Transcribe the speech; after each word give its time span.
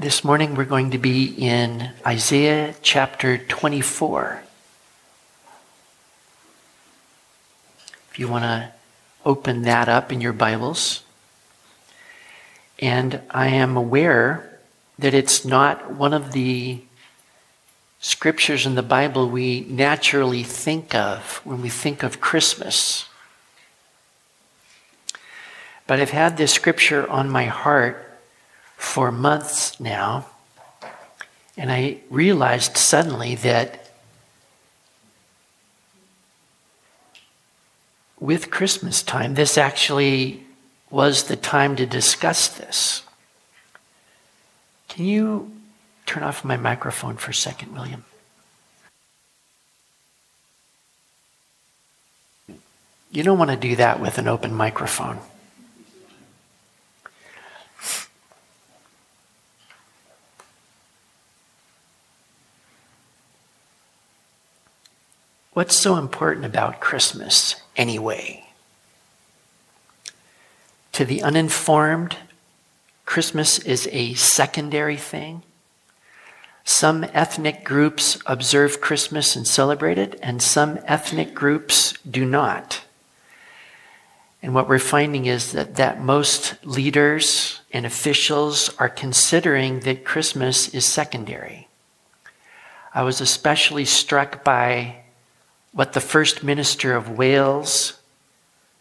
This 0.00 0.22
morning 0.22 0.54
we're 0.54 0.64
going 0.64 0.92
to 0.92 0.98
be 0.98 1.24
in 1.24 1.90
Isaiah 2.06 2.76
chapter 2.82 3.36
24. 3.36 4.44
If 8.08 8.18
you 8.20 8.28
want 8.28 8.44
to 8.44 8.70
open 9.26 9.62
that 9.62 9.88
up 9.88 10.12
in 10.12 10.20
your 10.20 10.32
Bibles. 10.32 11.02
And 12.78 13.22
I 13.28 13.48
am 13.48 13.76
aware 13.76 14.60
that 15.00 15.14
it's 15.14 15.44
not 15.44 15.90
one 15.90 16.14
of 16.14 16.30
the 16.30 16.80
scriptures 17.98 18.66
in 18.66 18.76
the 18.76 18.84
Bible 18.84 19.28
we 19.28 19.62
naturally 19.68 20.44
think 20.44 20.94
of 20.94 21.40
when 21.42 21.60
we 21.60 21.70
think 21.70 22.04
of 22.04 22.20
Christmas. 22.20 23.06
But 25.88 25.98
I've 25.98 26.10
had 26.10 26.36
this 26.36 26.52
scripture 26.52 27.10
on 27.10 27.28
my 27.28 27.46
heart 27.46 28.07
for 28.78 29.12
months 29.12 29.78
now, 29.80 30.24
and 31.56 31.70
I 31.70 31.98
realized 32.08 32.76
suddenly 32.76 33.34
that 33.34 33.90
with 38.20 38.50
Christmas 38.50 39.02
time, 39.02 39.34
this 39.34 39.58
actually 39.58 40.44
was 40.90 41.24
the 41.24 41.36
time 41.36 41.74
to 41.76 41.84
discuss 41.84 42.48
this. 42.48 43.02
Can 44.88 45.04
you 45.04 45.52
turn 46.06 46.22
off 46.22 46.44
my 46.44 46.56
microphone 46.56 47.16
for 47.16 47.32
a 47.32 47.34
second, 47.34 47.74
William? 47.74 48.04
You 53.10 53.22
don't 53.24 53.38
want 53.38 53.50
to 53.50 53.56
do 53.56 53.74
that 53.76 54.00
with 54.00 54.18
an 54.18 54.28
open 54.28 54.54
microphone. 54.54 55.18
What's 65.58 65.76
so 65.76 65.96
important 65.96 66.46
about 66.46 66.78
Christmas 66.78 67.56
anyway? 67.76 68.46
To 70.92 71.04
the 71.04 71.20
uninformed, 71.20 72.16
Christmas 73.04 73.58
is 73.58 73.88
a 73.90 74.14
secondary 74.14 74.96
thing. 74.96 75.42
Some 76.62 77.04
ethnic 77.12 77.64
groups 77.64 78.20
observe 78.24 78.80
Christmas 78.80 79.34
and 79.34 79.48
celebrate 79.48 79.98
it, 79.98 80.16
and 80.22 80.40
some 80.40 80.78
ethnic 80.84 81.34
groups 81.34 81.94
do 82.08 82.24
not. 82.24 82.84
And 84.40 84.54
what 84.54 84.68
we're 84.68 84.78
finding 84.78 85.26
is 85.26 85.50
that, 85.50 85.74
that 85.74 86.00
most 86.00 86.54
leaders 86.64 87.62
and 87.72 87.84
officials 87.84 88.70
are 88.78 88.88
considering 88.88 89.80
that 89.80 90.04
Christmas 90.04 90.68
is 90.68 90.86
secondary. 90.86 91.66
I 92.94 93.02
was 93.02 93.20
especially 93.20 93.86
struck 93.86 94.44
by 94.44 94.98
what 95.78 95.92
the 95.92 96.00
First 96.00 96.42
Minister 96.42 96.96
of 96.96 97.08
Wales 97.08 98.00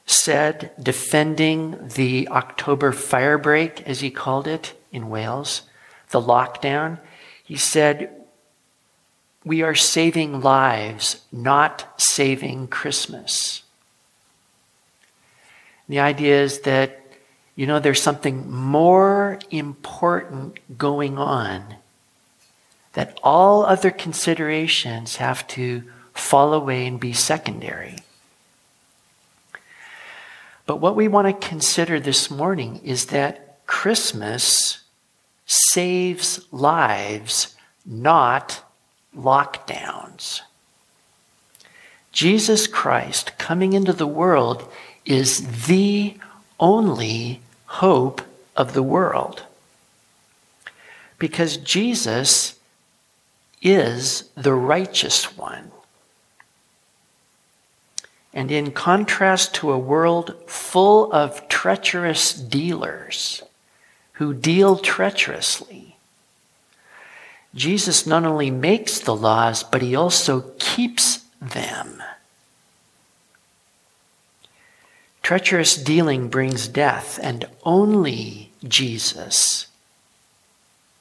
said, 0.08 0.72
defending 0.81 1.90
the 1.90 2.28
October 2.30 2.92
firebreak, 2.92 3.84
as 3.84 4.00
he 4.00 4.09
called 4.09 4.48
it 4.48 4.73
in 4.92 5.08
Wales, 5.08 5.62
the 6.09 6.20
lockdown. 6.20 6.98
He 7.44 7.56
said, 7.56 8.09
We 9.45 9.62
are 9.62 9.75
saving 9.75 10.42
lives, 10.42 11.22
not 11.31 11.88
saving 12.02 12.68
Christmas. 12.70 13.62
The 15.88 16.00
idea 16.00 16.42
is 16.42 16.62
that, 16.62 17.00
you 17.56 17.68
know, 17.68 17.80
there's 17.80 18.02
something 18.02 18.52
more 18.52 19.38
important 19.52 20.80
going 20.80 21.20
on, 21.20 21.75
that 22.94 23.20
all 23.22 23.68
other 23.68 23.92
considerations 23.92 25.18
have 25.18 25.47
to 25.50 25.84
fall 26.17 26.53
away 26.53 26.85
and 26.85 27.00
be 27.00 27.13
secondary. 27.13 27.97
But 30.66 30.78
what 30.78 30.95
we 30.95 31.07
want 31.07 31.28
to 31.28 31.47
consider 31.47 32.00
this 32.00 32.29
morning 32.29 32.81
is 32.83 33.05
that 33.07 33.66
Christmas 33.66 34.79
saves 35.45 36.41
lives, 36.51 37.55
not 37.85 38.63
lockdowns. 39.16 40.41
Jesus 42.11 42.67
Christ 42.67 43.38
coming 43.38 43.73
into 43.73 43.94
the 43.94 44.07
world 44.07 44.69
is 45.05 45.67
the 45.67 46.17
only 46.59 47.41
hope 47.66 48.22
of 48.55 48.73
the 48.73 48.84
world. 48.84 49.44
Because 51.19 51.57
Jesus 51.57 52.59
is 53.61 54.29
the 54.35 54.53
righteous 54.53 55.38
one. 55.38 55.72
And 58.38 58.52
in 58.52 58.72
contrast 58.72 59.56
to 59.56 59.72
a 59.72 59.80
world 59.80 60.36
full 60.46 61.12
of 61.12 61.48
treacherous 61.48 62.34
dealers 62.34 63.42
who 64.14 64.36
deal 64.36 64.78
treacherously, 64.78 65.96
Jesus 67.56 68.06
not 68.06 68.26
only 68.26 68.52
makes 68.52 69.00
the 69.00 69.16
laws, 69.16 69.64
but 69.64 69.81
he 69.81 69.96
also 69.96 70.52
keeps 70.59 71.26
them. 71.42 72.03
Treacherous 75.24 75.76
dealing 75.76 76.28
brings 76.28 76.68
death, 76.68 77.20
and 77.24 77.46
only 77.64 78.52
Jesus 78.64 79.66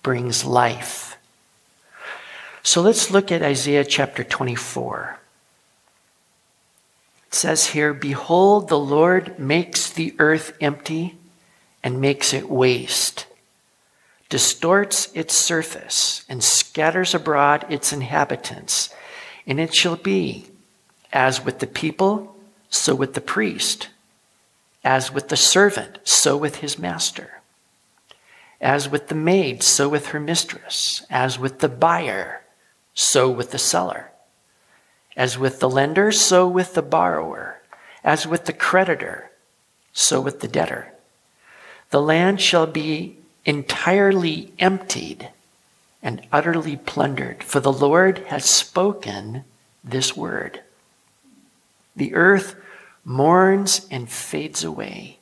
brings 0.02 0.42
life. 0.42 1.18
So 2.62 2.80
let's 2.80 3.10
look 3.10 3.30
at 3.30 3.42
Isaiah 3.42 3.84
chapter 3.84 4.24
24 4.24 5.18
says 7.30 7.66
here, 7.66 7.92
Behold, 7.92 8.68
the 8.68 8.78
Lord 8.78 9.38
makes 9.38 9.90
the 9.90 10.14
earth 10.18 10.56
empty 10.60 11.16
and 11.82 12.00
makes 12.00 12.32
it 12.32 12.48
waste, 12.48 13.26
distorts 14.28 15.10
its 15.14 15.36
surface, 15.36 16.24
and 16.28 16.42
scatters 16.42 17.14
abroad 17.14 17.64
its 17.68 17.92
inhabitants. 17.92 18.90
And 19.46 19.60
it 19.60 19.74
shall 19.74 19.96
be, 19.96 20.46
as 21.12 21.44
with 21.44 21.60
the 21.60 21.66
people, 21.66 22.36
so 22.70 22.94
with 22.94 23.14
the 23.14 23.20
priest, 23.20 23.88
as 24.84 25.12
with 25.12 25.28
the 25.28 25.36
servant, 25.36 25.98
so 26.04 26.36
with 26.36 26.56
his 26.56 26.78
master, 26.78 27.40
as 28.60 28.88
with 28.88 29.08
the 29.08 29.14
maid, 29.14 29.62
so 29.62 29.88
with 29.88 30.06
her 30.08 30.20
mistress, 30.20 31.04
as 31.10 31.38
with 31.38 31.60
the 31.60 31.68
buyer, 31.68 32.42
so 32.94 33.30
with 33.30 33.50
the 33.50 33.58
seller. 33.58 34.10
As 35.16 35.38
with 35.38 35.60
the 35.60 35.68
lender, 35.68 36.12
so 36.12 36.46
with 36.46 36.74
the 36.74 36.82
borrower. 36.82 37.60
As 38.04 38.26
with 38.26 38.44
the 38.44 38.52
creditor, 38.52 39.30
so 39.92 40.20
with 40.20 40.40
the 40.40 40.48
debtor. 40.48 40.92
The 41.90 42.02
land 42.02 42.40
shall 42.40 42.66
be 42.66 43.18
entirely 43.44 44.52
emptied 44.58 45.30
and 46.02 46.26
utterly 46.30 46.76
plundered, 46.76 47.42
for 47.42 47.60
the 47.60 47.72
Lord 47.72 48.18
has 48.26 48.44
spoken 48.44 49.44
this 49.82 50.16
word. 50.16 50.60
The 51.96 52.14
earth 52.14 52.54
mourns 53.04 53.86
and 53.90 54.10
fades 54.10 54.62
away. 54.62 55.18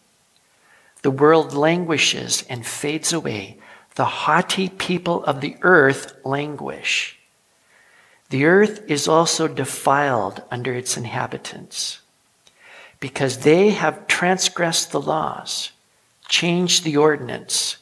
The 1.03 1.11
world 1.11 1.53
languishes 1.53 2.45
and 2.49 2.67
fades 2.67 3.13
away. 3.13 3.59
The 3.95 4.05
haughty 4.05 4.69
people 4.71 5.23
of 5.25 5.41
the 5.41 5.57
earth 5.63 6.17
languish. 6.25 7.14
The 8.31 8.47
earth 8.47 8.83
is 8.89 9.07
also 9.07 9.49
defiled 9.49 10.43
under 10.51 10.75
its 10.75 10.97
inhabitants 10.97 12.01
because 13.01 13.39
they 13.39 13.71
have 13.71 14.07
transgressed 14.07 14.91
the 14.91 15.01
laws, 15.01 15.73
changed 16.29 16.85
the 16.85 16.97
ordinance, 16.97 17.77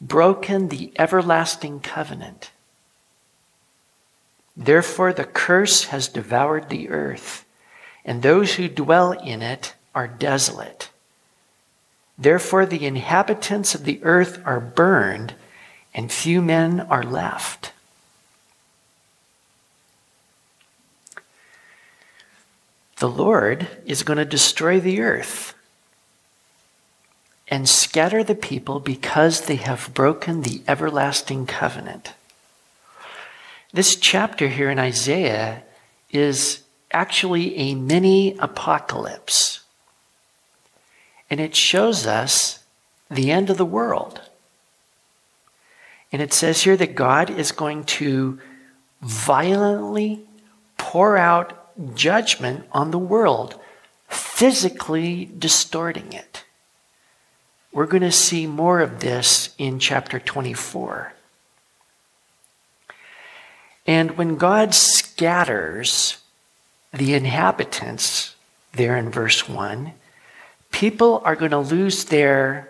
broken 0.00 0.68
the 0.68 0.92
everlasting 0.98 1.80
covenant. 1.80 2.50
Therefore, 4.56 5.12
the 5.12 5.24
curse 5.24 5.84
has 5.84 6.08
devoured 6.08 6.68
the 6.68 6.88
earth, 6.90 7.44
and 8.04 8.22
those 8.22 8.54
who 8.54 8.68
dwell 8.68 9.12
in 9.12 9.40
it 9.40 9.74
are 9.94 10.08
desolate. 10.08 10.90
Therefore, 12.18 12.66
the 12.66 12.86
inhabitants 12.86 13.74
of 13.74 13.84
the 13.84 14.00
earth 14.02 14.42
are 14.44 14.60
burned, 14.60 15.34
and 15.94 16.10
few 16.10 16.42
men 16.42 16.80
are 16.80 17.02
left. 17.02 17.72
The 23.00 23.08
Lord 23.08 23.66
is 23.86 24.02
going 24.02 24.18
to 24.18 24.24
destroy 24.26 24.78
the 24.78 25.00
earth 25.00 25.54
and 27.48 27.68
scatter 27.68 28.22
the 28.22 28.34
people 28.34 28.78
because 28.78 29.42
they 29.42 29.56
have 29.56 29.92
broken 29.94 30.42
the 30.42 30.62
everlasting 30.68 31.46
covenant. 31.46 32.12
This 33.72 33.96
chapter 33.96 34.48
here 34.48 34.70
in 34.70 34.78
Isaiah 34.78 35.62
is 36.10 36.62
actually 36.92 37.56
a 37.56 37.74
mini 37.74 38.36
apocalypse. 38.38 39.60
And 41.30 41.40
it 41.40 41.56
shows 41.56 42.06
us 42.06 42.62
the 43.10 43.30
end 43.30 43.48
of 43.48 43.56
the 43.56 43.64
world. 43.64 44.20
And 46.12 46.20
it 46.20 46.34
says 46.34 46.62
here 46.62 46.76
that 46.76 46.94
God 46.94 47.30
is 47.30 47.50
going 47.50 47.84
to 47.84 48.38
violently 49.00 50.20
pour 50.76 51.16
out 51.16 51.59
judgment 51.94 52.66
on 52.72 52.90
the 52.90 52.98
world, 52.98 53.58
physically 54.08 55.30
distorting 55.38 56.12
it. 56.12 56.44
We're 57.72 57.86
going 57.86 58.02
to 58.02 58.12
see 58.12 58.46
more 58.46 58.80
of 58.80 59.00
this 59.00 59.54
in 59.58 59.78
chapter 59.78 60.18
24. 60.18 61.14
And 63.86 64.16
when 64.16 64.36
God 64.36 64.74
scatters 64.74 66.18
the 66.92 67.14
inhabitants, 67.14 68.34
there 68.72 68.96
in 68.96 69.10
verse 69.10 69.48
1, 69.48 69.92
people 70.70 71.22
are 71.24 71.36
going 71.36 71.50
to 71.52 71.58
lose 71.58 72.04
their 72.04 72.68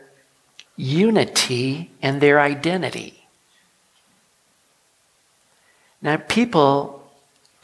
unity 0.76 1.90
and 2.02 2.20
their 2.20 2.40
identity. 2.40 3.24
Now, 6.02 6.16
people 6.16 6.99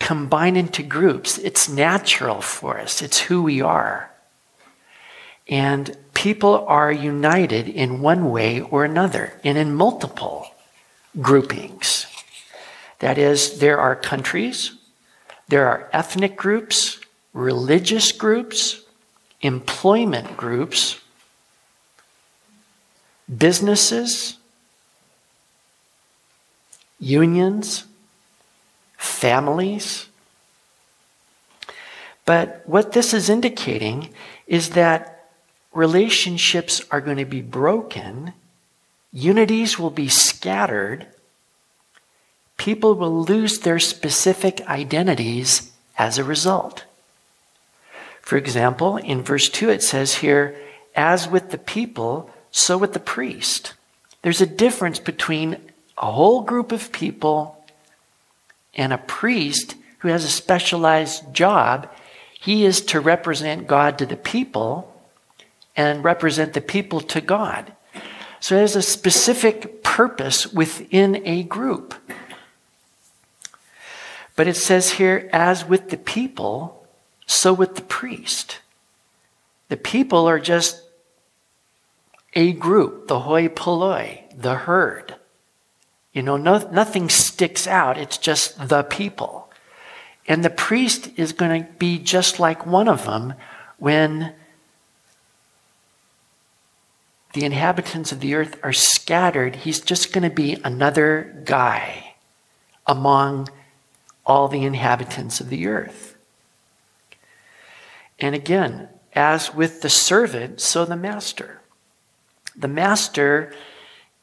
combine 0.07 0.55
into 0.55 0.85
groups. 0.85 1.37
It's 1.37 1.69
natural 1.69 2.41
for 2.41 2.79
us, 2.79 3.03
it's 3.03 3.23
who 3.23 3.43
we 3.43 3.61
are. 3.61 4.09
And 5.49 5.97
people 6.15 6.65
are 6.69 6.93
united 6.93 7.69
in 7.69 8.01
one 8.01 8.31
way 8.31 8.61
or 8.61 8.85
another 8.85 9.33
and 9.43 9.59
in 9.59 9.75
multiple 9.75 10.47
groupings. 11.21 12.07
That 13.01 13.19
is, 13.19 13.59
there 13.59 13.81
are 13.81 13.97
countries, 13.97 14.79
there 15.49 15.67
are 15.67 15.91
ethnic 15.93 16.37
groups, 16.37 17.01
religious 17.33 18.13
groups, 18.13 18.83
employment 19.41 20.37
groups, 20.37 21.01
businesses, 23.37 24.37
unions, 27.01 27.87
families. 29.07 30.07
But 32.25 32.63
what 32.67 32.93
this 32.93 33.15
is 33.15 33.31
indicating 33.31 34.11
is 34.47 34.71
that 34.71 35.31
relationships 35.73 36.83
are 36.91 37.01
going 37.01 37.19
to 37.19 37.25
be 37.25 37.43
broken, 37.43 38.33
unities 39.13 39.79
will 39.79 39.91
be 39.91 40.09
scattered, 40.09 41.07
people 42.57 42.95
will 42.95 43.23
lose 43.23 43.61
their 43.61 43.79
specific 43.79 44.61
identities 44.69 45.73
as 45.99 46.19
a 46.19 46.25
result. 46.25 46.85
For 48.21 48.37
example, 48.37 48.97
in 48.97 49.23
verse 49.23 49.49
2, 49.49 49.71
it 49.71 49.83
says 49.83 50.17
here, 50.17 50.57
as 50.97 51.29
with 51.29 51.51
the 51.51 51.59
people, 51.59 52.31
so 52.51 52.77
with 52.77 52.93
the 52.93 52.99
priest. 52.99 53.75
There's 54.23 54.41
a 54.41 54.47
difference 54.47 54.99
between 54.99 55.59
a 55.97 56.11
whole 56.11 56.43
group 56.43 56.73
of 56.73 56.91
people 56.91 57.56
and 58.77 58.93
a 58.93 58.99
priest 58.99 59.75
who 59.99 60.09
has 60.09 60.25
a 60.25 60.29
specialized 60.29 61.35
job. 61.35 61.91
He 62.39 62.65
is 62.65 62.81
to 62.83 63.01
represent 63.01 63.67
God 63.67 63.99
to 63.99 64.07
the 64.07 64.17
people 64.17 64.93
and 65.75 66.05
represent 66.05 66.53
the 66.53 66.61
people 66.61 67.01
to 67.01 67.21
God. 67.21 67.73
So 68.39 68.55
there's 68.55 68.77
a 68.77 68.83
specific 68.83 69.83
purpose 69.83 70.47
within 70.53 71.27
a 71.27 71.43
group. 71.43 71.95
But 74.37 74.47
it 74.47 74.57
says 74.57 74.93
here, 74.93 75.29
as 75.33 75.65
with 75.65 75.89
the 75.89 75.97
people, 75.97 76.87
so 77.27 77.53
with 77.53 77.75
the 77.75 77.83
priest. 77.83 78.61
The 79.69 79.77
people 79.77 80.29
are 80.29 80.39
just 80.39 80.83
a 82.35 82.53
group, 82.53 83.09
the 83.09 83.21
hoi 83.21 83.49
polloi, 83.49 84.23
the 84.37 84.55
herd. 84.55 85.16
You 86.17 86.23
know, 86.23 86.39
no, 86.39 86.57
nothing 86.71 87.11
sticks 87.11 87.67
out, 87.67 87.99
it's 87.99 88.17
just 88.17 88.71
the 88.71 88.85
people. 88.85 89.51
And 90.27 90.43
the 90.43 90.49
priest 90.49 91.11
is 91.17 91.35
going 91.35 91.63
to 91.63 91.71
be 91.73 91.99
just 91.99 92.41
like 92.41 92.65
one 92.65 92.89
of 92.89 93.05
them 93.05 93.35
when 93.77 94.33
the 97.35 97.45
inhabitants 97.45 98.13
of 98.13 98.21
the 98.21 98.35
earth 98.35 98.59
are 98.63 98.73
scattered. 98.73 99.57
He's 99.57 99.79
just 99.79 100.15
going 100.15 100.27
to 100.27 100.35
be 100.35 100.57
another 100.65 101.43
guy 101.45 102.15
among 102.87 103.51
all 104.25 104.49
the 104.49 104.65
inhabitants 104.65 105.41
of 105.41 105.51
the 105.51 105.67
earth. 105.67 106.17
And 108.19 108.35
again, 108.35 108.89
as 109.13 109.55
with 109.55 109.83
the 109.83 109.91
servant, 109.91 110.63
so 110.63 110.87
the 110.87 110.97
master. 110.97 111.61
The 112.57 112.69
master 112.69 113.53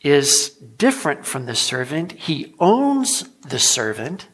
is 0.03 0.49
different 0.49 1.25
from 1.25 1.45
the 1.45 1.55
servant. 1.55 2.11
He 2.11 2.53
owns 2.59 3.23
the 3.39 3.59
servant. 3.59 4.27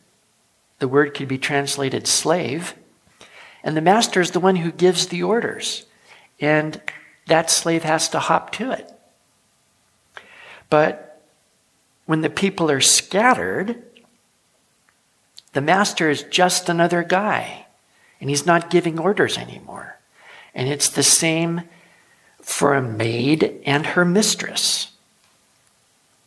The 0.79 0.87
word 0.87 1.13
could 1.13 1.27
be 1.27 1.37
translated 1.37 2.07
slave. 2.07 2.73
And 3.63 3.77
the 3.77 3.81
master 3.81 4.19
is 4.19 4.31
the 4.31 4.39
one 4.39 4.57
who 4.57 4.71
gives 4.71 5.07
the 5.07 5.23
orders. 5.23 5.85
And 6.39 6.81
that 7.27 7.51
slave 7.51 7.83
has 7.83 8.09
to 8.09 8.19
hop 8.19 8.51
to 8.53 8.71
it. 8.71 8.91
But 10.69 11.21
when 12.05 12.21
the 12.21 12.29
people 12.29 12.71
are 12.71 12.81
scattered, 12.81 13.83
the 15.53 15.61
master 15.61 16.09
is 16.09 16.23
just 16.23 16.69
another 16.69 17.03
guy, 17.03 17.65
and 18.21 18.29
he's 18.29 18.45
not 18.45 18.69
giving 18.69 18.99
orders 18.99 19.37
anymore. 19.37 19.97
And 20.53 20.67
it's 20.67 20.89
the 20.89 21.03
same 21.03 21.61
for 22.41 22.73
a 22.73 22.81
maid 22.81 23.61
and 23.65 23.85
her 23.87 24.05
mistress. 24.05 24.88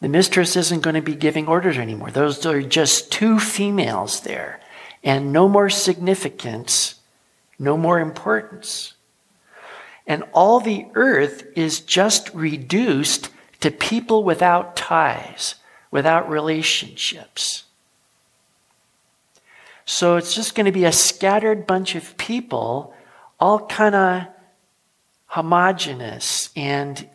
The 0.02 0.08
mistress 0.08 0.56
isn't 0.56 0.82
going 0.82 0.96
to 0.96 1.00
be 1.00 1.14
giving 1.14 1.46
orders 1.46 1.78
anymore. 1.78 2.10
Those 2.10 2.44
are 2.44 2.60
just 2.60 3.12
two 3.12 3.38
females 3.38 4.22
there, 4.22 4.58
and 5.04 5.32
no 5.32 5.49
more 5.49 5.70
significance, 5.70 6.96
no 7.56 7.76
more 7.76 8.00
importance. 8.00 8.94
And 10.04 10.25
all 10.32 10.58
the 10.58 10.87
earth 10.94 11.46
is 11.54 11.78
just 11.78 12.34
reduced 12.34 13.31
to 13.60 13.70
people 13.70 14.25
without 14.25 14.75
ties, 14.75 15.54
without 15.93 16.28
relationships. 16.28 17.62
So 19.84 20.16
it's 20.16 20.34
just 20.34 20.56
going 20.56 20.66
to 20.66 20.72
be 20.72 20.84
a 20.84 20.90
scattered 20.90 21.64
bunch 21.64 21.94
of 21.94 22.16
people, 22.16 22.93
all 23.38 23.66
kind 23.66 23.94
of 23.94 24.22
homogenous 25.26 26.50
and 26.56 27.08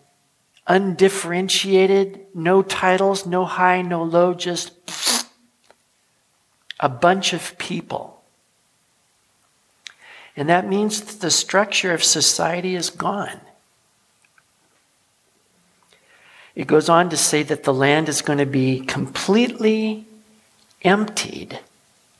undifferentiated, 0.68 2.26
no 2.34 2.62
titles, 2.62 3.26
no 3.26 3.46
high, 3.46 3.82
no 3.82 4.04
low, 4.04 4.34
just 4.34 4.72
a 6.80 6.90
bunch 6.90 7.34
of 7.34 7.58
people. 7.58 8.22
And 10.36 10.50
that 10.50 10.68
means 10.68 11.02
that 11.02 11.22
the 11.22 11.32
structure 11.32 11.94
of 11.94 12.04
society 12.04 12.76
is 12.76 12.90
gone. 12.90 13.42
It 16.54 16.68
goes 16.68 16.90
on 16.90 17.10
to 17.10 17.18
say 17.18 17.44
that 17.44 17.64
the 17.64 17.74
land 17.74 18.10
is 18.10 18.22
going 18.22 18.40
to 18.40 18.46
be 18.46 18.82
completely 18.82 20.06
emptied 20.84 21.60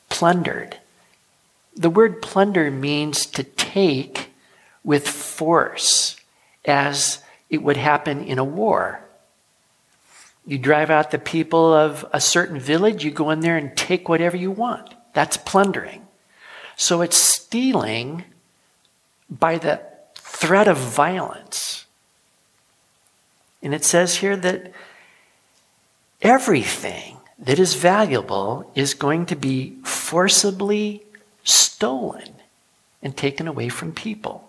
plundered. 0.08 0.78
The 1.76 1.90
word 1.90 2.22
plunder 2.22 2.70
means 2.70 3.26
to 3.26 3.44
take 3.44 4.30
with 4.82 5.06
force, 5.06 6.16
as 6.64 7.22
it 7.50 7.62
would 7.62 7.76
happen 7.76 8.22
in 8.22 8.38
a 8.38 8.44
war. 8.44 9.00
You 10.46 10.58
drive 10.58 10.90
out 10.90 11.10
the 11.10 11.18
people 11.18 11.72
of 11.72 12.06
a 12.12 12.20
certain 12.20 12.58
village, 12.58 13.04
you 13.04 13.10
go 13.10 13.30
in 13.30 13.40
there 13.40 13.56
and 13.56 13.76
take 13.76 14.08
whatever 14.08 14.36
you 14.36 14.50
want. 14.50 14.94
That's 15.12 15.36
plundering. 15.36 16.06
So 16.76 17.02
it's 17.02 17.16
stealing 17.16 18.24
by 19.28 19.58
the 19.58 19.82
threat 20.14 20.68
of 20.68 20.78
violence. 20.78 21.84
And 23.62 23.74
it 23.74 23.84
says 23.84 24.16
here 24.16 24.36
that 24.36 24.72
everything 26.22 27.18
that 27.38 27.58
is 27.58 27.74
valuable 27.74 28.70
is 28.74 28.94
going 28.94 29.26
to 29.26 29.36
be 29.36 29.76
forcibly 29.84 31.02
stolen 31.44 32.34
and 33.02 33.16
taken 33.16 33.46
away 33.46 33.68
from 33.68 33.92
people. 33.92 34.47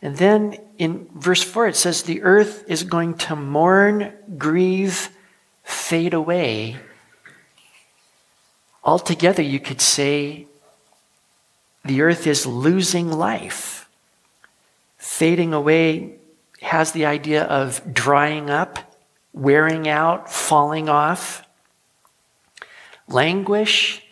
And 0.00 0.16
then 0.16 0.56
in 0.78 1.08
verse 1.14 1.42
4, 1.42 1.68
it 1.68 1.76
says, 1.76 2.02
The 2.02 2.22
earth 2.22 2.64
is 2.68 2.84
going 2.84 3.14
to 3.18 3.36
mourn, 3.36 4.12
grieve, 4.36 5.10
fade 5.64 6.14
away. 6.14 6.76
Altogether, 8.84 9.42
you 9.42 9.60
could 9.60 9.80
say 9.80 10.46
the 11.84 12.02
earth 12.02 12.26
is 12.26 12.46
losing 12.46 13.10
life. 13.10 13.88
Fading 14.98 15.52
away 15.52 16.14
has 16.62 16.92
the 16.92 17.06
idea 17.06 17.44
of 17.44 17.92
drying 17.92 18.50
up 18.50 18.88
wearing 19.32 19.88
out, 19.88 20.30
falling 20.30 20.88
off. 20.88 21.46
Languish 23.06 24.02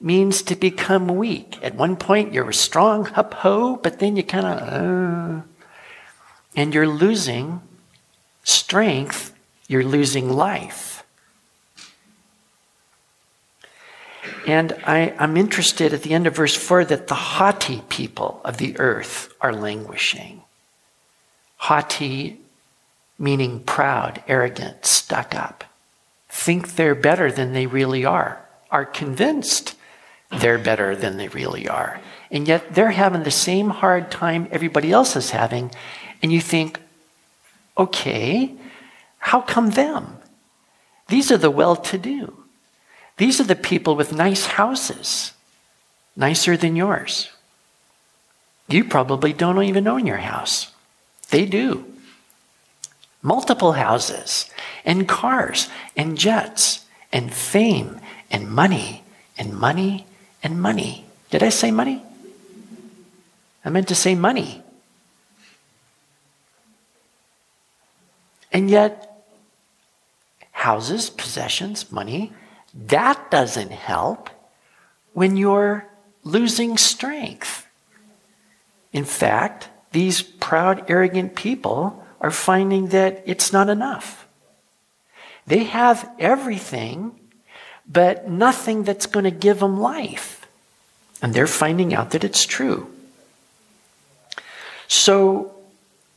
means 0.00 0.42
to 0.42 0.56
become 0.56 1.08
weak. 1.08 1.58
At 1.62 1.74
one 1.74 1.96
point, 1.96 2.32
you're 2.32 2.52
strong, 2.52 3.04
hup 3.04 3.34
ho, 3.34 3.76
but 3.76 3.98
then 3.98 4.16
you 4.16 4.22
kind 4.22 4.46
of, 4.46 4.68
uh, 4.68 5.42
and 6.56 6.74
you're 6.74 6.88
losing 6.88 7.60
strength 8.44 9.34
you're 9.70 9.84
losing 9.84 10.28
life. 10.28 11.04
And 14.48 14.72
I, 14.84 15.14
am 15.16 15.36
interested 15.36 15.94
at 15.94 16.02
the 16.02 16.12
end 16.12 16.26
of 16.26 16.34
verse 16.34 16.56
4 16.56 16.84
that 16.86 17.06
the 17.06 17.14
haughty 17.14 17.82
people 17.88 18.40
of 18.44 18.56
the 18.56 18.76
earth 18.80 19.32
are 19.40 19.52
languishing. 19.52 20.42
Haughty 21.56 22.40
meaning 23.16 23.60
proud, 23.60 24.24
arrogant, 24.26 24.86
stuck 24.86 25.36
up. 25.36 25.62
Think 26.28 26.74
they're 26.74 26.96
better 26.96 27.30
than 27.30 27.52
they 27.52 27.66
really 27.66 28.04
are, 28.04 28.44
are 28.72 28.84
convinced 28.84 29.76
they're 30.30 30.58
better 30.58 30.94
than 30.94 31.16
they 31.16 31.28
really 31.28 31.68
are. 31.68 32.00
And 32.30 32.46
yet 32.46 32.74
they're 32.74 32.92
having 32.92 33.24
the 33.24 33.30
same 33.30 33.70
hard 33.70 34.10
time 34.10 34.48
everybody 34.50 34.92
else 34.92 35.16
is 35.16 35.30
having. 35.30 35.70
And 36.22 36.32
you 36.32 36.40
think, 36.40 36.78
okay, 37.76 38.54
how 39.18 39.40
come 39.40 39.70
them? 39.70 40.16
These 41.08 41.32
are 41.32 41.38
the 41.38 41.50
well 41.50 41.76
to 41.76 41.98
do. 41.98 42.36
These 43.16 43.40
are 43.40 43.44
the 43.44 43.56
people 43.56 43.96
with 43.96 44.12
nice 44.12 44.46
houses, 44.46 45.32
nicer 46.16 46.56
than 46.56 46.76
yours. 46.76 47.30
You 48.68 48.84
probably 48.84 49.32
don't 49.32 49.62
even 49.62 49.88
own 49.88 50.06
your 50.06 50.18
house. 50.18 50.72
They 51.30 51.44
do. 51.44 51.84
Multiple 53.22 53.72
houses, 53.72 54.48
and 54.84 55.06
cars, 55.06 55.68
and 55.96 56.16
jets, 56.16 56.86
and 57.12 57.34
fame, 57.34 58.00
and 58.30 58.48
money, 58.48 59.02
and 59.36 59.52
money, 59.52 60.06
and 60.42 60.60
money. 60.60 61.04
Did 61.30 61.42
I 61.42 61.50
say 61.50 61.70
money? 61.70 62.02
I 63.64 63.70
meant 63.70 63.88
to 63.88 63.94
say 63.94 64.14
money. 64.14 64.62
And 68.52 68.70
yet, 68.70 69.24
houses, 70.50 71.10
possessions, 71.10 71.92
money, 71.92 72.32
that 72.74 73.30
doesn't 73.30 73.70
help 73.70 74.30
when 75.12 75.36
you're 75.36 75.86
losing 76.24 76.76
strength. 76.76 77.66
In 78.92 79.04
fact, 79.04 79.68
these 79.92 80.22
proud, 80.22 80.90
arrogant 80.90 81.34
people 81.34 82.04
are 82.20 82.30
finding 82.30 82.88
that 82.88 83.22
it's 83.26 83.52
not 83.52 83.68
enough. 83.68 84.26
They 85.46 85.64
have 85.64 86.08
everything, 86.18 87.18
but 87.90 88.28
nothing 88.28 88.84
that's 88.84 89.06
going 89.06 89.24
to 89.24 89.30
give 89.30 89.58
them 89.58 89.80
life. 89.80 90.46
And 91.20 91.34
they're 91.34 91.46
finding 91.46 91.92
out 91.92 92.12
that 92.12 92.24
it's 92.24 92.46
true. 92.46 92.90
So, 94.86 95.54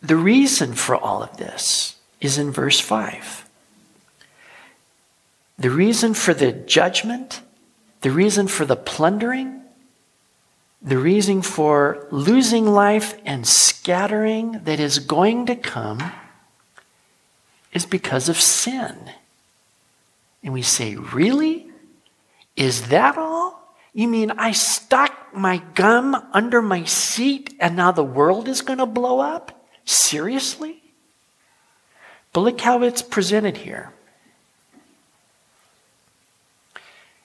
the 0.01 0.15
reason 0.15 0.73
for 0.73 0.95
all 0.95 1.23
of 1.23 1.37
this 1.37 1.95
is 2.19 2.37
in 2.37 2.51
verse 2.51 2.79
5. 2.79 3.47
The 5.57 5.69
reason 5.69 6.13
for 6.13 6.33
the 6.33 6.51
judgment, 6.51 7.41
the 8.01 8.11
reason 8.11 8.47
for 8.47 8.65
the 8.65 8.75
plundering, 8.75 9.61
the 10.81 10.97
reason 10.97 11.41
for 11.41 12.07
losing 12.11 12.67
life 12.67 13.17
and 13.25 13.47
scattering 13.47 14.59
that 14.65 14.79
is 14.79 14.99
going 14.99 15.45
to 15.45 15.55
come 15.55 16.11
is 17.71 17.85
because 17.85 18.27
of 18.27 18.39
sin. 18.39 19.11
And 20.43 20.53
we 20.53 20.61
say, 20.61 20.95
Really? 20.95 21.67
Is 22.55 22.89
that 22.89 23.17
all? 23.17 23.75
You 23.93 24.07
mean 24.07 24.31
I 24.31 24.51
stuck 24.51 25.35
my 25.35 25.57
gum 25.75 26.15
under 26.33 26.61
my 26.61 26.83
seat 26.83 27.55
and 27.59 27.75
now 27.75 27.91
the 27.91 28.03
world 28.03 28.47
is 28.47 28.61
going 28.61 28.79
to 28.79 28.85
blow 28.85 29.19
up? 29.19 29.67
Seriously? 29.85 30.81
But 32.31 32.41
look 32.41 32.61
how 32.61 32.81
it's 32.81 33.01
presented 33.01 33.57
here. 33.57 33.93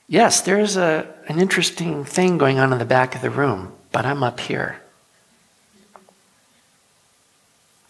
Yes, 0.07 0.41
there's 0.41 0.77
a, 0.77 1.07
an 1.27 1.39
interesting 1.39 2.03
thing 2.03 2.37
going 2.37 2.57
on 2.57 2.71
in 2.73 2.79
the 2.79 2.85
back 2.85 3.15
of 3.15 3.21
the 3.21 3.29
room, 3.29 3.73
but 3.91 4.05
I'm 4.05 4.23
up 4.23 4.39
here. 4.39 4.81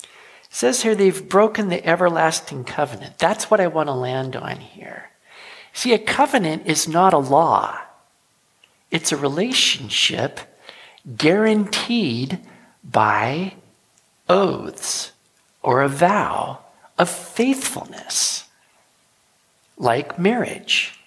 It 0.04 0.10
says 0.50 0.82
here 0.82 0.96
they've 0.96 1.30
broken 1.30 1.70
the 1.70 1.86
everlasting 1.86 2.66
covenant. 2.66 3.18
That's 3.18 3.50
what 3.50 3.62
I 3.62 3.68
want 3.68 3.88
to 3.88 3.94
land 3.94 4.36
on 4.36 4.58
here. 4.58 5.09
See, 5.74 5.94
a 5.94 6.00
covenant 6.00 6.66
is 6.66 6.88
not 6.88 7.14
a 7.14 7.18
law, 7.18 7.80
it's 8.92 9.12
a 9.12 9.18
relationship 9.18 10.40
guaranteed 11.16 12.40
by 12.84 13.54
oaths 14.28 15.12
or 15.62 15.82
a 15.82 15.90
vow 15.90 16.60
of 16.98 17.10
faithfulness, 17.10 18.46
like 19.78 20.20
marriage. 20.20 21.00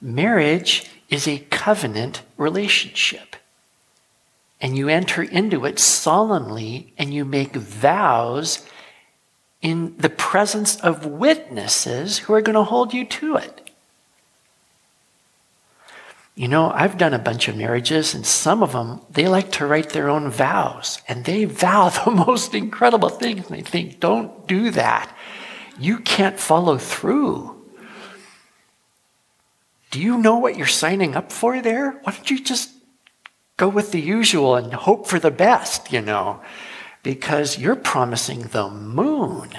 Marriage 0.00 0.90
is 1.10 1.28
a 1.28 1.38
covenant 1.50 2.22
relationship. 2.36 3.36
And 4.60 4.76
you 4.76 4.88
enter 4.88 5.22
into 5.22 5.64
it 5.64 5.78
solemnly 5.78 6.92
and 6.96 7.12
you 7.12 7.24
make 7.24 7.54
vows 7.54 8.66
in 9.62 9.96
the 9.96 10.10
presence 10.10 10.76
of 10.80 11.06
witnesses 11.06 12.18
who 12.18 12.34
are 12.34 12.42
going 12.42 12.54
to 12.54 12.64
hold 12.64 12.92
you 12.92 13.04
to 13.04 13.36
it. 13.36 13.70
You 16.34 16.48
know, 16.48 16.70
I've 16.70 16.98
done 16.98 17.14
a 17.14 17.18
bunch 17.18 17.46
of 17.46 17.56
marriages, 17.56 18.14
and 18.14 18.26
some 18.26 18.62
of 18.62 18.72
them, 18.72 19.00
they 19.10 19.28
like 19.28 19.52
to 19.52 19.66
write 19.66 19.90
their 19.90 20.08
own 20.08 20.30
vows, 20.30 21.00
and 21.06 21.24
they 21.24 21.44
vow 21.64 21.90
the 21.90 22.10
most 22.10 22.54
incredible 22.54 23.10
things, 23.10 23.46
and 23.46 23.58
they 23.58 23.62
think, 23.62 24.00
don't 24.00 24.46
do 24.48 24.70
that. 24.70 25.14
You 25.78 25.98
can't 25.98 26.40
follow 26.40 26.76
through. 26.78 27.56
Do 29.90 30.00
you 30.00 30.18
know 30.18 30.38
what 30.38 30.56
you're 30.56 30.66
signing 30.66 31.14
up 31.14 31.30
for 31.30 31.60
there? 31.60 31.92
Why 32.02 32.12
don't 32.12 32.30
you 32.30 32.42
just 32.42 32.70
go 33.58 33.68
with 33.68 33.92
the 33.92 34.00
usual 34.00 34.56
and 34.56 34.72
hope 34.72 35.06
for 35.06 35.18
the 35.18 35.30
best, 35.30 35.92
you 35.92 36.00
know? 36.00 36.40
Because 37.02 37.58
you're 37.58 37.76
promising 37.76 38.42
the 38.42 38.68
moon. 38.68 39.50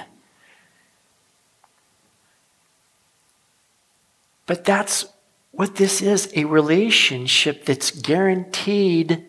But 4.46 4.64
that's 4.64 5.06
what 5.52 5.76
this 5.76 6.02
is 6.02 6.32
a 6.34 6.44
relationship 6.44 7.64
that's 7.64 7.90
guaranteed 7.90 9.24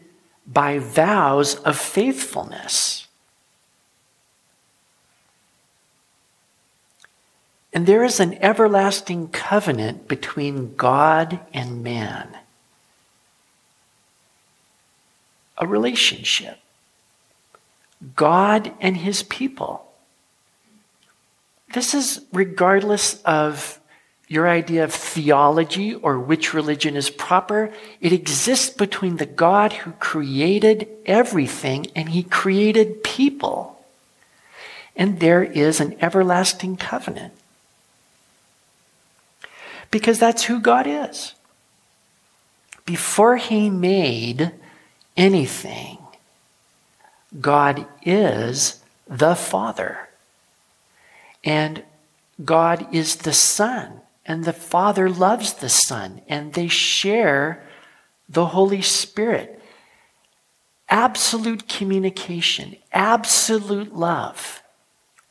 by 0.47 0.79
vows 0.79 1.55
of 1.55 1.77
faithfulness. 1.77 3.07
And 7.73 7.85
there 7.85 8.05
is 8.05 8.21
an 8.21 8.41
everlasting 8.41 9.27
covenant 9.29 10.07
between 10.07 10.75
God 10.75 11.41
and 11.53 11.83
man. 11.83 12.37
A 15.57 15.67
relationship. 15.67 16.59
God 18.15 18.71
and 18.79 18.97
his 18.97 19.23
people. 19.23 19.91
This 21.73 21.93
is 21.93 22.21
regardless 22.31 23.21
of 23.23 23.79
your 24.27 24.47
idea 24.47 24.83
of 24.83 24.93
theology 24.93 25.93
or 25.93 26.19
which 26.19 26.53
religion 26.53 26.95
is 26.95 27.09
proper. 27.09 27.71
It 28.01 28.11
exists 28.11 28.69
between 28.69 29.17
the 29.17 29.25
God 29.25 29.73
who 29.73 29.91
created 29.93 30.87
everything 31.05 31.87
and 31.95 32.09
he 32.09 32.23
created 32.23 33.03
people. 33.03 33.83
And 34.95 35.19
there 35.19 35.43
is 35.43 35.79
an 35.79 35.95
everlasting 36.01 36.77
covenant 36.77 37.33
because 39.91 40.19
that's 40.19 40.43
who 40.43 40.59
God 40.59 40.87
is. 40.87 41.33
Before 42.85 43.37
He 43.37 43.69
made 43.69 44.51
anything, 45.17 45.97
God 47.39 47.85
is 48.03 48.81
the 49.07 49.35
Father. 49.35 50.09
And 51.43 51.83
God 52.43 52.87
is 52.93 53.17
the 53.17 53.33
Son. 53.33 54.01
And 54.25 54.43
the 54.43 54.53
Father 54.53 55.09
loves 55.09 55.53
the 55.53 55.69
Son. 55.69 56.21
And 56.27 56.53
they 56.53 56.67
share 56.67 57.63
the 58.27 58.47
Holy 58.47 58.81
Spirit. 58.81 59.61
Absolute 60.89 61.67
communication, 61.67 62.75
absolute 62.93 63.95
love. 63.95 64.61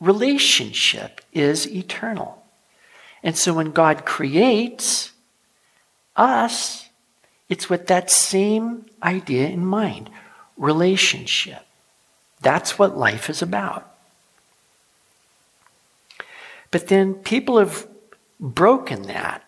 Relationship 0.00 1.20
is 1.32 1.68
eternal. 1.68 2.44
And 3.22 3.36
so 3.36 3.54
when 3.54 3.70
God 3.70 4.04
creates 4.04 5.12
us, 6.16 6.88
it's 7.48 7.70
with 7.70 7.86
that 7.86 8.10
same 8.10 8.86
idea 9.02 9.48
in 9.48 9.64
mind 9.64 10.10
relationship. 10.56 11.63
That's 12.44 12.78
what 12.78 12.96
life 12.96 13.28
is 13.28 13.42
about. 13.42 13.90
But 16.70 16.86
then 16.86 17.14
people 17.14 17.58
have 17.58 17.88
broken 18.38 19.02
that. 19.04 19.42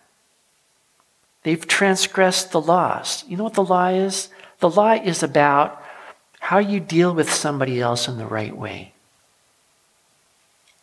They've 1.44 1.66
transgressed 1.66 2.50
the 2.50 2.60
laws. 2.60 3.24
You 3.28 3.36
know 3.36 3.44
what 3.44 3.54
the 3.54 3.64
law 3.64 3.88
is? 3.88 4.30
The 4.58 4.70
law 4.70 4.92
is 4.94 5.22
about 5.22 5.80
how 6.40 6.58
you 6.58 6.80
deal 6.80 7.14
with 7.14 7.30
somebody 7.32 7.80
else 7.80 8.08
in 8.08 8.18
the 8.18 8.26
right 8.26 8.56
way. 8.56 8.92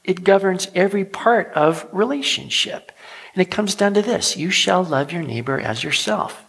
it 0.03 0.23
governs 0.23 0.67
every 0.75 1.05
part 1.05 1.51
of 1.53 1.87
relationship. 1.91 2.91
And 3.33 3.41
it 3.41 3.51
comes 3.51 3.75
down 3.75 3.93
to 3.95 4.01
this 4.01 4.37
you 4.37 4.49
shall 4.49 4.83
love 4.83 5.11
your 5.11 5.23
neighbor 5.23 5.59
as 5.59 5.83
yourself. 5.83 6.43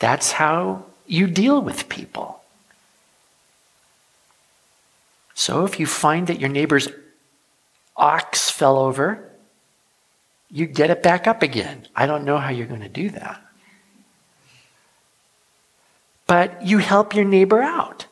That's 0.00 0.32
how 0.32 0.84
you 1.06 1.26
deal 1.26 1.60
with 1.60 1.88
people. 1.88 2.40
So 5.34 5.64
if 5.64 5.80
you 5.80 5.86
find 5.86 6.28
that 6.28 6.40
your 6.40 6.48
neighbor's 6.48 6.88
ox 7.96 8.50
fell 8.50 8.78
over, 8.78 9.30
you 10.50 10.66
get 10.66 10.90
it 10.90 11.02
back 11.02 11.26
up 11.26 11.42
again. 11.42 11.86
I 11.94 12.06
don't 12.06 12.24
know 12.24 12.38
how 12.38 12.50
you're 12.50 12.66
going 12.66 12.80
to 12.80 12.88
do 12.88 13.10
that. 13.10 13.40
But 16.26 16.62
you 16.62 16.78
help 16.78 17.14
your 17.14 17.24
neighbor 17.24 17.60
out. 17.60 18.06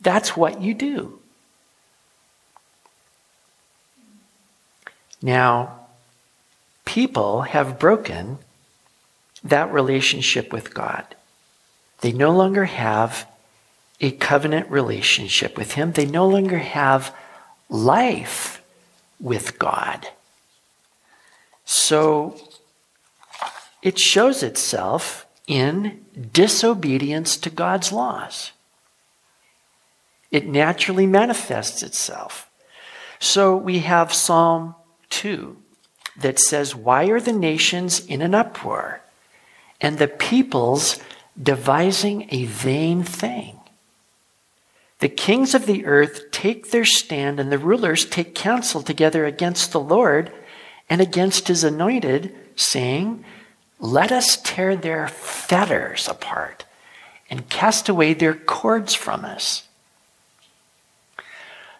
That's 0.00 0.36
what 0.36 0.60
you 0.60 0.74
do. 0.74 1.20
Now, 5.22 5.86
people 6.84 7.42
have 7.42 7.78
broken 7.78 8.38
that 9.42 9.72
relationship 9.72 10.52
with 10.52 10.74
God. 10.74 11.04
They 12.00 12.12
no 12.12 12.30
longer 12.32 12.66
have 12.66 13.26
a 14.00 14.10
covenant 14.12 14.70
relationship 14.70 15.56
with 15.56 15.72
Him, 15.72 15.92
they 15.92 16.06
no 16.06 16.28
longer 16.28 16.58
have 16.58 17.14
life 17.68 18.62
with 19.20 19.58
God. 19.58 20.08
So 21.64 22.36
it 23.82 23.98
shows 23.98 24.42
itself 24.42 25.26
in 25.46 26.04
disobedience 26.32 27.36
to 27.38 27.50
God's 27.50 27.92
laws. 27.92 28.52
It 30.30 30.46
naturally 30.46 31.06
manifests 31.06 31.82
itself. 31.82 32.50
So 33.18 33.56
we 33.56 33.80
have 33.80 34.12
Psalm 34.12 34.74
2 35.10 35.56
that 36.18 36.38
says, 36.38 36.74
Why 36.74 37.06
are 37.06 37.20
the 37.20 37.32
nations 37.32 38.04
in 38.04 38.22
an 38.22 38.34
uproar 38.34 39.00
and 39.80 39.98
the 39.98 40.08
peoples 40.08 41.00
devising 41.40 42.28
a 42.30 42.46
vain 42.46 43.02
thing? 43.02 43.55
The 44.98 45.08
kings 45.08 45.54
of 45.54 45.66
the 45.66 45.84
earth 45.84 46.30
take 46.30 46.70
their 46.70 46.84
stand, 46.84 47.38
and 47.38 47.52
the 47.52 47.58
rulers 47.58 48.06
take 48.06 48.34
counsel 48.34 48.82
together 48.82 49.26
against 49.26 49.72
the 49.72 49.80
Lord 49.80 50.32
and 50.88 51.00
against 51.00 51.48
his 51.48 51.64
anointed, 51.64 52.34
saying, 52.54 53.24
Let 53.78 54.10
us 54.10 54.38
tear 54.42 54.74
their 54.74 55.08
fetters 55.08 56.08
apart 56.08 56.64
and 57.28 57.48
cast 57.48 57.88
away 57.88 58.14
their 58.14 58.34
cords 58.34 58.94
from 58.94 59.24
us. 59.24 59.64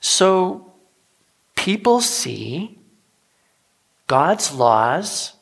So 0.00 0.72
people 1.54 2.00
see 2.00 2.78
God's 4.06 4.52
laws 4.52 5.32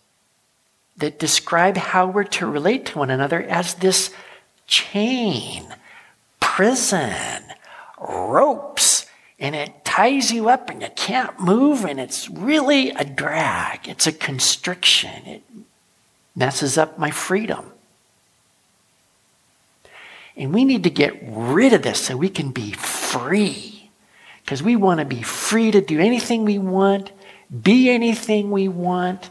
that 0.96 1.18
describe 1.18 1.76
how 1.76 2.06
we're 2.06 2.24
to 2.24 2.46
relate 2.46 2.86
to 2.86 2.98
one 2.98 3.10
another 3.10 3.42
as 3.42 3.74
this 3.74 4.14
chain, 4.66 5.66
prison, 6.40 7.42
ropes, 8.00 9.06
and 9.38 9.54
it 9.54 9.84
ties 9.84 10.30
you 10.30 10.48
up 10.48 10.70
and 10.70 10.82
you 10.82 10.88
can't 10.96 11.38
move, 11.40 11.84
and 11.84 12.00
it's 12.00 12.28
really 12.28 12.90
a 12.90 13.04
drag. 13.04 13.88
It's 13.88 14.06
a 14.06 14.12
constriction. 14.12 15.26
It 15.26 15.42
messes 16.36 16.78
up 16.78 16.98
my 16.98 17.10
freedom. 17.10 17.72
And 20.36 20.52
we 20.52 20.64
need 20.64 20.82
to 20.82 20.90
get 20.90 21.16
rid 21.22 21.72
of 21.72 21.82
this 21.82 22.00
so 22.00 22.16
we 22.16 22.28
can 22.28 22.50
be 22.50 22.72
free. 22.72 23.88
Because 24.44 24.62
we 24.62 24.76
want 24.76 25.00
to 25.00 25.06
be 25.06 25.22
free 25.22 25.70
to 25.70 25.80
do 25.80 26.00
anything 26.00 26.44
we 26.44 26.58
want, 26.58 27.12
be 27.62 27.88
anything 27.88 28.50
we 28.50 28.68
want, 28.68 29.30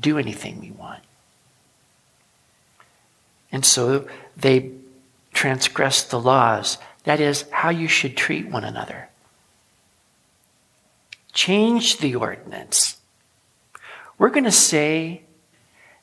do 0.00 0.18
anything 0.18 0.60
we 0.60 0.72
want. 0.72 1.00
And 3.52 3.64
so 3.64 4.08
they 4.36 4.72
transgress 5.32 6.02
the 6.02 6.20
laws. 6.20 6.78
That 7.04 7.20
is, 7.20 7.44
how 7.50 7.70
you 7.70 7.88
should 7.88 8.16
treat 8.16 8.46
one 8.48 8.64
another. 8.64 9.08
Change 11.32 11.98
the 11.98 12.14
ordinance. 12.16 12.98
We're 14.18 14.30
going 14.30 14.44
to 14.44 14.52
say 14.52 15.22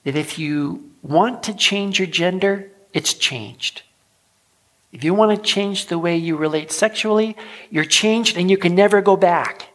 that 0.03 0.15
if 0.15 0.39
you 0.39 0.91
want 1.03 1.43
to 1.43 1.53
change 1.53 1.99
your 1.99 2.07
gender, 2.07 2.69
it's 2.93 3.13
changed. 3.13 3.83
If 4.91 5.03
you 5.03 5.13
want 5.13 5.36
to 5.36 5.49
change 5.49 5.88
the 5.88 5.99
way 5.99 6.17
you 6.17 6.36
relate 6.36 6.71
sexually, 6.71 7.36
you're 7.69 7.83
changed 7.83 8.38
and 8.38 8.49
you 8.49 8.57
can 8.57 8.73
never 8.73 9.01
go 9.01 9.15
back. 9.15 9.67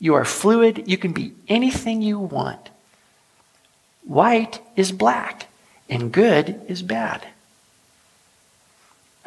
You 0.00 0.14
are 0.14 0.24
fluid. 0.24 0.84
You 0.86 0.98
can 0.98 1.12
be 1.12 1.32
anything 1.48 2.02
you 2.02 2.18
want. 2.18 2.70
White 4.04 4.60
is 4.76 4.92
black, 4.92 5.48
and 5.88 6.12
good 6.12 6.60
is 6.66 6.82
bad. 6.82 7.26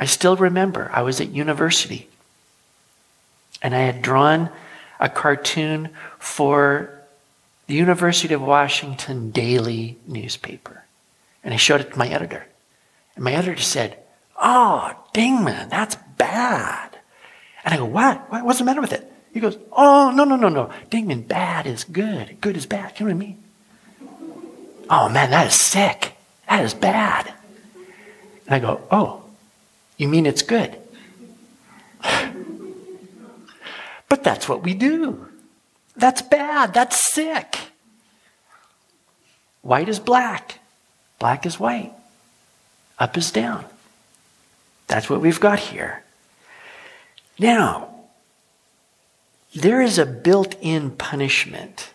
I 0.02 0.06
still 0.06 0.36
remember 0.36 0.90
I 0.92 1.04
was 1.04 1.22
at 1.22 1.30
university 1.30 2.10
and 3.62 3.76
I 3.76 3.82
had 3.82 4.02
drawn 4.02 4.50
a 5.00 5.08
cartoon 5.08 5.90
for 6.18 6.90
the 7.68 7.76
University 7.76 8.34
of 8.34 8.42
Washington 8.42 9.30
daily 9.30 9.98
newspaper. 10.08 10.86
And 11.44 11.54
I 11.54 11.58
showed 11.58 11.82
it 11.82 11.92
to 11.92 12.00
my 12.00 12.08
editor. 12.08 12.48
And 13.16 13.24
my 13.24 13.34
editor 13.34 13.62
said, 13.62 14.00
Oh, 14.42 14.92
Dingman, 15.14 15.70
that's 15.70 15.96
bad. 16.18 16.98
And 17.64 17.76
I 17.76 17.78
go, 17.78 17.86
What? 17.86 18.44
What's 18.44 18.58
the 18.58 18.66
matter 18.66 18.82
with 18.82 18.94
it? 18.94 19.12
He 19.36 19.40
goes, 19.40 19.56
Oh, 19.72 20.10
no, 20.10 20.24
no, 20.24 20.36
no, 20.36 20.50
no. 20.50 20.72
Dingman, 20.90 21.28
bad 21.28 21.68
is 21.68 21.84
good. 21.84 22.42
Good 22.42 22.58
is 22.58 22.66
bad. 22.66 23.00
You 23.00 23.06
know 23.06 23.16
what 23.16 23.24
I 23.24 23.28
mean? 23.28 23.44
Oh, 24.90 25.10
man, 25.10 25.30
that 25.30 25.46
is 25.46 25.62
sick. 25.62 26.14
That 26.50 26.66
is 26.66 26.74
bad. 26.74 27.32
And 28.48 28.56
I 28.56 28.60
go, 28.60 28.82
Oh, 28.90 29.21
you 30.02 30.08
mean 30.08 30.26
it's 30.26 30.42
good? 30.42 30.76
but 34.10 34.24
that's 34.24 34.50
what 34.50 34.64
we 34.64 34.74
do. 34.74 35.28
That's 35.96 36.24
bad. 36.24 36.74
That's 36.74 37.14
sick. 37.14 37.60
White 39.62 39.88
is 39.88 40.00
black. 40.00 40.58
Black 41.20 41.46
is 41.46 41.60
white. 41.60 41.94
Up 42.98 43.16
is 43.16 43.30
down. 43.30 43.64
That's 44.88 45.08
what 45.08 45.22
we've 45.22 45.40
got 45.40 45.60
here. 45.60 46.04
Now, 47.38 47.94
there 49.54 49.82
is 49.82 50.00
a 50.00 50.06
built 50.08 50.56
in 50.62 50.90
punishment 50.90 51.92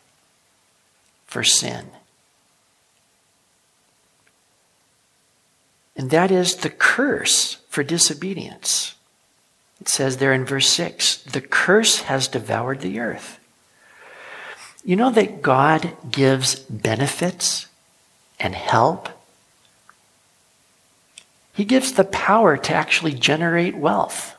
for 1.26 1.42
sin. 1.42 1.86
And 5.96 6.10
that 6.10 6.30
is 6.30 6.56
the 6.56 6.70
curse 6.70 7.56
for 7.76 7.82
disobedience. 7.82 8.94
It 9.82 9.88
says 9.90 10.16
there 10.16 10.32
in 10.32 10.46
verse 10.46 10.66
6 10.70 11.18
the 11.24 11.42
curse 11.42 12.00
has 12.08 12.26
devoured 12.26 12.80
the 12.80 12.98
earth. 13.00 13.38
You 14.82 14.96
know 14.96 15.10
that 15.10 15.42
God 15.42 15.94
gives 16.10 16.54
benefits 16.54 17.66
and 18.40 18.54
help? 18.54 19.10
He 21.52 21.66
gives 21.66 21.92
the 21.92 22.04
power 22.04 22.56
to 22.56 22.72
actually 22.72 23.12
generate 23.12 23.76
wealth. 23.76 24.34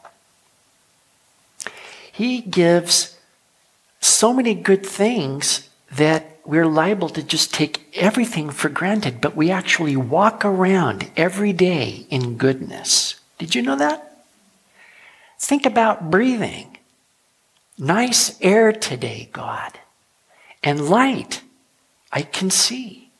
He 2.11 2.41
gives 2.41 3.19
so 4.01 4.33
many 4.33 4.55
good 4.55 4.83
things 4.83 5.69
that 5.91 6.39
we're 6.43 6.65
liable 6.65 7.09
to 7.09 7.21
just 7.21 7.53
take 7.53 7.87
everything 7.93 8.49
for 8.49 8.69
granted, 8.69 9.21
but 9.21 9.35
we 9.35 9.51
actually 9.51 9.95
walk 9.95 10.43
around 10.43 11.11
every 11.15 11.53
day 11.53 12.07
in 12.09 12.37
goodness. 12.37 13.17
Did 13.37 13.55
you 13.55 13.61
know 13.61 13.75
that? 13.75 14.23
Think 15.39 15.65
about 15.65 16.09
breathing. 16.09 16.77
Nice 17.77 18.39
air 18.41 18.71
today, 18.71 19.29
God. 19.31 19.79
And 20.63 20.89
light. 20.89 21.41
I 22.11 22.23
can 22.23 22.49
see. 22.49 23.11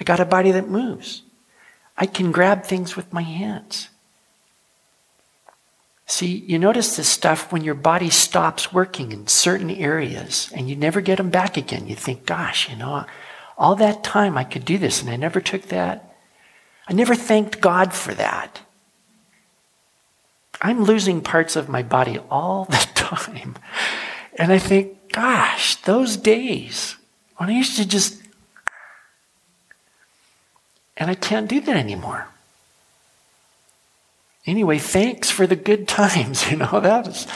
I 0.00 0.04
got 0.04 0.20
a 0.20 0.24
body 0.24 0.52
that 0.52 0.68
moves. 0.68 1.22
I 1.96 2.06
can 2.06 2.32
grab 2.32 2.64
things 2.64 2.96
with 2.96 3.12
my 3.12 3.22
hands. 3.22 3.88
See, 6.06 6.44
you 6.46 6.58
notice 6.58 6.96
this 6.96 7.08
stuff 7.08 7.50
when 7.50 7.64
your 7.64 7.74
body 7.74 8.10
stops 8.10 8.72
working 8.72 9.10
in 9.10 9.26
certain 9.26 9.70
areas 9.70 10.50
and 10.54 10.68
you 10.68 10.76
never 10.76 11.00
get 11.00 11.16
them 11.16 11.30
back 11.30 11.56
again. 11.56 11.88
You 11.88 11.96
think, 11.96 12.26
gosh, 12.26 12.68
you 12.68 12.76
know, 12.76 13.06
all 13.56 13.74
that 13.76 14.04
time 14.04 14.36
I 14.36 14.44
could 14.44 14.64
do 14.64 14.76
this 14.76 15.00
and 15.00 15.10
I 15.10 15.16
never 15.16 15.40
took 15.40 15.62
that. 15.68 16.14
I 16.86 16.92
never 16.92 17.14
thanked 17.14 17.60
God 17.60 17.94
for 17.94 18.12
that. 18.14 18.60
I'm 20.64 20.82
losing 20.82 21.20
parts 21.20 21.56
of 21.56 21.68
my 21.68 21.82
body 21.82 22.18
all 22.30 22.64
the 22.64 22.88
time. 22.94 23.56
And 24.36 24.50
I 24.50 24.58
think, 24.58 25.12
gosh, 25.12 25.76
those 25.82 26.16
days 26.16 26.96
when 27.36 27.50
I 27.50 27.52
used 27.52 27.76
to 27.76 27.86
just, 27.86 28.22
and 30.96 31.10
I 31.10 31.14
can't 31.14 31.48
do 31.48 31.60
that 31.60 31.76
anymore. 31.76 32.28
Anyway, 34.46 34.78
thanks 34.78 35.30
for 35.30 35.46
the 35.46 35.56
good 35.56 35.86
times. 36.00 36.50
You 36.50 36.56
know, 36.56 36.80
that 36.80 37.06
was, 37.06 37.26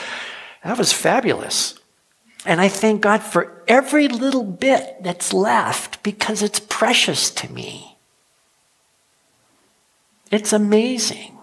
That 0.63 0.77
was 0.77 0.91
fabulous. 0.91 1.75
And 2.45 2.59
I 2.59 2.67
thank 2.67 3.01
God 3.01 3.21
for 3.21 3.63
every 3.67 4.07
little 4.07 4.43
bit 4.43 5.03
that's 5.03 5.33
left 5.33 6.01
because 6.01 6.41
it's 6.41 6.59
precious 6.59 7.29
to 7.31 7.51
me. 7.51 7.97
It's 10.31 10.53
amazing. 10.53 11.38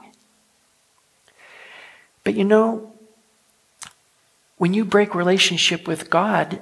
But 2.27 2.35
you 2.35 2.43
know, 2.43 2.93
when 4.59 4.75
you 4.75 4.85
break 4.85 5.15
relationship 5.15 5.87
with 5.87 6.11
God, 6.11 6.61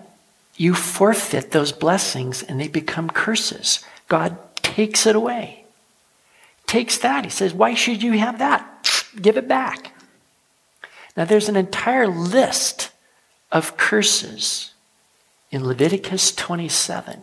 you 0.58 0.74
forfeit 0.74 1.52
those 1.52 1.72
blessings 1.72 2.42
and 2.42 2.60
they 2.60 2.68
become 2.68 3.08
curses. 3.08 3.82
God 4.06 4.36
takes 4.56 5.06
it 5.06 5.16
away. 5.16 5.64
Takes 6.66 6.98
that. 6.98 7.24
He 7.24 7.30
says, 7.30 7.54
Why 7.54 7.72
should 7.72 8.02
you 8.02 8.12
have 8.12 8.40
that? 8.40 9.08
Give 9.18 9.38
it 9.38 9.48
back. 9.48 9.92
Now, 11.16 11.24
there's 11.24 11.48
an 11.48 11.56
entire 11.56 12.08
list 12.08 12.90
of 13.50 13.78
curses 13.78 14.70
in 15.50 15.66
Leviticus 15.66 16.34
27. 16.34 17.22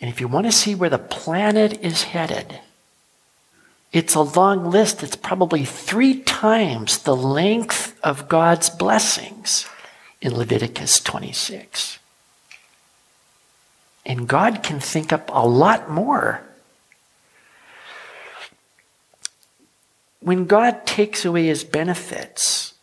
And 0.00 0.08
if 0.08 0.18
you 0.18 0.28
want 0.28 0.46
to 0.46 0.52
see 0.52 0.74
where 0.74 0.88
the 0.88 0.96
planet 0.96 1.84
is 1.84 2.04
headed, 2.04 2.58
it's 3.92 4.14
a 4.14 4.20
long 4.20 4.70
list. 4.70 5.02
It's 5.02 5.16
probably 5.16 5.64
three 5.64 6.20
times 6.20 6.98
the 6.98 7.16
length 7.16 7.98
of 8.04 8.28
God's 8.28 8.70
blessings 8.70 9.68
in 10.20 10.36
Leviticus 10.36 11.00
26. 11.00 11.98
And 14.06 14.28
God 14.28 14.62
can 14.62 14.80
think 14.80 15.12
up 15.12 15.28
a 15.32 15.46
lot 15.46 15.90
more. 15.90 16.42
When 20.20 20.46
God 20.46 20.86
takes 20.86 21.24
away 21.24 21.46
his 21.46 21.64
benefits, 21.64 22.74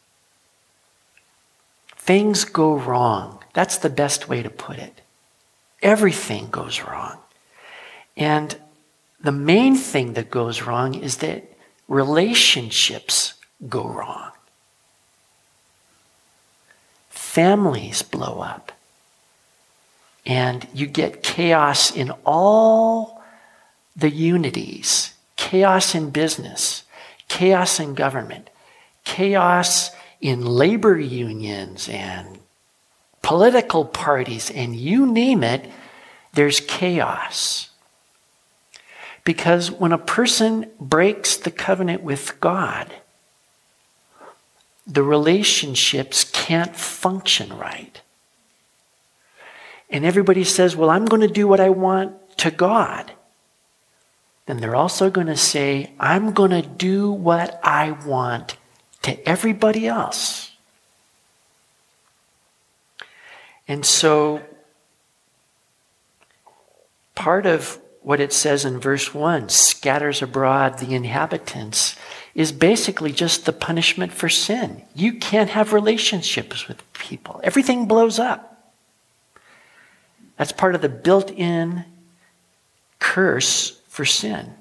things 1.95 2.43
go 2.43 2.75
wrong. 2.75 3.43
That's 3.53 3.77
the 3.77 3.89
best 3.89 4.27
way 4.27 4.43
to 4.43 4.49
put 4.49 4.77
it. 4.77 5.01
Everything 5.81 6.49
goes 6.49 6.81
wrong. 6.81 7.17
And 8.15 8.57
the 9.21 9.31
main 9.31 9.75
thing 9.75 10.13
that 10.13 10.29
goes 10.29 10.61
wrong 10.61 10.93
is 10.93 11.17
that 11.17 11.43
relationships 11.87 13.33
go 13.67 13.87
wrong. 13.87 14.31
Families 17.09 18.01
blow 18.01 18.41
up. 18.41 18.71
And 20.25 20.67
you 20.73 20.87
get 20.87 21.23
chaos 21.23 21.95
in 21.95 22.11
all 22.25 23.23
the 23.95 24.09
unities 24.09 25.13
chaos 25.37 25.95
in 25.95 26.09
business, 26.09 26.83
chaos 27.29 27.79
in 27.79 27.93
government, 27.93 28.49
chaos 29.05 29.91
in 30.19 30.45
labor 30.45 30.99
unions 30.99 31.87
and 31.87 32.39
political 33.21 33.85
parties, 33.85 34.51
and 34.51 34.75
you 34.75 35.05
name 35.05 35.43
it, 35.43 35.69
there's 36.33 36.59
chaos. 36.59 37.66
Because 39.27 39.69
when 39.69 39.91
a 39.91 39.97
person 39.97 40.71
breaks 40.79 41.35
the 41.35 41.51
covenant 41.51 42.01
with 42.01 42.39
God, 42.39 42.89
the 44.87 45.03
relationships 45.03 46.23
can't 46.23 46.73
function 46.73 47.49
right. 47.57 47.99
And 49.89 50.05
everybody 50.05 50.45
says, 50.45 50.77
Well, 50.77 50.89
I'm 50.89 51.03
going 51.03 51.23
to 51.23 51.27
do 51.27 51.45
what 51.45 51.59
I 51.59 51.71
want 51.71 52.37
to 52.37 52.51
God. 52.51 53.11
Then 54.45 54.61
they're 54.61 54.77
also 54.77 55.09
going 55.09 55.27
to 55.27 55.35
say, 55.35 55.91
I'm 55.99 56.31
going 56.31 56.51
to 56.51 56.61
do 56.61 57.11
what 57.11 57.59
I 57.61 57.91
want 57.91 58.55
to 59.01 59.27
everybody 59.27 59.87
else. 59.87 60.53
And 63.67 63.85
so, 63.85 64.41
part 67.13 67.45
of 67.45 67.81
what 68.07 68.21
it 68.21 68.31
says 68.31 68.63
in 68.63 68.79
verse 68.79 69.13
1 69.13 69.49
scatters 69.49 70.21
abroad 70.21 70.79
the 70.79 70.95
inhabitants 70.95 71.93
is 72.33 72.53
basically 72.53 73.11
just 73.11 73.45
the 73.45 73.51
punishment 73.51 74.13
for 74.13 74.29
sin. 74.29 74.81
You 74.95 75.15
can't 75.15 75.49
have 75.49 75.73
relationships 75.73 76.69
with 76.69 76.81
people, 76.93 77.41
everything 77.43 77.85
blows 77.85 78.17
up. 78.17 78.71
That's 80.37 80.53
part 80.53 80.73
of 80.73 80.81
the 80.81 80.87
built 80.87 81.31
in 81.31 81.83
curse 82.99 83.71
for 83.89 84.05
sin. 84.05 84.53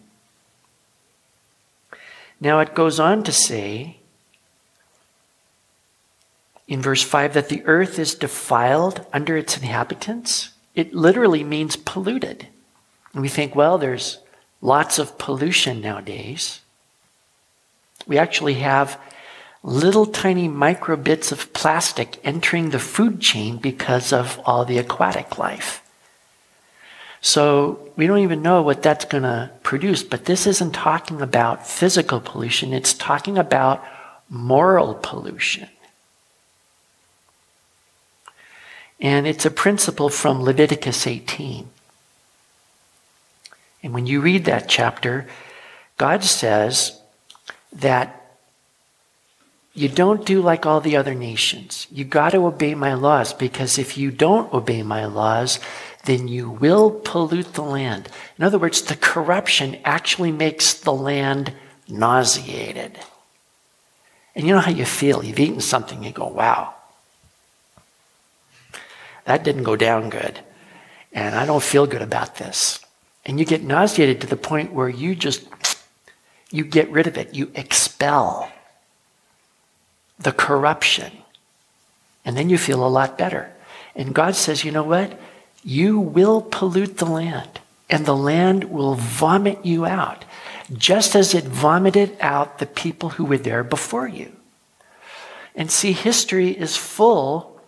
Now 2.40 2.58
it 2.58 2.74
goes 2.74 2.98
on 2.98 3.22
to 3.22 3.32
say 3.32 3.98
in 6.66 6.82
verse 6.82 7.04
5 7.04 7.34
that 7.34 7.48
the 7.48 7.62
earth 7.64 8.00
is 8.00 8.16
defiled 8.16 9.06
under 9.12 9.36
its 9.36 9.56
inhabitants. 9.56 10.48
It 10.74 10.92
literally 10.92 11.44
means 11.44 11.76
polluted. 11.76 12.48
And 13.16 13.22
we 13.22 13.30
think, 13.30 13.56
well, 13.56 13.78
there's 13.78 14.18
lots 14.60 14.98
of 14.98 15.16
pollution 15.16 15.80
nowadays. 15.80 16.60
We 18.06 18.18
actually 18.18 18.56
have 18.56 19.00
little 19.62 20.04
tiny 20.04 20.48
micro 20.48 20.96
bits 20.96 21.32
of 21.32 21.50
plastic 21.54 22.18
entering 22.24 22.68
the 22.68 22.78
food 22.78 23.22
chain 23.22 23.56
because 23.56 24.12
of 24.12 24.38
all 24.44 24.66
the 24.66 24.76
aquatic 24.76 25.38
life. 25.38 25.82
So 27.22 27.90
we 27.96 28.06
don't 28.06 28.18
even 28.18 28.42
know 28.42 28.60
what 28.60 28.82
that's 28.82 29.06
going 29.06 29.22
to 29.22 29.50
produce, 29.62 30.02
but 30.02 30.26
this 30.26 30.46
isn't 30.46 30.72
talking 30.72 31.22
about 31.22 31.66
physical 31.66 32.20
pollution, 32.20 32.74
it's 32.74 32.92
talking 32.92 33.38
about 33.38 33.82
moral 34.28 34.92
pollution. 34.92 35.70
And 39.00 39.26
it's 39.26 39.46
a 39.46 39.50
principle 39.50 40.10
from 40.10 40.42
Leviticus 40.42 41.06
18. 41.06 41.70
And 43.86 43.94
when 43.94 44.08
you 44.08 44.20
read 44.20 44.46
that 44.46 44.68
chapter, 44.68 45.28
God 45.96 46.24
says 46.24 47.00
that 47.70 48.20
you 49.74 49.88
don't 49.88 50.26
do 50.26 50.42
like 50.42 50.66
all 50.66 50.80
the 50.80 50.96
other 50.96 51.14
nations. 51.14 51.86
You 51.92 52.04
got 52.04 52.30
to 52.30 52.38
obey 52.38 52.74
my 52.74 52.94
laws 52.94 53.32
because 53.32 53.78
if 53.78 53.96
you 53.96 54.10
don't 54.10 54.52
obey 54.52 54.82
my 54.82 55.04
laws, 55.04 55.60
then 56.04 56.26
you 56.26 56.50
will 56.50 56.90
pollute 56.90 57.54
the 57.54 57.62
land. 57.62 58.08
In 58.36 58.44
other 58.44 58.58
words, 58.58 58.82
the 58.82 58.96
corruption 58.96 59.78
actually 59.84 60.32
makes 60.32 60.74
the 60.74 60.92
land 60.92 61.52
nauseated. 61.86 62.98
And 64.34 64.48
you 64.48 64.52
know 64.52 64.60
how 64.60 64.72
you 64.72 64.84
feel. 64.84 65.22
You've 65.22 65.38
eaten 65.38 65.60
something, 65.60 66.02
you 66.02 66.10
go, 66.10 66.26
wow, 66.26 66.74
that 69.26 69.44
didn't 69.44 69.62
go 69.62 69.76
down 69.76 70.10
good. 70.10 70.40
And 71.12 71.36
I 71.36 71.46
don't 71.46 71.62
feel 71.62 71.86
good 71.86 72.02
about 72.02 72.34
this. 72.34 72.80
And 73.26 73.40
you 73.40 73.44
get 73.44 73.64
nauseated 73.64 74.20
to 74.20 74.26
the 74.28 74.36
point 74.36 74.72
where 74.72 74.88
you 74.88 75.16
just, 75.16 75.46
you 76.52 76.64
get 76.64 76.88
rid 76.90 77.08
of 77.08 77.18
it. 77.18 77.34
You 77.34 77.50
expel 77.56 78.50
the 80.16 80.30
corruption. 80.30 81.12
And 82.24 82.36
then 82.36 82.48
you 82.48 82.56
feel 82.56 82.86
a 82.86 82.88
lot 82.88 83.18
better. 83.18 83.52
And 83.96 84.14
God 84.14 84.36
says, 84.36 84.64
you 84.64 84.70
know 84.70 84.84
what? 84.84 85.18
You 85.64 85.98
will 85.98 86.40
pollute 86.40 86.98
the 86.98 87.06
land, 87.06 87.58
and 87.90 88.06
the 88.06 88.16
land 88.16 88.64
will 88.64 88.94
vomit 88.94 89.66
you 89.66 89.84
out, 89.84 90.24
just 90.72 91.16
as 91.16 91.34
it 91.34 91.44
vomited 91.44 92.16
out 92.20 92.58
the 92.58 92.66
people 92.66 93.10
who 93.10 93.24
were 93.24 93.38
there 93.38 93.64
before 93.64 94.06
you. 94.06 94.30
And 95.56 95.68
see, 95.68 95.90
history 95.90 96.50
is 96.50 96.76
full 96.76 97.60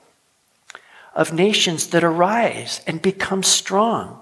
of 1.14 1.33
nations 1.33 1.88
that 1.88 2.05
arise 2.05 2.81
and 2.87 3.03
become 3.03 3.42
strong 3.42 4.21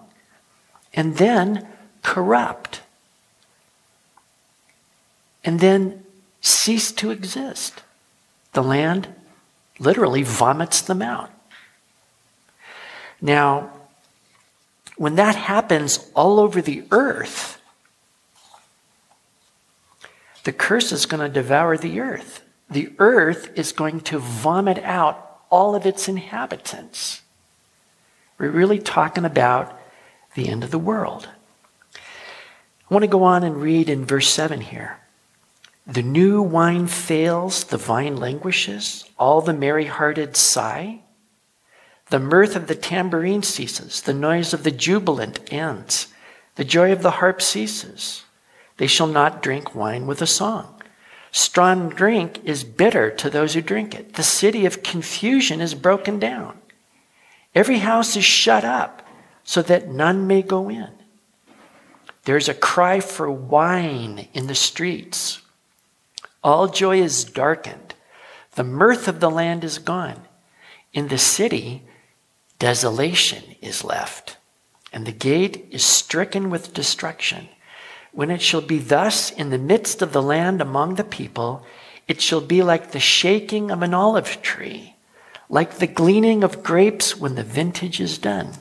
and 0.97 1.19
then 1.19 1.69
corrupt, 2.03 2.81
and 5.45 5.61
then 5.61 6.03
cease 6.41 6.91
to 6.93 7.11
exist. 7.11 7.83
The 8.55 8.63
land 8.63 9.09
literally 9.79 10.23
vomits 10.23 10.81
them 10.81 11.03
out. 11.03 11.31
Now, 13.21 13.71
when 14.97 15.17
that 15.17 15.37
happens 15.37 16.11
all 16.15 16.41
over 16.41 16.63
the 16.63 16.85
earth, 16.91 17.61
the 20.45 20.53
curse 20.53 20.93
is 20.93 21.07
going 21.07 21.21
to 21.21 21.29
devour 21.29 21.77
the 21.77 22.01
earth. 22.01 22.43
The 22.71 22.93
earth 22.99 23.51
is 23.57 23.73
going 23.73 24.01
to 24.03 24.19
vomit 24.19 24.79
out 24.79 25.41
all 25.51 25.75
of 25.75 25.85
its 25.85 26.09
inhabitants. 26.09 27.23
We're 28.39 28.51
really 28.51 28.79
talking 28.79 29.25
about 29.25 29.79
the 30.37 30.49
end 30.49 30.63
of 30.63 30.71
the 30.71 30.79
world. 30.79 31.29
I 31.97 32.95
want 32.95 33.03
to 33.03 33.09
go 33.09 33.25
on 33.25 33.43
and 33.43 33.61
read 33.61 33.89
in 33.89 34.05
verse 34.05 34.29
7 34.29 34.61
here. 34.61 34.99
The 35.87 36.03
new 36.03 36.41
wine 36.41 36.87
fails, 36.87 37.65
the 37.65 37.77
vine 37.77 38.17
languishes, 38.17 39.05
all 39.19 39.41
the 39.41 39.53
merry 39.53 39.87
hearted 39.87 40.37
sigh. 40.37 41.01
The 42.11 42.21
mirth 42.21 42.55
of 42.55 42.69
the 42.69 42.77
tambourine 42.77 43.43
ceases, 43.43 44.03
the 44.03 44.15
noise 44.15 44.55
of 44.55 44.63
the 44.63 44.71
jubilant 44.71 45.53
ends, 45.53 46.07
the 46.55 46.65
joy 46.65 46.93
of 46.93 47.03
the 47.03 47.19
harp 47.23 47.43
ceases. 47.43 48.25
They 48.77 48.87
shall 48.87 49.09
not 49.09 49.43
drink 49.43 49.75
wine 49.75 50.07
with 50.07 50.23
a 50.23 50.27
song, 50.27 50.77
Strong 51.37 51.91
drink 51.91 52.41
is 52.45 52.65
bitter 52.65 53.11
to 53.11 53.29
those 53.29 53.53
who 53.53 53.61
drink 53.61 53.95
it. 53.95 54.15
The 54.15 54.23
city 54.23 54.65
of 54.65 54.83
confusion 54.83 55.61
is 55.61 55.75
broken 55.75 56.19
down. 56.19 56.59
Every 57.55 57.81
house 57.81 58.17
is 58.17 58.25
shut 58.25 58.65
up 58.65 59.06
so 59.47 59.63
that 59.63 59.89
none 59.89 60.27
may 60.27 60.43
go 60.43 60.69
in. 60.69 60.91
There's 62.25 62.49
a 62.49 62.55
cry 62.55 62.99
for 62.99 63.31
wine 63.31 64.27
in 64.35 64.49
the 64.49 64.55
streets. 64.55 65.41
All 66.43 66.67
joy 66.67 67.01
is 67.01 67.25
darkened. 67.25 67.95
The 68.57 68.65
mirth 68.65 69.07
of 69.07 69.21
the 69.21 69.31
land 69.31 69.63
is 69.63 69.79
gone. 69.79 70.23
In 70.93 71.09
the 71.09 71.19
city, 71.19 71.85
desolation 72.59 73.45
is 73.63 73.85
left, 73.85 74.37
and 74.93 75.07
the 75.07 75.13
gate 75.13 75.69
is 75.71 75.85
stricken 75.85 76.51
with 76.51 76.75
destruction. 76.75 77.49
When 78.11 78.31
it 78.31 78.43
shall 78.43 78.63
be 78.63 78.79
thus 78.79 79.31
in 79.31 79.51
the 79.51 79.59
midst 79.59 80.03
of 80.03 80.13
the 80.13 80.23
land 80.23 80.61
among 80.61 80.97
the 80.97 81.05
people, 81.05 81.65
it 82.09 82.21
shall 82.21 82.41
be 82.41 82.63
like 82.63 82.91
the 82.91 83.01
shaking 83.01 83.71
of 83.71 83.83
an 83.83 83.95
olive 83.95 84.43
tree, 84.43 84.97
like 85.49 85.75
the 85.75 85.87
gleaning 85.87 86.43
of 86.43 86.65
grapes 86.65 87.17
when 87.17 87.37
the 87.37 87.45
vintage 87.45 88.01
is 88.01 88.19
done. 88.19 88.55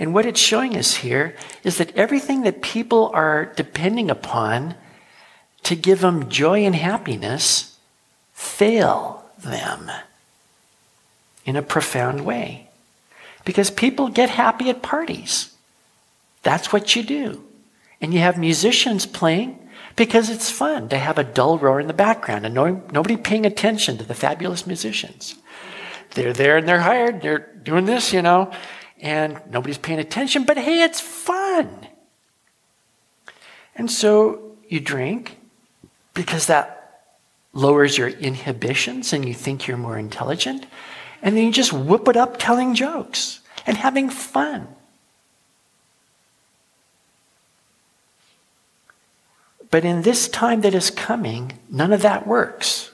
And 0.00 0.14
what 0.14 0.24
it's 0.24 0.40
showing 0.40 0.78
us 0.78 0.94
here 0.94 1.36
is 1.62 1.76
that 1.76 1.94
everything 1.94 2.40
that 2.42 2.62
people 2.62 3.10
are 3.12 3.52
depending 3.54 4.10
upon 4.10 4.74
to 5.64 5.76
give 5.76 6.00
them 6.00 6.30
joy 6.30 6.64
and 6.64 6.74
happiness 6.74 7.76
fail 8.32 9.26
them 9.38 9.90
in 11.44 11.54
a 11.54 11.62
profound 11.62 12.24
way. 12.24 12.70
Because 13.44 13.70
people 13.70 14.08
get 14.08 14.30
happy 14.30 14.70
at 14.70 14.80
parties. 14.80 15.54
That's 16.42 16.72
what 16.72 16.96
you 16.96 17.02
do. 17.02 17.44
And 18.00 18.14
you 18.14 18.20
have 18.20 18.38
musicians 18.38 19.04
playing 19.04 19.58
because 19.96 20.30
it's 20.30 20.50
fun 20.50 20.88
to 20.88 20.96
have 20.96 21.18
a 21.18 21.24
dull 21.24 21.58
roar 21.58 21.78
in 21.78 21.88
the 21.88 21.92
background 21.92 22.46
and 22.46 22.54
no, 22.54 22.82
nobody 22.90 23.18
paying 23.18 23.44
attention 23.44 23.98
to 23.98 24.04
the 24.04 24.14
fabulous 24.14 24.66
musicians. 24.66 25.34
They're 26.14 26.32
there 26.32 26.56
and 26.56 26.66
they're 26.66 26.80
hired, 26.80 27.20
they're 27.20 27.50
doing 27.62 27.84
this, 27.84 28.14
you 28.14 28.22
know, 28.22 28.50
and 29.00 29.40
nobody's 29.50 29.78
paying 29.78 29.98
attention, 29.98 30.44
but 30.44 30.56
hey, 30.56 30.82
it's 30.82 31.00
fun. 31.00 31.86
And 33.74 33.90
so 33.90 34.56
you 34.68 34.80
drink 34.80 35.38
because 36.14 36.46
that 36.46 37.02
lowers 37.52 37.96
your 37.96 38.08
inhibitions 38.08 39.12
and 39.12 39.26
you 39.26 39.34
think 39.34 39.66
you're 39.66 39.76
more 39.76 39.98
intelligent. 39.98 40.66
And 41.22 41.36
then 41.36 41.44
you 41.44 41.52
just 41.52 41.72
whoop 41.72 42.08
it 42.08 42.16
up 42.16 42.38
telling 42.38 42.74
jokes 42.74 43.40
and 43.66 43.76
having 43.76 44.10
fun. 44.10 44.68
But 49.70 49.84
in 49.84 50.02
this 50.02 50.28
time 50.28 50.62
that 50.62 50.74
is 50.74 50.90
coming, 50.90 51.52
none 51.70 51.92
of 51.92 52.02
that 52.02 52.26
works. 52.26 52.90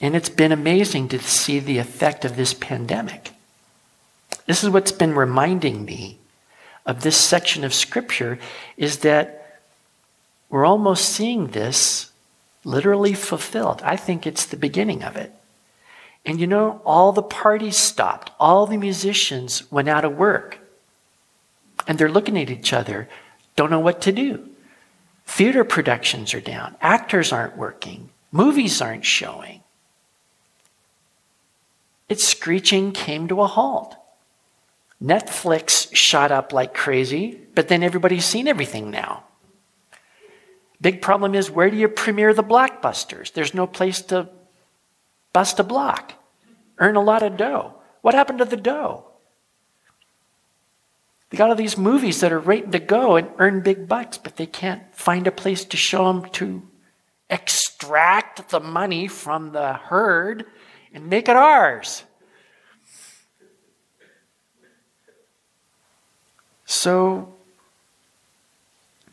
And 0.00 0.16
it's 0.16 0.28
been 0.30 0.52
amazing 0.52 1.08
to 1.08 1.18
see 1.18 1.58
the 1.58 1.78
effect 1.78 2.24
of 2.24 2.36
this 2.36 2.54
pandemic. 2.54 3.32
This 4.48 4.64
is 4.64 4.70
what's 4.70 4.92
been 4.92 5.14
reminding 5.14 5.84
me 5.84 6.18
of 6.86 7.02
this 7.02 7.18
section 7.18 7.64
of 7.64 7.74
scripture 7.74 8.38
is 8.78 9.00
that 9.00 9.60
we're 10.48 10.64
almost 10.64 11.10
seeing 11.10 11.48
this 11.48 12.10
literally 12.64 13.12
fulfilled. 13.12 13.82
I 13.84 13.96
think 13.96 14.26
it's 14.26 14.46
the 14.46 14.56
beginning 14.56 15.04
of 15.04 15.16
it. 15.16 15.34
And 16.24 16.40
you 16.40 16.46
know, 16.46 16.80
all 16.86 17.12
the 17.12 17.22
parties 17.22 17.76
stopped, 17.76 18.30
all 18.40 18.66
the 18.66 18.78
musicians 18.78 19.70
went 19.70 19.86
out 19.86 20.06
of 20.06 20.16
work. 20.16 20.58
And 21.86 21.98
they're 21.98 22.08
looking 22.08 22.38
at 22.38 22.48
each 22.48 22.72
other, 22.72 23.06
don't 23.54 23.70
know 23.70 23.80
what 23.80 24.00
to 24.02 24.12
do. 24.12 24.48
Theater 25.26 25.62
productions 25.62 26.32
are 26.32 26.40
down, 26.40 26.74
actors 26.80 27.34
aren't 27.34 27.58
working, 27.58 28.08
movies 28.32 28.80
aren't 28.80 29.04
showing. 29.04 29.60
Its 32.08 32.26
screeching 32.26 32.92
came 32.92 33.28
to 33.28 33.42
a 33.42 33.46
halt. 33.46 33.94
Netflix 35.02 35.94
shot 35.94 36.32
up 36.32 36.52
like 36.52 36.74
crazy, 36.74 37.40
but 37.54 37.68
then 37.68 37.82
everybody's 37.82 38.24
seen 38.24 38.48
everything 38.48 38.90
now. 38.90 39.24
Big 40.80 41.02
problem 41.02 41.34
is 41.34 41.50
where 41.50 41.70
do 41.70 41.76
you 41.76 41.88
premiere 41.88 42.34
the 42.34 42.42
blockbusters? 42.42 43.32
There's 43.32 43.54
no 43.54 43.66
place 43.66 44.02
to 44.02 44.28
bust 45.32 45.58
a 45.58 45.64
block, 45.64 46.14
earn 46.78 46.96
a 46.96 47.02
lot 47.02 47.22
of 47.22 47.36
dough. 47.36 47.74
What 48.00 48.14
happened 48.14 48.38
to 48.38 48.44
the 48.44 48.56
dough? 48.56 49.04
They 51.30 51.36
got 51.36 51.50
all 51.50 51.56
these 51.56 51.76
movies 51.76 52.20
that 52.20 52.32
are 52.32 52.40
waiting 52.40 52.70
to 52.70 52.78
go 52.78 53.16
and 53.16 53.28
earn 53.38 53.60
big 53.60 53.86
bucks, 53.86 54.18
but 54.18 54.36
they 54.36 54.46
can't 54.46 54.82
find 54.94 55.26
a 55.26 55.32
place 55.32 55.64
to 55.66 55.76
show 55.76 56.06
them 56.06 56.30
to 56.32 56.62
extract 57.28 58.48
the 58.48 58.60
money 58.60 59.08
from 59.08 59.52
the 59.52 59.74
herd 59.74 60.46
and 60.94 61.08
make 61.08 61.28
it 61.28 61.36
ours. 61.36 62.04
So 66.68 67.32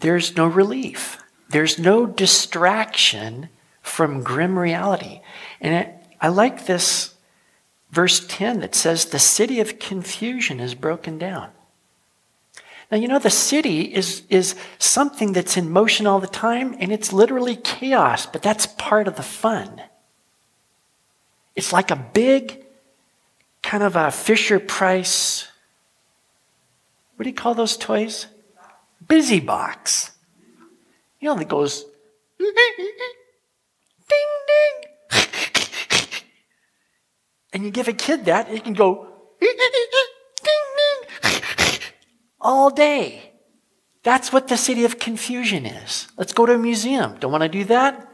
there's 0.01 0.35
no 0.35 0.45
relief. 0.45 1.23
There's 1.47 1.79
no 1.79 2.05
distraction 2.05 3.47
from 3.81 4.23
grim 4.23 4.59
reality. 4.59 5.21
And 5.61 5.73
it, 5.73 5.95
I 6.19 6.27
like 6.27 6.65
this 6.65 7.15
verse 7.91 8.25
10 8.27 8.59
that 8.59 8.75
says, 8.75 9.05
The 9.05 9.19
city 9.19 9.61
of 9.61 9.79
confusion 9.79 10.59
is 10.59 10.75
broken 10.75 11.17
down. 11.17 11.49
Now, 12.91 12.97
you 12.97 13.07
know, 13.07 13.19
the 13.19 13.29
city 13.29 13.83
is, 13.83 14.23
is 14.29 14.55
something 14.77 15.31
that's 15.31 15.55
in 15.55 15.69
motion 15.69 16.05
all 16.05 16.19
the 16.19 16.27
time, 16.27 16.75
and 16.77 16.91
it's 16.91 17.13
literally 17.13 17.55
chaos, 17.55 18.25
but 18.25 18.41
that's 18.41 18.67
part 18.67 19.07
of 19.07 19.15
the 19.15 19.23
fun. 19.23 19.81
It's 21.55 21.71
like 21.71 21.89
a 21.89 21.95
big, 21.95 22.65
kind 23.63 23.81
of 23.81 23.95
a 23.95 24.11
Fisher 24.11 24.59
Price 24.59 25.47
what 27.15 27.23
do 27.23 27.29
you 27.29 27.35
call 27.35 27.53
those 27.53 27.77
toys? 27.77 28.27
Busy 29.07 29.39
box. 29.39 30.11
You 31.19 31.35
know, 31.35 31.43
goes 31.43 31.85
ding 32.39 32.51
ding. 34.09 34.91
and 37.53 37.63
you 37.63 37.71
give 37.71 37.87
a 37.87 37.93
kid 37.93 38.25
that, 38.25 38.49
it 38.49 38.63
can 38.63 38.73
go 38.73 39.07
ding 39.39 39.55
ding 40.43 41.79
all 42.45 42.69
day. 42.69 43.31
That's 44.03 44.31
what 44.31 44.47
the 44.47 44.57
city 44.57 44.85
of 44.85 44.99
confusion 44.99 45.65
is. 45.65 46.07
Let's 46.15 46.31
go 46.31 46.45
to 46.45 46.53
a 46.53 46.57
museum. 46.59 47.17
Don't 47.19 47.31
want 47.31 47.41
to 47.41 47.49
do 47.49 47.63
that? 47.65 48.07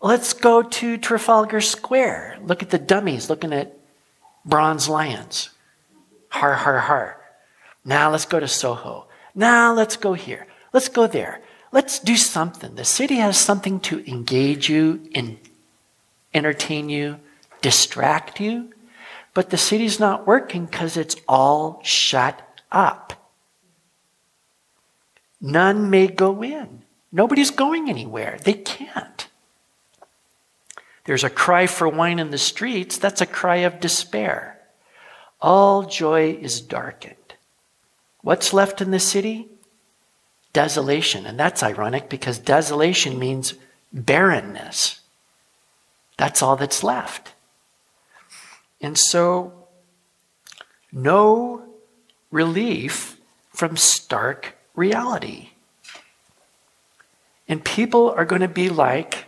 Let's 0.00 0.32
go 0.32 0.62
to 0.62 0.96
Trafalgar 0.96 1.60
Square. 1.60 2.38
Look 2.44 2.62
at 2.62 2.70
the 2.70 2.78
dummies 2.78 3.28
looking 3.28 3.52
at 3.52 3.76
bronze 4.44 4.88
lions. 4.88 5.50
Har, 6.28 6.54
har, 6.54 6.78
har. 6.78 7.17
Now 7.84 8.10
let's 8.10 8.26
go 8.26 8.40
to 8.40 8.48
Soho. 8.48 9.06
Now 9.34 9.72
let's 9.72 9.96
go 9.96 10.14
here. 10.14 10.46
Let's 10.72 10.88
go 10.88 11.06
there. 11.06 11.40
Let's 11.72 11.98
do 11.98 12.16
something. 12.16 12.74
The 12.74 12.84
city 12.84 13.16
has 13.16 13.38
something 13.38 13.80
to 13.80 14.08
engage 14.10 14.68
you, 14.68 15.08
in, 15.12 15.38
entertain 16.32 16.88
you, 16.88 17.18
distract 17.60 18.40
you. 18.40 18.72
But 19.34 19.50
the 19.50 19.58
city's 19.58 20.00
not 20.00 20.26
working 20.26 20.66
because 20.66 20.96
it's 20.96 21.16
all 21.28 21.80
shut 21.84 22.40
up. 22.72 23.12
None 25.40 25.90
may 25.90 26.08
go 26.08 26.42
in. 26.42 26.82
Nobody's 27.12 27.50
going 27.50 27.88
anywhere. 27.88 28.38
They 28.42 28.54
can't. 28.54 29.28
There's 31.04 31.24
a 31.24 31.30
cry 31.30 31.66
for 31.66 31.88
wine 31.88 32.18
in 32.18 32.30
the 32.30 32.38
streets. 32.38 32.98
That's 32.98 33.20
a 33.20 33.26
cry 33.26 33.56
of 33.58 33.80
despair. 33.80 34.58
All 35.40 35.84
joy 35.84 36.32
is 36.32 36.60
darkened. 36.60 37.27
What's 38.22 38.52
left 38.52 38.80
in 38.80 38.90
the 38.90 38.98
city? 38.98 39.48
Desolation. 40.52 41.26
And 41.26 41.38
that's 41.38 41.62
ironic 41.62 42.08
because 42.08 42.38
desolation 42.38 43.18
means 43.18 43.54
barrenness. 43.92 45.00
That's 46.16 46.42
all 46.42 46.56
that's 46.56 46.82
left. 46.82 47.32
And 48.80 48.98
so, 48.98 49.52
no 50.92 51.62
relief 52.30 53.16
from 53.50 53.76
stark 53.76 54.56
reality. 54.74 55.50
And 57.48 57.64
people 57.64 58.10
are 58.10 58.24
going 58.24 58.42
to 58.42 58.48
be 58.48 58.68
like 58.68 59.24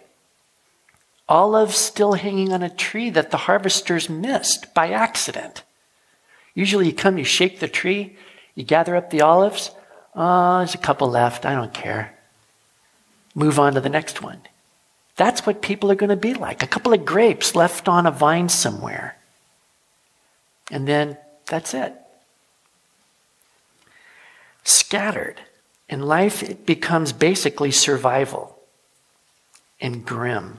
olives 1.29 1.77
still 1.77 2.15
hanging 2.15 2.53
on 2.53 2.63
a 2.63 2.69
tree 2.69 3.09
that 3.11 3.31
the 3.31 3.37
harvesters 3.39 4.11
missed 4.11 4.75
by 4.75 4.91
accident. 4.91 5.63
Usually, 6.55 6.87
you 6.87 6.93
come, 6.93 7.17
you 7.17 7.25
shake 7.25 7.61
the 7.61 7.69
tree, 7.69 8.17
you 8.55 8.65
gather 8.65 8.97
up 8.97 9.11
the 9.11 9.23
olives. 9.23 9.71
Oh, 10.15 10.59
there's 10.59 10.75
a 10.75 10.79
couple 10.79 11.09
left. 11.09 11.47
I 11.47 11.55
don't 11.55 11.75
care. 11.75 12.17
Move 13.35 13.59
on 13.59 13.75
to 13.75 13.81
the 13.81 13.89
next 13.89 14.23
one. 14.23 14.41
That's 15.17 15.47
what 15.47 15.63
people 15.63 15.91
are 15.91 15.97
going 15.97 16.11
to 16.11 16.17
be 16.17 16.35
like. 16.35 16.63
A 16.63 16.67
couple 16.67 16.93
of 16.93 17.05
grapes 17.05 17.55
left 17.55 17.89
on 17.89 18.07
a 18.07 18.11
vine 18.11 18.49
somewhere. 18.49 19.17
And 20.71 20.87
then 20.89 21.19
that's 21.47 21.75
it. 21.75 21.95
Scattered. 24.65 25.41
In 25.89 26.03
life 26.03 26.43
it 26.43 26.65
becomes 26.67 27.13
basically 27.13 27.71
survival 27.71 28.59
and 29.81 30.05
grim. 30.05 30.59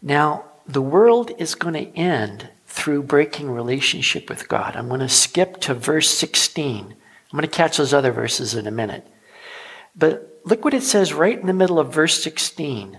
Now, 0.00 0.44
the 0.66 0.82
world 0.82 1.32
is 1.38 1.54
going 1.54 1.74
to 1.74 1.98
end 1.98 2.48
through 2.84 3.02
breaking 3.02 3.50
relationship 3.50 4.28
with 4.28 4.46
God. 4.46 4.76
I'm 4.76 4.88
going 4.88 5.00
to 5.00 5.08
skip 5.08 5.58
to 5.60 5.72
verse 5.72 6.10
16. 6.10 6.84
I'm 6.84 6.94
going 7.30 7.40
to 7.40 7.48
catch 7.48 7.78
those 7.78 7.94
other 7.94 8.12
verses 8.12 8.54
in 8.54 8.66
a 8.66 8.70
minute. 8.70 9.06
But 9.96 10.42
look 10.44 10.66
what 10.66 10.74
it 10.74 10.82
says 10.82 11.14
right 11.14 11.40
in 11.40 11.46
the 11.46 11.54
middle 11.54 11.78
of 11.78 11.94
verse 11.94 12.22
16. 12.22 12.98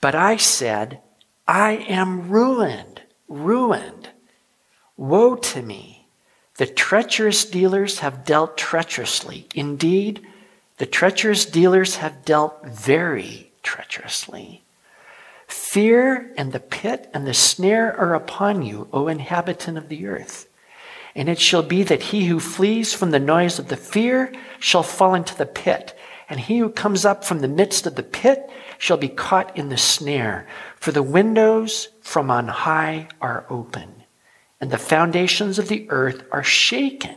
But 0.00 0.16
I 0.16 0.36
said, 0.36 1.00
I 1.46 1.74
am 1.88 2.28
ruined, 2.28 3.02
ruined. 3.28 4.08
Woe 4.96 5.36
to 5.36 5.62
me. 5.62 6.08
The 6.56 6.66
treacherous 6.66 7.44
dealers 7.44 8.00
have 8.00 8.24
dealt 8.24 8.58
treacherously. 8.58 9.46
Indeed, 9.54 10.26
the 10.78 10.86
treacherous 10.86 11.44
dealers 11.44 11.96
have 11.98 12.24
dealt 12.24 12.66
very 12.66 13.52
treacherously. 13.62 14.63
Fear 15.54 16.32
and 16.36 16.50
the 16.50 16.58
pit 16.58 17.08
and 17.14 17.28
the 17.28 17.32
snare 17.32 17.96
are 17.96 18.12
upon 18.12 18.62
you, 18.62 18.88
O 18.92 19.06
inhabitant 19.06 19.78
of 19.78 19.88
the 19.88 20.08
earth. 20.08 20.48
And 21.14 21.28
it 21.28 21.38
shall 21.38 21.62
be 21.62 21.84
that 21.84 22.02
he 22.02 22.24
who 22.26 22.40
flees 22.40 22.92
from 22.92 23.12
the 23.12 23.20
noise 23.20 23.60
of 23.60 23.68
the 23.68 23.76
fear 23.76 24.32
shall 24.58 24.82
fall 24.82 25.14
into 25.14 25.36
the 25.36 25.46
pit, 25.46 25.96
and 26.28 26.40
he 26.40 26.58
who 26.58 26.70
comes 26.70 27.04
up 27.04 27.24
from 27.24 27.38
the 27.38 27.46
midst 27.46 27.86
of 27.86 27.94
the 27.94 28.02
pit 28.02 28.50
shall 28.78 28.96
be 28.96 29.08
caught 29.08 29.56
in 29.56 29.68
the 29.68 29.76
snare. 29.76 30.48
For 30.74 30.90
the 30.90 31.04
windows 31.04 31.88
from 32.00 32.32
on 32.32 32.48
high 32.48 33.06
are 33.20 33.46
open, 33.48 34.02
and 34.60 34.72
the 34.72 34.76
foundations 34.78 35.60
of 35.60 35.68
the 35.68 35.86
earth 35.88 36.24
are 36.32 36.42
shaken. 36.42 37.16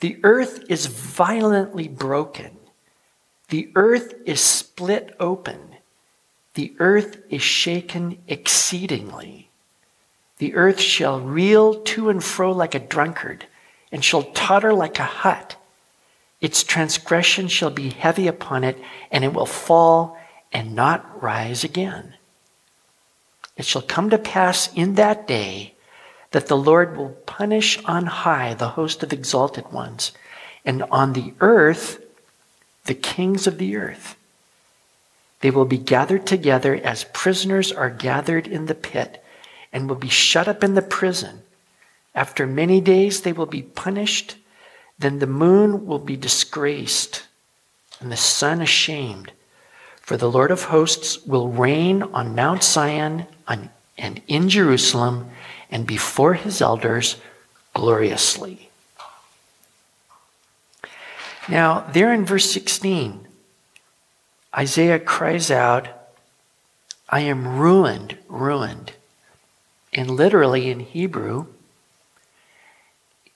The 0.00 0.20
earth 0.22 0.64
is 0.68 0.86
violently 0.86 1.88
broken. 1.88 2.58
The 3.48 3.72
earth 3.74 4.14
is 4.24 4.40
split 4.40 5.16
open. 5.18 5.69
The 6.54 6.74
earth 6.78 7.18
is 7.30 7.42
shaken 7.42 8.18
exceedingly. 8.26 9.48
The 10.38 10.54
earth 10.54 10.80
shall 10.80 11.20
reel 11.20 11.74
to 11.74 12.08
and 12.08 12.22
fro 12.24 12.50
like 12.52 12.74
a 12.74 12.80
drunkard, 12.80 13.46
and 13.92 14.04
shall 14.04 14.22
totter 14.22 14.72
like 14.72 14.98
a 14.98 15.04
hut. 15.04 15.56
Its 16.40 16.64
transgression 16.64 17.48
shall 17.48 17.70
be 17.70 17.90
heavy 17.90 18.26
upon 18.26 18.64
it, 18.64 18.78
and 19.10 19.24
it 19.24 19.32
will 19.32 19.46
fall 19.46 20.18
and 20.52 20.74
not 20.74 21.22
rise 21.22 21.62
again. 21.62 22.14
It 23.56 23.66
shall 23.66 23.82
come 23.82 24.10
to 24.10 24.18
pass 24.18 24.72
in 24.74 24.94
that 24.94 25.28
day 25.28 25.74
that 26.30 26.46
the 26.46 26.56
Lord 26.56 26.96
will 26.96 27.10
punish 27.26 27.82
on 27.84 28.06
high 28.06 28.54
the 28.54 28.70
host 28.70 29.02
of 29.02 29.12
exalted 29.12 29.70
ones, 29.70 30.12
and 30.64 30.82
on 30.84 31.12
the 31.12 31.34
earth 31.40 32.02
the 32.86 32.94
kings 32.94 33.46
of 33.46 33.58
the 33.58 33.76
earth. 33.76 34.16
They 35.40 35.50
will 35.50 35.64
be 35.64 35.78
gathered 35.78 36.26
together 36.26 36.74
as 36.74 37.04
prisoners 37.04 37.72
are 37.72 37.90
gathered 37.90 38.46
in 38.46 38.66
the 38.66 38.74
pit 38.74 39.24
and 39.72 39.88
will 39.88 39.96
be 39.96 40.08
shut 40.08 40.48
up 40.48 40.62
in 40.62 40.74
the 40.74 40.82
prison. 40.82 41.42
After 42.14 42.46
many 42.46 42.80
days, 42.80 43.22
they 43.22 43.32
will 43.32 43.46
be 43.46 43.62
punished. 43.62 44.36
Then 44.98 45.18
the 45.18 45.26
moon 45.26 45.86
will 45.86 45.98
be 45.98 46.16
disgraced 46.16 47.24
and 48.00 48.10
the 48.10 48.16
sun 48.16 48.60
ashamed. 48.60 49.32
For 50.02 50.16
the 50.16 50.30
Lord 50.30 50.50
of 50.50 50.64
hosts 50.64 51.24
will 51.24 51.48
reign 51.48 52.02
on 52.02 52.34
Mount 52.34 52.64
Zion 52.64 53.26
and 53.46 54.22
in 54.26 54.48
Jerusalem 54.48 55.30
and 55.70 55.86
before 55.86 56.34
his 56.34 56.60
elders 56.60 57.16
gloriously. 57.74 58.70
Now, 61.48 61.80
there 61.92 62.12
in 62.12 62.26
verse 62.26 62.50
16, 62.50 63.26
Isaiah 64.56 64.98
cries 64.98 65.50
out, 65.50 65.88
I 67.08 67.20
am 67.20 67.58
ruined, 67.58 68.18
ruined. 68.28 68.92
And 69.92 70.10
literally 70.10 70.70
in 70.70 70.80
Hebrew, 70.80 71.46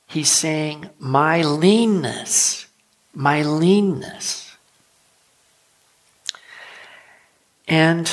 he's 0.07 0.31
saying, 0.31 0.91
My 0.99 1.43
leanness, 1.43 2.67
my 3.13 3.43
leanness. 3.43 4.57
And 7.67 8.11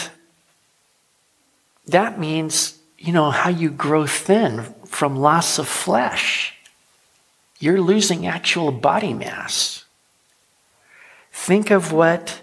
that 1.87 2.19
means, 2.19 2.79
you 2.97 3.13
know, 3.13 3.31
how 3.31 3.49
you 3.49 3.69
grow 3.69 4.07
thin 4.07 4.63
from 4.85 5.15
loss 5.15 5.59
of 5.59 5.67
flesh. 5.67 6.55
You're 7.59 7.81
losing 7.81 8.25
actual 8.25 8.71
body 8.71 9.13
mass. 9.13 9.85
Think 11.31 11.69
of 11.69 11.91
what 11.91 12.41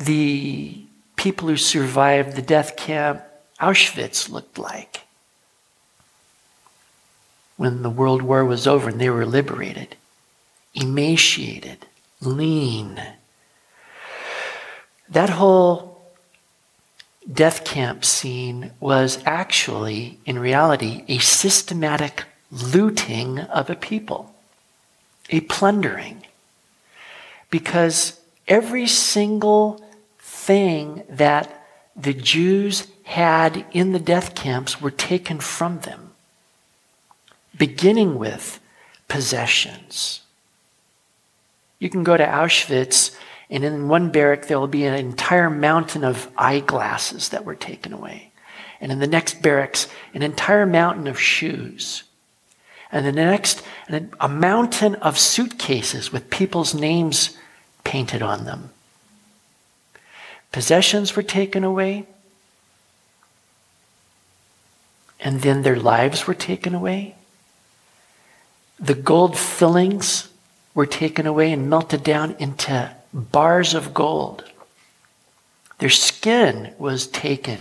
the 0.00 0.82
people 1.16 1.48
who 1.48 1.56
survived 1.56 2.34
the 2.34 2.42
death 2.42 2.76
camp 2.76 3.22
Auschwitz 3.60 4.30
looked 4.30 4.58
like 4.58 5.02
when 7.56 7.82
the 7.82 7.90
World 7.90 8.22
War 8.22 8.42
was 8.44 8.66
over 8.66 8.88
and 8.88 8.98
they 8.98 9.10
were 9.10 9.26
liberated. 9.26 9.96
Emaciated, 10.74 11.84
lean. 12.22 13.02
That 15.10 15.28
whole 15.28 16.00
death 17.30 17.64
camp 17.64 18.04
scene 18.04 18.70
was 18.80 19.22
actually, 19.26 20.18
in 20.24 20.38
reality, 20.38 21.04
a 21.06 21.18
systematic 21.18 22.24
looting 22.50 23.40
of 23.40 23.68
a 23.68 23.74
people, 23.74 24.34
a 25.28 25.40
plundering. 25.40 26.24
Because 27.50 28.18
every 28.48 28.86
single 28.86 29.84
thing 30.50 31.04
that 31.08 31.64
the 31.94 32.12
Jews 32.12 32.88
had 33.04 33.64
in 33.70 33.92
the 33.92 34.00
death 34.00 34.34
camps 34.34 34.80
were 34.80 34.90
taken 34.90 35.38
from 35.38 35.78
them, 35.82 36.10
beginning 37.56 38.18
with 38.18 38.58
possessions. 39.06 40.22
You 41.78 41.88
can 41.88 42.02
go 42.02 42.16
to 42.16 42.26
Auschwitz, 42.26 43.16
and 43.48 43.62
in 43.62 43.86
one 43.86 44.10
barrack, 44.10 44.48
there 44.48 44.58
will 44.58 44.66
be 44.66 44.86
an 44.86 44.94
entire 44.94 45.50
mountain 45.50 46.02
of 46.02 46.28
eyeglasses 46.36 47.28
that 47.28 47.44
were 47.44 47.54
taken 47.54 47.92
away. 47.92 48.32
And 48.80 48.90
in 48.90 48.98
the 48.98 49.06
next 49.06 49.42
barracks, 49.42 49.86
an 50.14 50.22
entire 50.22 50.66
mountain 50.66 51.06
of 51.06 51.20
shoes. 51.20 52.02
And 52.90 53.06
the 53.06 53.12
next, 53.12 53.62
a 54.18 54.28
mountain 54.28 54.96
of 54.96 55.16
suitcases 55.16 56.10
with 56.12 56.28
people's 56.28 56.74
names 56.74 57.36
painted 57.84 58.20
on 58.20 58.46
them. 58.46 58.70
Possessions 60.52 61.14
were 61.16 61.22
taken 61.22 61.64
away. 61.64 62.06
and 65.20 65.42
then 65.42 65.62
their 65.62 65.76
lives 65.76 66.26
were 66.26 66.34
taken 66.34 66.74
away. 66.74 67.14
The 68.78 68.94
gold 68.94 69.38
fillings 69.38 70.28
were 70.74 70.86
taken 70.86 71.26
away 71.26 71.52
and 71.52 71.68
melted 71.68 72.02
down 72.02 72.34
into 72.38 72.90
bars 73.12 73.74
of 73.74 73.92
gold. 73.92 74.44
Their 75.78 75.90
skin 75.90 76.72
was 76.78 77.06
taken 77.06 77.58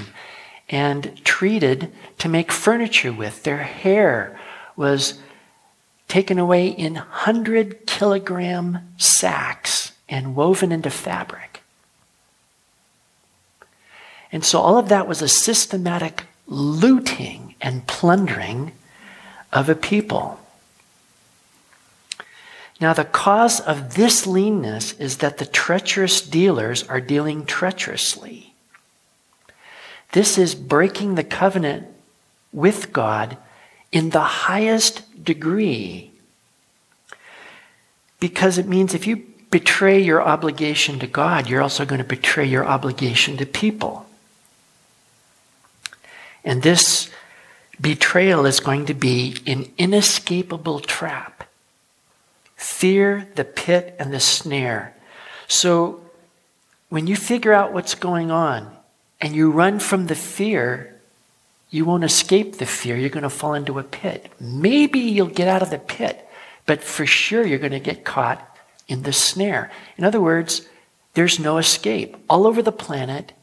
and 0.70 1.24
treated 1.26 1.92
to 2.20 2.30
make 2.30 2.52
furniture 2.52 3.12
with. 3.12 3.44
Their 3.44 3.58
hair 3.58 4.40
was 4.76 5.20
taken 6.08 6.40
away 6.40 6.68
in 6.68 6.96
100 6.96 7.86
kilogram 7.86 8.94
sacks 8.98 9.92
and 10.08 10.36
woven 10.36 10.72
into 10.72 10.90
fabric. 10.90 11.49
And 14.32 14.46
so 14.46 14.60
all 14.60 14.78
of 14.78 14.90
that 14.90 15.08
was 15.08 15.22
a 15.22 15.28
systematic 15.28 16.26
looting 16.48 17.56
and 17.62 17.88
plundering 17.88 18.72
of 19.52 19.70
a 19.70 19.76
people. 19.76 20.40
Now, 22.82 22.94
the 22.94 23.06
cause 23.06 23.60
of 23.60 23.96
this 23.96 24.26
leanness 24.26 24.94
is 24.94 25.18
that 25.18 25.38
the 25.38 25.46
treacherous 25.46 26.22
dealers 26.22 26.84
are 26.84 27.02
dealing 27.02 27.46
treacherously. 27.46 28.54
This 30.14 30.38
is 30.38 30.56
breaking 30.56 31.16
the 31.16 31.24
covenant 31.24 31.88
with 32.54 32.94
God 32.94 33.38
in 33.92 34.12
the 34.12 34.22
highest 34.22 35.24
degree. 35.24 36.12
Because 38.20 38.58
it 38.58 38.68
means 38.68 38.94
if 38.94 39.06
you 39.06 39.24
betray 39.52 40.00
your 40.00 40.22
obligation 40.22 41.00
to 41.00 41.08
God, 41.08 41.50
you're 41.50 41.62
also 41.62 41.86
going 41.86 42.00
to 42.00 42.08
betray 42.08 42.46
your 42.46 42.66
obligation 42.66 43.36
to 43.38 43.46
people. 43.46 44.06
And 46.44 46.62
this 46.62 47.10
betrayal 47.80 48.46
is 48.46 48.60
going 48.60 48.86
to 48.88 48.94
be 48.94 49.38
an 49.46 49.72
inescapable 49.78 50.80
trap. 50.80 51.48
Fear, 52.56 53.28
the 53.36 53.46
pit, 53.46 53.96
and 54.00 54.14
the 54.14 54.20
snare. 54.20 54.96
So 55.48 56.02
when 56.90 57.08
you 57.08 57.16
figure 57.16 57.54
out 57.54 57.74
what's 57.74 57.96
going 57.96 58.32
on 58.32 58.76
and 59.22 59.36
you 59.36 59.52
run 59.52 59.80
from 59.80 60.08
the 60.08 60.16
fear, 60.16 60.96
you 61.70 61.86
won't 61.86 62.04
escape 62.04 62.58
the 62.58 62.66
fear. 62.66 62.98
You're 62.98 63.10
going 63.10 63.24
to 63.24 63.30
fall 63.30 63.54
into 63.54 63.80
a 63.80 63.84
pit. 63.84 64.32
Maybe 64.40 65.00
you'll 65.00 65.28
get 65.28 65.48
out 65.48 65.62
of 65.62 65.70
the 65.70 65.78
pit, 65.78 66.28
but 66.66 66.84
for 66.84 67.06
sure 67.06 67.46
you're 67.46 67.60
going 67.60 67.72
to 67.72 67.80
get 67.80 68.04
caught 68.04 68.46
in 68.88 69.04
the 69.04 69.14
snare. 69.14 69.72
In 69.98 70.04
other 70.04 70.20
words, 70.20 70.68
there's 71.14 71.40
no 71.40 71.58
escape. 71.58 72.18
All 72.30 72.48
over 72.48 72.62
the 72.62 72.72
planet, 72.72 73.34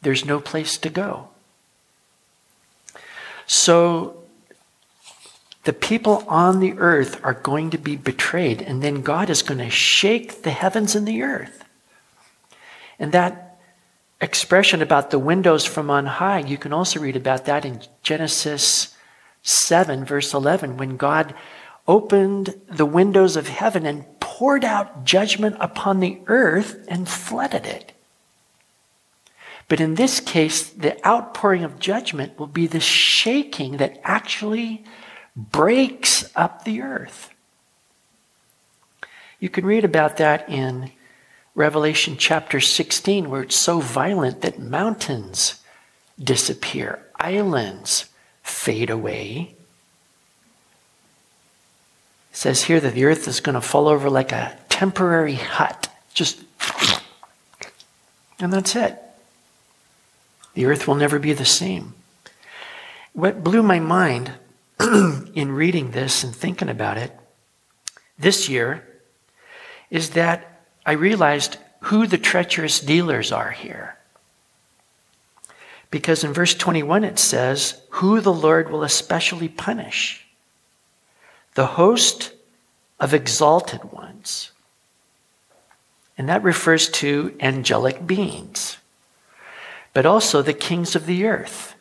there's 0.00 0.24
no 0.24 0.40
place 0.40 0.78
to 0.78 0.88
go. 0.88 1.28
So 3.46 4.22
the 5.64 5.72
people 5.72 6.24
on 6.26 6.60
the 6.60 6.74
earth 6.78 7.20
are 7.24 7.34
going 7.34 7.70
to 7.70 7.78
be 7.78 7.96
betrayed, 7.96 8.62
and 8.62 8.82
then 8.82 9.02
God 9.02 9.30
is 9.30 9.42
going 9.42 9.58
to 9.58 9.70
shake 9.70 10.42
the 10.42 10.50
heavens 10.50 10.94
and 10.94 11.06
the 11.06 11.22
earth. 11.22 11.64
And 12.98 13.12
that 13.12 13.60
expression 14.20 14.82
about 14.82 15.10
the 15.10 15.18
windows 15.18 15.64
from 15.64 15.90
on 15.90 16.06
high, 16.06 16.40
you 16.40 16.56
can 16.56 16.72
also 16.72 17.00
read 17.00 17.16
about 17.16 17.44
that 17.46 17.64
in 17.64 17.80
Genesis 18.02 18.96
7, 19.42 20.04
verse 20.04 20.32
11, 20.34 20.76
when 20.76 20.96
God 20.96 21.34
opened 21.86 22.54
the 22.68 22.86
windows 22.86 23.36
of 23.36 23.48
heaven 23.48 23.86
and 23.86 24.04
poured 24.20 24.64
out 24.64 25.04
judgment 25.04 25.56
upon 25.60 26.00
the 26.00 26.20
earth 26.26 26.84
and 26.88 27.08
flooded 27.08 27.66
it. 27.66 27.92
But 29.72 29.80
in 29.80 29.94
this 29.94 30.20
case, 30.20 30.68
the 30.68 31.02
outpouring 31.08 31.64
of 31.64 31.78
judgment 31.78 32.38
will 32.38 32.46
be 32.46 32.66
the 32.66 32.78
shaking 32.78 33.78
that 33.78 33.98
actually 34.04 34.84
breaks 35.34 36.30
up 36.36 36.66
the 36.66 36.82
earth. 36.82 37.30
You 39.40 39.48
can 39.48 39.64
read 39.64 39.82
about 39.82 40.18
that 40.18 40.46
in 40.46 40.90
Revelation 41.54 42.18
chapter 42.18 42.60
16, 42.60 43.30
where 43.30 43.40
it's 43.40 43.56
so 43.56 43.80
violent 43.80 44.42
that 44.42 44.58
mountains 44.58 45.62
disappear, 46.22 47.06
islands 47.18 48.10
fade 48.42 48.90
away. 48.90 49.54
It 52.30 52.36
says 52.36 52.64
here 52.64 52.78
that 52.78 52.92
the 52.92 53.06
earth 53.06 53.26
is 53.26 53.40
going 53.40 53.54
to 53.54 53.62
fall 53.62 53.88
over 53.88 54.10
like 54.10 54.32
a 54.32 54.54
temporary 54.68 55.36
hut. 55.36 55.88
Just, 56.12 56.42
and 58.38 58.52
that's 58.52 58.76
it. 58.76 59.02
The 60.54 60.66
earth 60.66 60.86
will 60.86 60.94
never 60.94 61.18
be 61.18 61.32
the 61.32 61.44
same. 61.44 61.94
What 63.12 63.44
blew 63.44 63.62
my 63.62 63.78
mind 63.78 64.32
in 64.80 65.52
reading 65.52 65.90
this 65.90 66.24
and 66.24 66.34
thinking 66.34 66.68
about 66.68 66.98
it 66.98 67.12
this 68.18 68.48
year 68.48 68.86
is 69.90 70.10
that 70.10 70.62
I 70.86 70.92
realized 70.92 71.58
who 71.82 72.06
the 72.06 72.18
treacherous 72.18 72.80
dealers 72.80 73.32
are 73.32 73.50
here. 73.50 73.96
Because 75.90 76.24
in 76.24 76.32
verse 76.32 76.54
21 76.54 77.04
it 77.04 77.18
says, 77.18 77.80
Who 77.90 78.20
the 78.20 78.32
Lord 78.32 78.70
will 78.70 78.82
especially 78.82 79.48
punish. 79.48 80.26
The 81.54 81.66
host 81.66 82.32
of 82.98 83.12
exalted 83.12 83.92
ones. 83.92 84.52
And 86.16 86.28
that 86.28 86.42
refers 86.42 86.88
to 86.90 87.36
angelic 87.40 88.06
beings, 88.06 88.78
but 89.92 90.06
also 90.06 90.42
the 90.42 90.52
kings 90.52 90.96
of 90.96 91.06
the 91.06 91.26
earth 91.26 91.74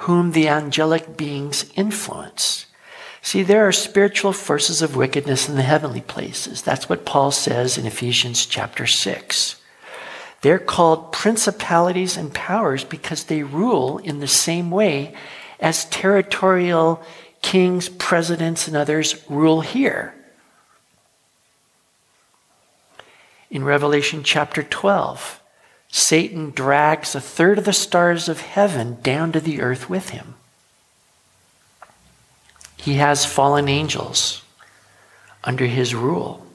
whom 0.00 0.32
the 0.32 0.48
angelic 0.48 1.16
beings 1.16 1.70
influence. 1.74 2.66
See, 3.22 3.42
there 3.42 3.66
are 3.66 3.72
spiritual 3.72 4.32
forces 4.32 4.82
of 4.82 4.94
wickedness 4.94 5.48
in 5.48 5.56
the 5.56 5.62
heavenly 5.62 6.02
places. 6.02 6.62
That's 6.62 6.88
what 6.88 7.06
Paul 7.06 7.30
says 7.30 7.76
in 7.76 7.86
Ephesians 7.86 8.46
chapter 8.46 8.86
6. 8.86 9.56
They're 10.42 10.58
called 10.58 11.12
principalities 11.12 12.16
and 12.16 12.32
powers 12.32 12.84
because 12.84 13.24
they 13.24 13.42
rule 13.42 13.98
in 13.98 14.20
the 14.20 14.28
same 14.28 14.70
way 14.70 15.14
as 15.58 15.86
territorial 15.86 17.02
kings, 17.42 17.88
presidents, 17.88 18.68
and 18.68 18.76
others 18.76 19.24
rule 19.28 19.62
here. 19.62 20.14
In 23.50 23.64
Revelation 23.64 24.22
chapter 24.22 24.62
12, 24.62 25.40
Satan 25.96 26.50
drags 26.50 27.14
a 27.14 27.22
third 27.22 27.56
of 27.56 27.64
the 27.64 27.72
stars 27.72 28.28
of 28.28 28.42
heaven 28.42 28.98
down 29.00 29.32
to 29.32 29.40
the 29.40 29.62
earth 29.62 29.88
with 29.88 30.10
him. 30.10 30.34
He 32.76 32.96
has 32.96 33.24
fallen 33.24 33.66
angels 33.66 34.42
under 35.42 35.64
his 35.64 35.94
rule. 35.94 36.46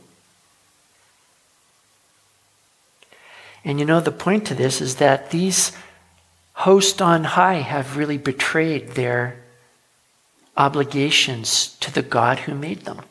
And 3.65 3.79
you 3.79 3.85
know, 3.85 3.99
the 3.99 4.11
point 4.11 4.45
to 4.45 4.53
this 4.53 4.79
is 4.79 4.97
that 4.97 5.31
these 5.31 5.71
hosts 6.53 7.01
on 7.01 7.23
high 7.23 7.61
have 7.61 7.97
really 7.97 8.19
betrayed 8.19 8.89
their 8.89 9.43
obligations 10.55 11.75
to 11.79 11.91
the 11.91 12.03
God 12.03 12.41
who 12.41 12.53
made 12.53 12.81
them. 12.81 13.01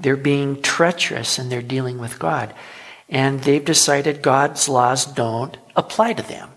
They're 0.00 0.16
being 0.16 0.60
treacherous 0.60 1.38
and 1.38 1.52
they're 1.52 1.62
dealing 1.62 1.98
with 1.98 2.18
God 2.18 2.52
and 3.14 3.42
they've 3.42 3.64
decided 3.64 4.22
God's 4.22 4.68
laws 4.68 5.06
don't 5.06 5.56
apply 5.76 6.14
to 6.14 6.22
them. 6.24 6.50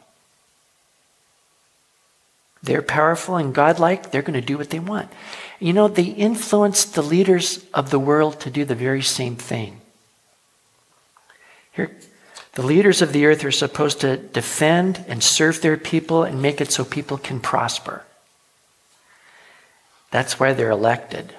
They're 2.63 2.81
powerful 2.81 3.37
and 3.37 3.53
godlike, 3.53 4.09
they're 4.09 4.23
going 4.23 4.41
to 4.41 4.45
do 4.45 4.57
what 4.57 4.71
they 4.71 4.79
want. 4.79 5.11
You 5.59 5.71
know, 5.73 5.87
they 5.87 6.05
influence 6.05 6.83
the 6.83 7.03
leaders 7.03 7.63
of 7.75 7.91
the 7.91 7.99
world 7.99 8.39
to 8.41 8.49
do 8.49 8.65
the 8.65 8.73
very 8.73 9.03
same 9.03 9.35
thing. 9.35 9.81
Here, 11.73 11.95
the 12.53 12.63
leaders 12.63 13.03
of 13.03 13.13
the 13.13 13.27
earth 13.27 13.45
are 13.45 13.51
supposed 13.51 14.01
to 14.01 14.17
defend 14.17 15.05
and 15.07 15.23
serve 15.23 15.61
their 15.61 15.77
people 15.77 16.23
and 16.23 16.41
make 16.41 16.59
it 16.59 16.71
so 16.71 16.83
people 16.83 17.19
can 17.19 17.39
prosper. 17.39 18.03
That's 20.09 20.39
why 20.39 20.53
they're 20.53 20.71
elected. 20.71 21.35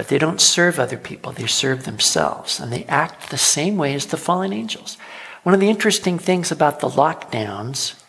But 0.00 0.08
they 0.08 0.16
don't 0.16 0.40
serve 0.40 0.78
other 0.78 0.96
people, 0.96 1.32
they 1.32 1.46
serve 1.46 1.84
themselves. 1.84 2.58
And 2.58 2.72
they 2.72 2.84
act 2.84 3.28
the 3.28 3.36
same 3.36 3.76
way 3.76 3.92
as 3.92 4.06
the 4.06 4.16
fallen 4.16 4.50
angels. 4.50 4.96
One 5.42 5.54
of 5.54 5.60
the 5.60 5.68
interesting 5.68 6.18
things 6.18 6.50
about 6.50 6.80
the 6.80 6.88
lockdowns 6.88 8.02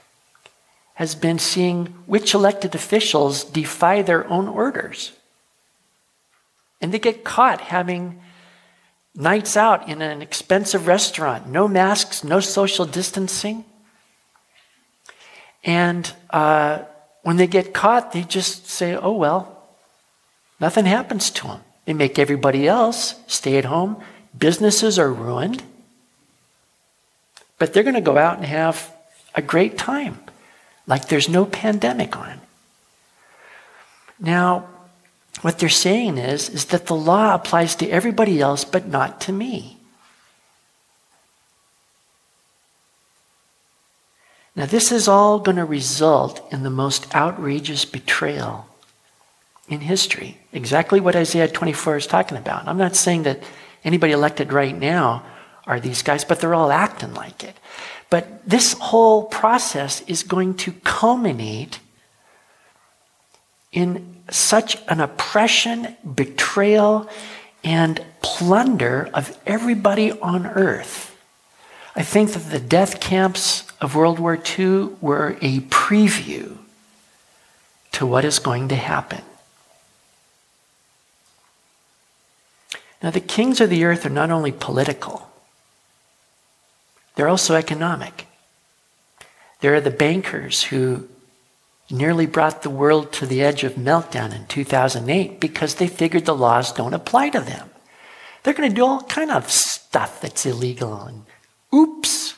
has 0.94 1.16
been 1.16 1.38
seeing 1.38 1.88
which 2.06 2.34
elected 2.34 2.76
officials 2.76 3.44
defy 3.44 4.04
their 4.04 4.26
own 4.30 4.48
orders. 4.48 5.12
And 6.80 6.94
they 6.94 7.00
get 7.00 7.26
caught 7.26 7.60
having 7.60 8.22
nights 9.14 9.58
out 9.58 9.89
in 9.89 10.02
an 10.02 10.22
expensive 10.22 10.88
restaurant, 10.88 11.50
no 11.50 11.68
masks, 11.68 12.24
no 12.24 12.39
social 12.39 12.86
distancing. 12.86 13.66
And 15.66 16.10
uh, 16.30 16.84
when 17.24 17.36
they 17.36 17.48
get 17.48 17.74
caught, 17.74 18.14
they 18.14 18.22
just 18.24 18.68
say, 18.68 18.96
oh, 18.96 19.12
well, 19.12 19.68
nothing 20.58 20.86
happens 20.86 21.30
to 21.32 21.48
them. 21.48 21.62
They 21.86 21.94
make 21.94 22.20
everybody 22.20 22.68
else 22.68 23.16
stay 23.28 23.58
at 23.58 23.66
home. 23.66 24.02
Businesses 24.38 25.00
are 25.00 25.12
ruined. 25.12 25.64
But 27.58 27.74
they're 27.74 27.84
going 27.84 27.96
to 27.96 28.02
go 28.02 28.18
out 28.18 28.38
and 28.38 28.46
have 28.46 28.94
a 29.36 29.42
great 29.42 29.78
time, 29.78 30.20
like 30.88 31.08
there's 31.08 31.30
no 31.30 31.46
pandemic 31.46 32.18
on. 32.18 32.42
Now, 34.20 34.68
what 35.42 35.58
they're 35.58 35.70
saying 35.70 36.18
is, 36.18 36.50
is 36.50 36.66
that 36.66 36.88
the 36.88 36.96
law 36.96 37.34
applies 37.34 37.76
to 37.76 37.90
everybody 37.90 38.42
else, 38.42 38.66
but 38.66 38.88
not 38.88 39.22
to 39.22 39.32
me. 39.32 39.78
Now, 44.56 44.66
this 44.66 44.92
is 44.92 45.08
all 45.08 45.40
going 45.40 45.58
to 45.58 45.66
result 45.66 46.46
in 46.52 46.64
the 46.64 46.70
most 46.70 47.16
outrageous 47.16 47.86
betrayal 47.86 48.68
in 49.70 49.80
history. 49.80 50.41
Exactly 50.54 50.99
what 50.99 51.16
Isaiah 51.16 51.47
24 51.47 51.97
is 51.97 52.08
talking 52.08 52.38
about. 52.38 52.68
I'm 52.68 52.78
not 52.78 52.95
saying 52.95 53.24
that 53.24 53.41
anybody 53.84 54.14
elected 54.14 54.52
right 54.52 54.78
now 54.78 55.24
are 55.66 55.80
these 55.80 56.02
guys, 56.02 56.26
but 56.26 56.39
they're 56.39 56.54
all 56.54 56.72
acting 56.72 57.14
like 57.14 57.43
it. 57.43 57.56
But 58.10 58.47
this 58.47 58.74
whole 58.74 59.24
process 59.24 60.02
is 60.02 60.24
going 60.24 60.56
to 60.56 60.74
culminate 60.84 61.80
in 63.72 64.18
such 64.30 64.78
an 64.89 64.99
oppression, 64.99 65.95
betrayal, 66.16 67.10
and 67.64 68.04
plunder 68.22 69.10
of 69.14 69.38
everybody 69.45 70.12
on 70.12 70.45
earth. 70.45 71.18
I 71.95 72.04
think 72.04 72.32
that 72.32 72.52
the 72.52 72.60
death 72.60 72.99
camps 72.99 73.66
of 73.80 73.95
World 73.95 74.20
War 74.20 74.36
II 74.58 74.89
were 74.99 75.38
a 75.41 75.60
preview 75.62 76.58
to 77.93 78.06
what 78.06 78.26
is 78.26 78.39
going 78.39 78.68
to 78.70 78.76
happen. 78.76 79.22
Now, 83.02 83.10
the 83.10 83.20
kings 83.20 83.60
of 83.60 83.70
the 83.70 83.84
earth 83.84 84.06
are 84.06 84.10
not 84.10 84.30
only 84.30 84.52
political, 84.52 85.28
they're 87.16 87.28
also 87.28 87.56
economic. 87.56 88.28
There 89.60 89.74
are 89.76 89.82
the 89.82 89.91
bankers 89.91 90.64
who 90.64 91.08
nearly 91.89 92.26
brought 92.26 92.62
the 92.62 92.70
world 92.70 93.12
to 93.14 93.26
the 93.26 93.41
edge 93.41 93.64
of 93.64 93.74
meltdown 93.74 94.34
in 94.34 94.45
2008 94.47 95.39
because 95.39 95.76
they 95.76 95.88
figured 95.88 96.26
the 96.26 96.36
laws 96.36 96.72
don't 96.72 96.93
apply 96.93 97.30
to 97.30 97.39
them. 97.39 97.70
They're 98.43 98.54
going 98.54 98.70
to 98.70 98.76
do 98.76 98.86
all 98.86 99.02
kind 99.04 99.30
of 99.30 99.52
stuff 99.52 100.22
that's 100.22 100.45
illegal 100.45 101.04
and 101.04 101.24
oops. 101.74 102.36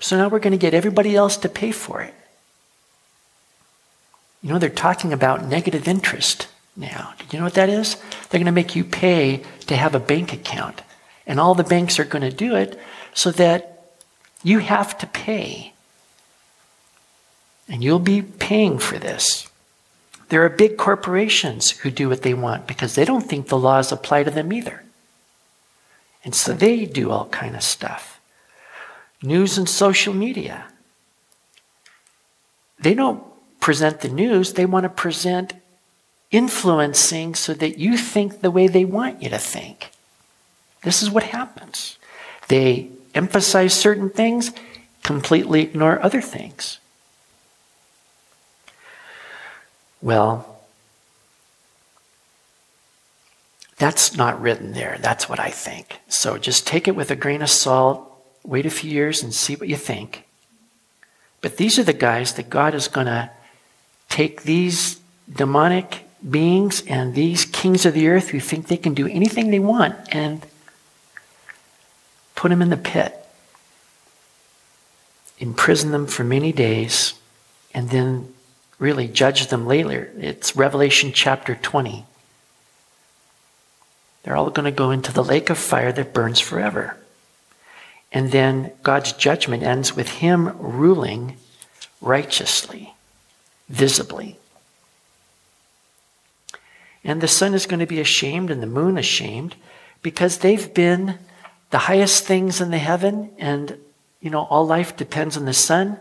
So 0.00 0.16
now 0.16 0.28
we're 0.28 0.40
going 0.40 0.52
to 0.52 0.58
get 0.58 0.74
everybody 0.74 1.14
else 1.14 1.36
to 1.38 1.48
pay 1.48 1.72
for 1.72 2.02
it. 2.02 2.14
You 4.42 4.50
know, 4.50 4.58
they're 4.58 4.70
talking 4.70 5.12
about 5.12 5.44
negative 5.44 5.86
interest 5.86 6.48
now. 6.76 7.14
Do 7.18 7.24
you 7.30 7.38
know 7.38 7.44
what 7.44 7.54
that 7.54 7.68
is? 7.68 7.96
They're 8.28 8.38
going 8.38 8.46
to 8.46 8.52
make 8.52 8.76
you 8.76 8.84
pay 8.84 9.42
to 9.66 9.76
have 9.76 9.94
a 9.94 10.00
bank 10.00 10.32
account. 10.32 10.82
And 11.26 11.38
all 11.38 11.54
the 11.54 11.64
banks 11.64 11.98
are 11.98 12.04
going 12.04 12.28
to 12.28 12.36
do 12.36 12.56
it 12.56 12.78
so 13.14 13.30
that 13.32 13.92
you 14.42 14.58
have 14.58 14.96
to 14.98 15.06
pay. 15.06 15.72
And 17.68 17.84
you'll 17.84 17.98
be 17.98 18.22
paying 18.22 18.78
for 18.78 18.98
this. 18.98 19.48
There 20.28 20.44
are 20.44 20.48
big 20.48 20.76
corporations 20.76 21.70
who 21.70 21.90
do 21.90 22.08
what 22.08 22.22
they 22.22 22.34
want 22.34 22.66
because 22.66 22.94
they 22.94 23.04
don't 23.04 23.28
think 23.28 23.48
the 23.48 23.58
laws 23.58 23.92
apply 23.92 24.24
to 24.24 24.30
them 24.30 24.52
either. 24.52 24.82
And 26.24 26.34
so 26.34 26.52
they 26.52 26.84
do 26.84 27.10
all 27.10 27.26
kind 27.26 27.56
of 27.56 27.62
stuff. 27.62 28.20
News 29.22 29.58
and 29.58 29.68
social 29.68 30.14
media. 30.14 30.66
They 32.78 32.94
don't 32.94 33.22
present 33.60 34.00
the 34.00 34.08
news, 34.08 34.54
they 34.54 34.66
want 34.66 34.84
to 34.84 34.88
present 34.88 35.52
influencing 36.30 37.34
so 37.34 37.54
that 37.54 37.78
you 37.78 37.96
think 37.96 38.40
the 38.40 38.50
way 38.50 38.66
they 38.66 38.84
want 38.84 39.22
you 39.22 39.28
to 39.28 39.38
think. 39.38 39.90
This 40.82 41.02
is 41.02 41.10
what 41.10 41.24
happens. 41.24 41.98
They 42.48 42.90
emphasize 43.14 43.74
certain 43.74 44.10
things, 44.10 44.52
completely 45.02 45.62
ignore 45.62 46.02
other 46.02 46.20
things. 46.20 46.78
Well, 50.02 50.60
that's 53.76 54.16
not 54.16 54.40
written 54.40 54.72
there. 54.72 54.98
That's 55.00 55.28
what 55.28 55.40
I 55.40 55.50
think. 55.50 56.00
So 56.08 56.38
just 56.38 56.66
take 56.66 56.86
it 56.86 56.96
with 56.96 57.10
a 57.10 57.16
grain 57.16 57.42
of 57.42 57.50
salt, 57.50 58.06
wait 58.44 58.66
a 58.66 58.70
few 58.70 58.90
years 58.90 59.22
and 59.22 59.34
see 59.34 59.56
what 59.56 59.68
you 59.68 59.76
think. 59.76 60.24
But 61.40 61.56
these 61.56 61.78
are 61.78 61.82
the 61.82 61.92
guys 61.92 62.34
that 62.34 62.50
God 62.50 62.74
is 62.74 62.88
going 62.88 63.06
to 63.06 63.30
take 64.08 64.42
these 64.42 65.00
demonic 65.32 66.04
beings 66.28 66.82
and 66.86 67.14
these 67.14 67.44
kings 67.44 67.86
of 67.86 67.94
the 67.94 68.08
earth 68.08 68.28
who 68.28 68.40
think 68.40 68.66
they 68.68 68.76
can 68.76 68.94
do 68.94 69.06
anything 69.06 69.50
they 69.50 69.58
want 69.58 69.94
and 70.14 70.44
put 72.34 72.48
them 72.48 72.62
in 72.62 72.70
the 72.70 72.76
pit, 72.76 73.14
imprison 75.38 75.90
them 75.90 76.06
for 76.06 76.24
many 76.24 76.52
days, 76.52 77.14
and 77.74 77.90
then 77.90 78.32
really 78.78 79.06
judge 79.06 79.46
them 79.46 79.66
later. 79.66 80.10
It's 80.16 80.56
Revelation 80.56 81.12
chapter 81.12 81.54
20. 81.54 82.04
They're 84.22 84.36
all 84.36 84.50
going 84.50 84.64
to 84.64 84.70
go 84.70 84.90
into 84.90 85.12
the 85.12 85.24
lake 85.24 85.50
of 85.50 85.58
fire 85.58 85.92
that 85.92 86.12
burns 86.12 86.40
forever. 86.40 86.96
And 88.12 88.32
then 88.32 88.72
God's 88.82 89.12
judgment 89.12 89.62
ends 89.62 89.94
with 89.94 90.08
Him 90.08 90.58
ruling 90.58 91.36
righteously, 92.00 92.94
visibly. 93.68 94.39
And 97.04 97.20
the 97.20 97.28
sun 97.28 97.54
is 97.54 97.66
going 97.66 97.80
to 97.80 97.86
be 97.86 98.00
ashamed 98.00 98.50
and 98.50 98.62
the 98.62 98.66
moon 98.66 98.98
ashamed 98.98 99.56
because 100.02 100.38
they've 100.38 100.72
been 100.74 101.18
the 101.70 101.78
highest 101.78 102.24
things 102.24 102.60
in 102.60 102.70
the 102.70 102.78
heaven 102.78 103.30
and 103.38 103.78
you 104.20 104.30
know 104.30 104.42
all 104.50 104.66
life 104.66 104.96
depends 104.96 105.36
on 105.36 105.44
the 105.44 105.54
sun. 105.54 105.98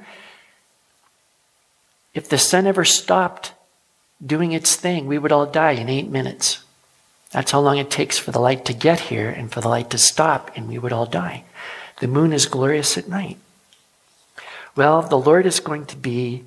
If 2.13 2.27
the 2.27 2.37
sun 2.37 2.67
ever 2.67 2.83
stopped 2.83 3.53
doing 4.25 4.51
its 4.51 4.75
thing, 4.75 5.07
we 5.07 5.17
would 5.17 5.31
all 5.31 5.45
die 5.45 5.71
in 5.71 5.87
8 5.87 6.09
minutes. 6.09 6.63
That's 7.31 7.51
how 7.51 7.59
long 7.59 7.77
it 7.77 7.91
takes 7.91 8.17
for 8.17 8.31
the 8.31 8.39
light 8.39 8.65
to 8.65 8.73
get 8.73 8.99
here 8.99 9.29
and 9.29 9.51
for 9.51 9.61
the 9.61 9.69
light 9.69 9.91
to 9.91 9.97
stop 9.97 10.51
and 10.55 10.67
we 10.67 10.79
would 10.79 10.91
all 10.91 11.05
die. 11.05 11.43
The 11.99 12.07
moon 12.07 12.33
is 12.33 12.45
glorious 12.45 12.97
at 12.97 13.07
night. 13.07 13.37
Well, 14.75 15.01
the 15.01 15.19
Lord 15.19 15.45
is 15.45 15.59
going 15.59 15.85
to 15.87 15.95
be 15.95 16.43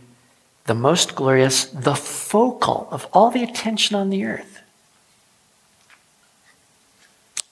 the 0.67 0.75
most 0.75 1.15
glorious, 1.15 1.65
the 1.67 1.95
focal 1.95 2.89
of 2.91 3.07
all 3.13 3.31
the 3.31 3.43
attention 3.43 3.97
on 3.97 4.11
the 4.11 4.25
earth. 4.25 4.61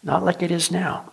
Not 0.03 0.25
like 0.25 0.43
it 0.43 0.51
is 0.51 0.71
now. 0.71 1.13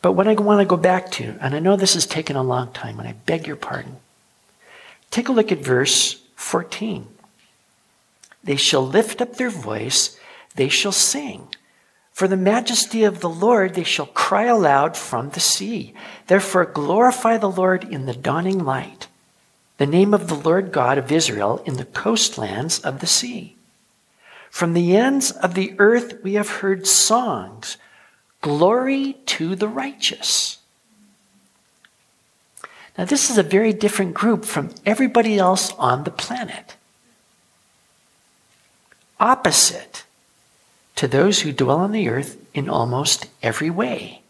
But 0.00 0.12
what 0.12 0.28
I 0.28 0.34
want 0.34 0.60
to 0.60 0.64
go 0.64 0.76
back 0.76 1.10
to, 1.12 1.36
and 1.40 1.54
I 1.54 1.58
know 1.58 1.76
this 1.76 1.94
has 1.94 2.06
taken 2.06 2.36
a 2.36 2.42
long 2.42 2.72
time, 2.72 3.00
and 3.00 3.08
I 3.08 3.12
beg 3.26 3.46
your 3.46 3.56
pardon. 3.56 3.96
Take 5.10 5.28
a 5.28 5.32
look 5.32 5.50
at 5.50 5.58
verse 5.58 6.22
14. 6.36 7.06
They 8.44 8.56
shall 8.56 8.86
lift 8.86 9.20
up 9.20 9.34
their 9.34 9.50
voice, 9.50 10.18
they 10.54 10.68
shall 10.68 10.92
sing. 10.92 11.48
For 12.12 12.28
the 12.28 12.36
majesty 12.36 13.04
of 13.04 13.20
the 13.20 13.28
Lord 13.28 13.74
they 13.74 13.84
shall 13.84 14.06
cry 14.06 14.44
aloud 14.44 14.96
from 14.96 15.30
the 15.30 15.40
sea. 15.40 15.94
Therefore 16.26 16.64
glorify 16.64 17.36
the 17.36 17.50
Lord 17.50 17.84
in 17.84 18.06
the 18.06 18.14
dawning 18.14 18.64
light 18.64 19.07
the 19.78 19.86
name 19.86 20.12
of 20.12 20.28
the 20.28 20.34
Lord 20.34 20.70
God 20.70 20.98
of 20.98 21.10
Israel 21.10 21.62
in 21.64 21.76
the 21.76 21.84
coastlands 21.84 22.80
of 22.80 23.00
the 23.00 23.06
sea. 23.06 23.56
From 24.50 24.74
the 24.74 24.96
ends 24.96 25.30
of 25.30 25.54
the 25.54 25.74
earth 25.78 26.22
we 26.22 26.34
have 26.34 26.48
heard 26.48 26.86
songs, 26.86 27.76
glory 28.40 29.14
to 29.26 29.54
the 29.54 29.68
righteous. 29.68 30.58
Now, 32.96 33.04
this 33.04 33.30
is 33.30 33.38
a 33.38 33.44
very 33.44 33.72
different 33.72 34.14
group 34.14 34.44
from 34.44 34.74
everybody 34.84 35.38
else 35.38 35.72
on 35.74 36.02
the 36.02 36.10
planet. 36.10 36.74
Opposite 39.20 40.04
to 40.96 41.06
those 41.06 41.42
who 41.42 41.52
dwell 41.52 41.78
on 41.78 41.92
the 41.92 42.08
earth 42.08 42.36
in 42.54 42.68
almost 42.68 43.26
every 43.40 43.70
way. 43.70 44.22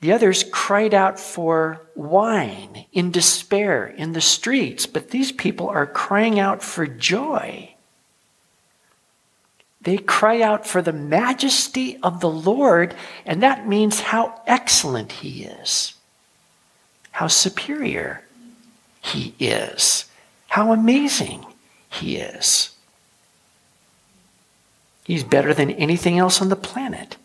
The 0.00 0.12
others 0.12 0.44
cried 0.52 0.92
out 0.92 1.18
for 1.18 1.80
wine 1.94 2.84
in 2.92 3.10
despair 3.10 3.86
in 3.86 4.12
the 4.12 4.20
streets, 4.20 4.86
but 4.86 5.10
these 5.10 5.32
people 5.32 5.68
are 5.68 5.86
crying 5.86 6.38
out 6.38 6.62
for 6.62 6.86
joy. 6.86 7.74
They 9.80 9.98
cry 9.98 10.42
out 10.42 10.66
for 10.66 10.82
the 10.82 10.92
majesty 10.92 11.96
of 12.02 12.20
the 12.20 12.28
Lord, 12.28 12.94
and 13.24 13.42
that 13.42 13.68
means 13.68 14.00
how 14.00 14.40
excellent 14.46 15.12
He 15.12 15.44
is, 15.44 15.94
how 17.12 17.28
superior 17.28 18.24
He 19.00 19.34
is, 19.38 20.06
how 20.48 20.72
amazing 20.72 21.46
He 21.88 22.16
is. 22.16 22.70
He's 25.04 25.22
better 25.22 25.54
than 25.54 25.70
anything 25.70 26.18
else 26.18 26.42
on 26.42 26.48
the 26.48 26.56
planet. 26.56 27.16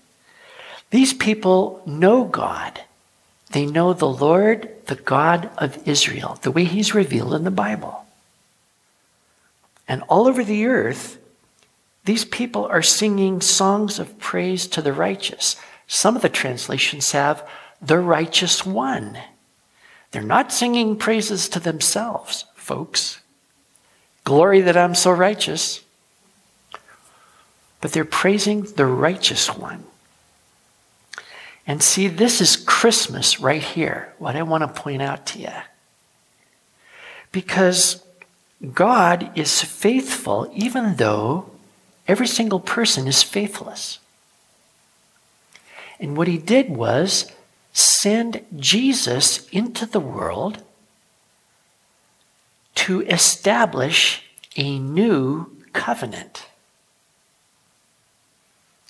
These 0.92 1.14
people 1.14 1.82
know 1.86 2.26
God. 2.26 2.82
They 3.52 3.66
know 3.66 3.94
the 3.94 4.08
Lord, 4.08 4.70
the 4.86 4.96
God 4.96 5.50
of 5.58 5.88
Israel, 5.88 6.38
the 6.42 6.52
way 6.52 6.64
he's 6.64 6.94
revealed 6.94 7.34
in 7.34 7.44
the 7.44 7.52
Bible. 7.52 8.06
And 9.88 10.04
all 10.04 10.28
over 10.28 10.44
the 10.44 10.66
earth, 10.68 11.18
these 12.06 12.26
people 12.26 12.66
are 12.66 12.82
singing 12.82 13.42
songs 13.42 14.00
of 14.00 14.20
praise 14.20 14.68
to 14.68 14.82
the 14.82 14.94
righteous. 14.94 15.56
Some 15.88 16.16
of 16.16 16.22
the 16.22 16.30
translations 16.30 17.12
have 17.12 17.48
the 17.82 18.00
righteous 18.00 18.66
one. 18.66 19.18
They're 20.12 20.22
not 20.22 20.52
singing 20.52 20.98
praises 20.98 21.50
to 21.50 21.60
themselves, 21.60 22.46
folks. 22.56 23.20
Glory 24.24 24.62
that 24.62 24.78
I'm 24.78 24.96
so 24.96 25.12
righteous. 25.12 25.82
But 27.80 27.92
they're 27.92 28.06
praising 28.06 28.64
the 28.64 28.86
righteous 28.86 29.56
one. 29.56 29.86
And 31.72 31.82
see, 31.82 32.10
this 32.10 32.42
is 32.42 32.58
Christmas 32.58 33.40
right 33.40 33.64
here, 33.64 34.14
what 34.18 34.36
I 34.36 34.42
want 34.42 34.62
to 34.62 34.82
point 34.82 35.02
out 35.02 35.26
to 35.28 35.40
you. 35.40 35.54
Because 37.32 38.04
God 38.74 39.32
is 39.36 39.62
faithful 39.62 40.52
even 40.54 40.98
though 40.98 41.50
every 42.10 42.28
single 42.28 42.60
person 42.60 43.08
is 43.08 43.24
faithless. 43.24 44.00
And 45.98 46.18
what 46.18 46.28
he 46.28 46.38
did 46.38 46.70
was 46.70 47.32
send 47.72 48.44
Jesus 48.58 49.48
into 49.48 49.86
the 49.86 50.02
world 50.02 50.62
to 52.76 53.00
establish 53.04 54.24
a 54.58 54.78
new 54.78 55.50
covenant. 55.72 56.48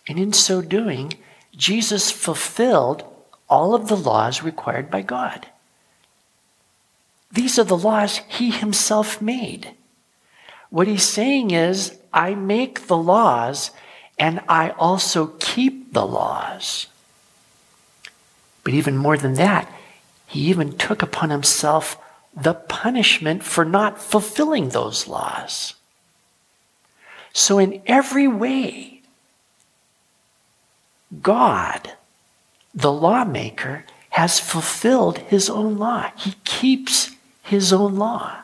And 0.08 0.18
in 0.18 0.34
so 0.34 0.64
doing, 0.64 1.14
Jesus 1.62 2.09
fulfilled 2.09 3.03
all 3.47 3.76
of 3.76 3.88
the 3.88 3.95
laws 3.95 4.41
required 4.41 4.89
by 4.89 5.03
God. 5.03 5.45
These 7.32 7.59
are 7.59 7.64
the 7.64 7.78
laws 7.78 8.22
he 8.28 8.49
himself 8.49 9.22
made. 9.22 9.70
What 10.72 10.88
he's 10.88 11.03
saying 11.03 11.51
is, 11.51 11.95
I 12.12 12.34
make 12.34 12.88
the 12.88 12.97
laws 12.97 13.70
and 14.18 14.41
I 14.49 14.72
also 14.72 15.36
keep 15.39 15.93
the 15.93 16.03
laws. 16.03 16.88
But 18.64 18.74
even 18.74 18.97
more 18.97 19.18
than 19.18 19.36
that, 19.36 19.72
he 20.26 20.49
even 20.49 20.76
took 20.80 21.03
upon 21.03 21.30
himself 21.30 21.95
the 22.36 22.55
punishment 22.55 23.43
for 23.43 23.66
not 23.66 24.01
fulfilling 24.01 24.70
those 24.70 25.07
laws. 25.07 25.76
So, 27.34 27.59
in 27.59 27.84
every 27.86 28.28
way, 28.28 28.91
God, 31.22 31.93
the 32.74 32.91
lawmaker, 32.91 33.86
has 34.12 34.39
fulfilled 34.39 35.18
his 35.18 35.49
own 35.49 35.78
law. 35.78 36.12
He 36.16 36.36
keeps 36.43 37.12
his 37.43 37.74
own 37.74 37.95
law. 37.95 38.38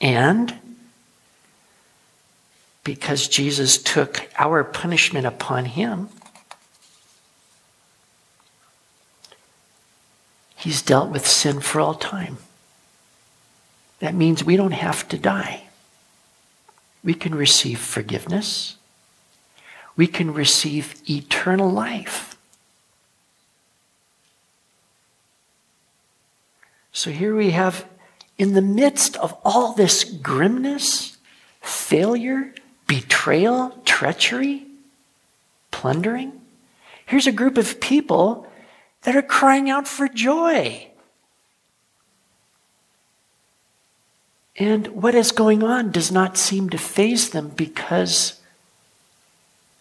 And 0.00 0.54
because 2.84 3.28
Jesus 3.28 3.76
took 3.76 4.28
our 4.38 4.64
punishment 4.64 5.26
upon 5.26 5.66
him, 5.66 6.08
he's 10.56 10.82
dealt 10.82 11.10
with 11.10 11.26
sin 11.26 11.60
for 11.60 11.80
all 11.80 11.94
time. 11.94 12.38
That 13.98 14.14
means 14.14 14.42
we 14.42 14.56
don't 14.56 14.72
have 14.72 15.06
to 15.08 15.18
die. 15.18 15.64
We 17.04 17.14
can 17.14 17.34
receive 17.34 17.78
forgiveness. 17.78 18.76
We 20.00 20.06
can 20.06 20.32
receive 20.32 20.94
eternal 21.10 21.70
life. 21.70 22.38
So 26.90 27.10
here 27.10 27.36
we 27.36 27.50
have, 27.50 27.84
in 28.38 28.54
the 28.54 28.62
midst 28.62 29.18
of 29.18 29.36
all 29.44 29.74
this 29.74 30.04
grimness, 30.04 31.18
failure, 31.60 32.54
betrayal, 32.86 33.78
treachery, 33.84 34.64
plundering, 35.70 36.32
here's 37.04 37.26
a 37.26 37.30
group 37.30 37.58
of 37.58 37.78
people 37.78 38.50
that 39.02 39.14
are 39.14 39.20
crying 39.20 39.68
out 39.68 39.86
for 39.86 40.08
joy. 40.08 40.88
And 44.56 44.86
what 44.86 45.14
is 45.14 45.30
going 45.30 45.62
on 45.62 45.90
does 45.90 46.10
not 46.10 46.38
seem 46.38 46.70
to 46.70 46.78
faze 46.78 47.28
them 47.28 47.50
because 47.50 48.39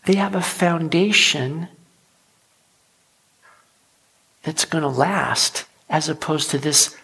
they 0.06 0.16
have 0.16 0.36
a 0.36 0.42
foundation 0.42 1.68
that's 4.44 4.66
going 4.66 4.82
to 4.82 4.88
last 4.88 5.66
as 5.90 6.10
opposed 6.10 6.50
to 6.52 6.58
this 6.58 6.96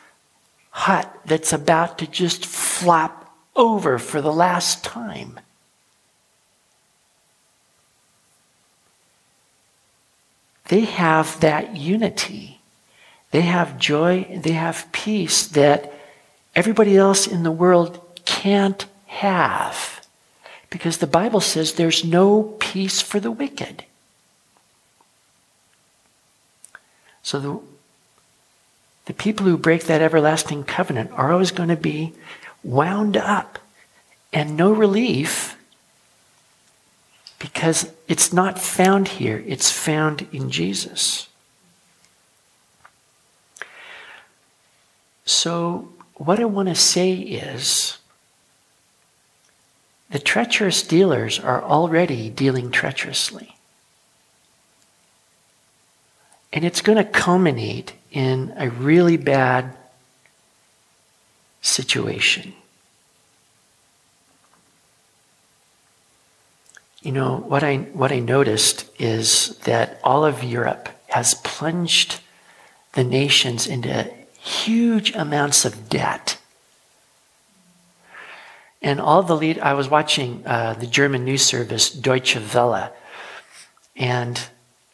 hut 0.71 1.19
that's 1.25 1.53
about 1.53 1.97
to 1.99 2.07
just 2.07 2.45
flop 2.45 3.33
over 3.55 3.97
for 3.97 4.21
the 4.21 4.33
last 4.33 4.83
time. 4.83 5.39
They 10.67 10.81
have 10.81 11.39
that 11.41 11.75
unity. 11.75 12.59
They 13.31 13.41
have 13.41 13.77
joy, 13.77 14.39
they 14.41 14.53
have 14.53 14.91
peace 14.91 15.45
that 15.47 15.93
everybody 16.55 16.95
else 16.95 17.27
in 17.27 17.43
the 17.43 17.51
world 17.51 18.01
can't 18.25 18.85
have. 19.07 20.05
Because 20.69 20.97
the 20.97 21.07
Bible 21.07 21.41
says 21.41 21.73
there's 21.73 22.03
no 22.03 22.55
peace 22.75 22.99
for 23.01 23.21
the 23.21 23.31
wicked. 23.31 23.85
So 27.23 27.39
the, 27.39 27.59
the 29.05 29.13
people 29.13 29.45
who 29.45 29.57
break 29.57 29.85
that 29.85 30.01
everlasting 30.01 30.65
covenant 30.65 31.09
are 31.11 31.31
always 31.31 31.51
going 31.51 31.69
to 31.69 31.77
be 31.77 32.11
wound 32.63 33.15
up 33.15 33.59
and 34.33 34.57
no 34.57 34.73
relief 34.73 35.57
because 37.39 37.93
it's 38.09 38.33
not 38.33 38.59
found 38.59 39.07
here, 39.07 39.41
it's 39.47 39.71
found 39.71 40.27
in 40.33 40.51
Jesus. 40.51 41.29
So, 45.23 45.93
what 46.15 46.41
I 46.41 46.45
want 46.45 46.67
to 46.67 46.75
say 46.75 47.13
is 47.13 47.99
the 50.09 50.19
treacherous 50.19 50.83
dealers 50.83 51.39
are 51.39 51.63
already 51.63 52.29
dealing 52.29 52.71
treacherously. 52.71 53.55
And 56.53 56.63
it's 56.63 56.81
going 56.81 56.97
to 56.97 57.03
culminate 57.03 57.93
in 58.11 58.53
a 58.55 58.69
really 58.69 59.17
bad 59.17 59.75
situation. 61.61 62.53
You 67.01 67.11
know, 67.11 67.37
what 67.37 67.63
I, 67.63 67.77
what 67.93 68.11
I 68.11 68.19
noticed 68.19 68.89
is 68.99 69.57
that 69.65 69.99
all 70.03 70.23
of 70.25 70.43
Europe 70.43 70.89
has 71.09 71.33
plunged 71.35 72.19
the 72.93 73.03
nations 73.03 73.67
into 73.67 74.11
huge 74.39 75.13
amounts 75.13 75.65
of 75.65 75.89
debt. 75.89 76.37
And 78.85 79.01
all 79.01 79.23
the 79.23 79.35
lead, 79.35 79.57
I 79.57 79.73
was 79.73 79.89
watching 79.89 80.43
uh, 80.45 80.75
the 80.75 80.85
German 80.85 81.25
news 81.25 81.41
service 81.41 81.89
Deutsche 81.89 82.37
Welle, 82.53 82.93
and 83.95 84.39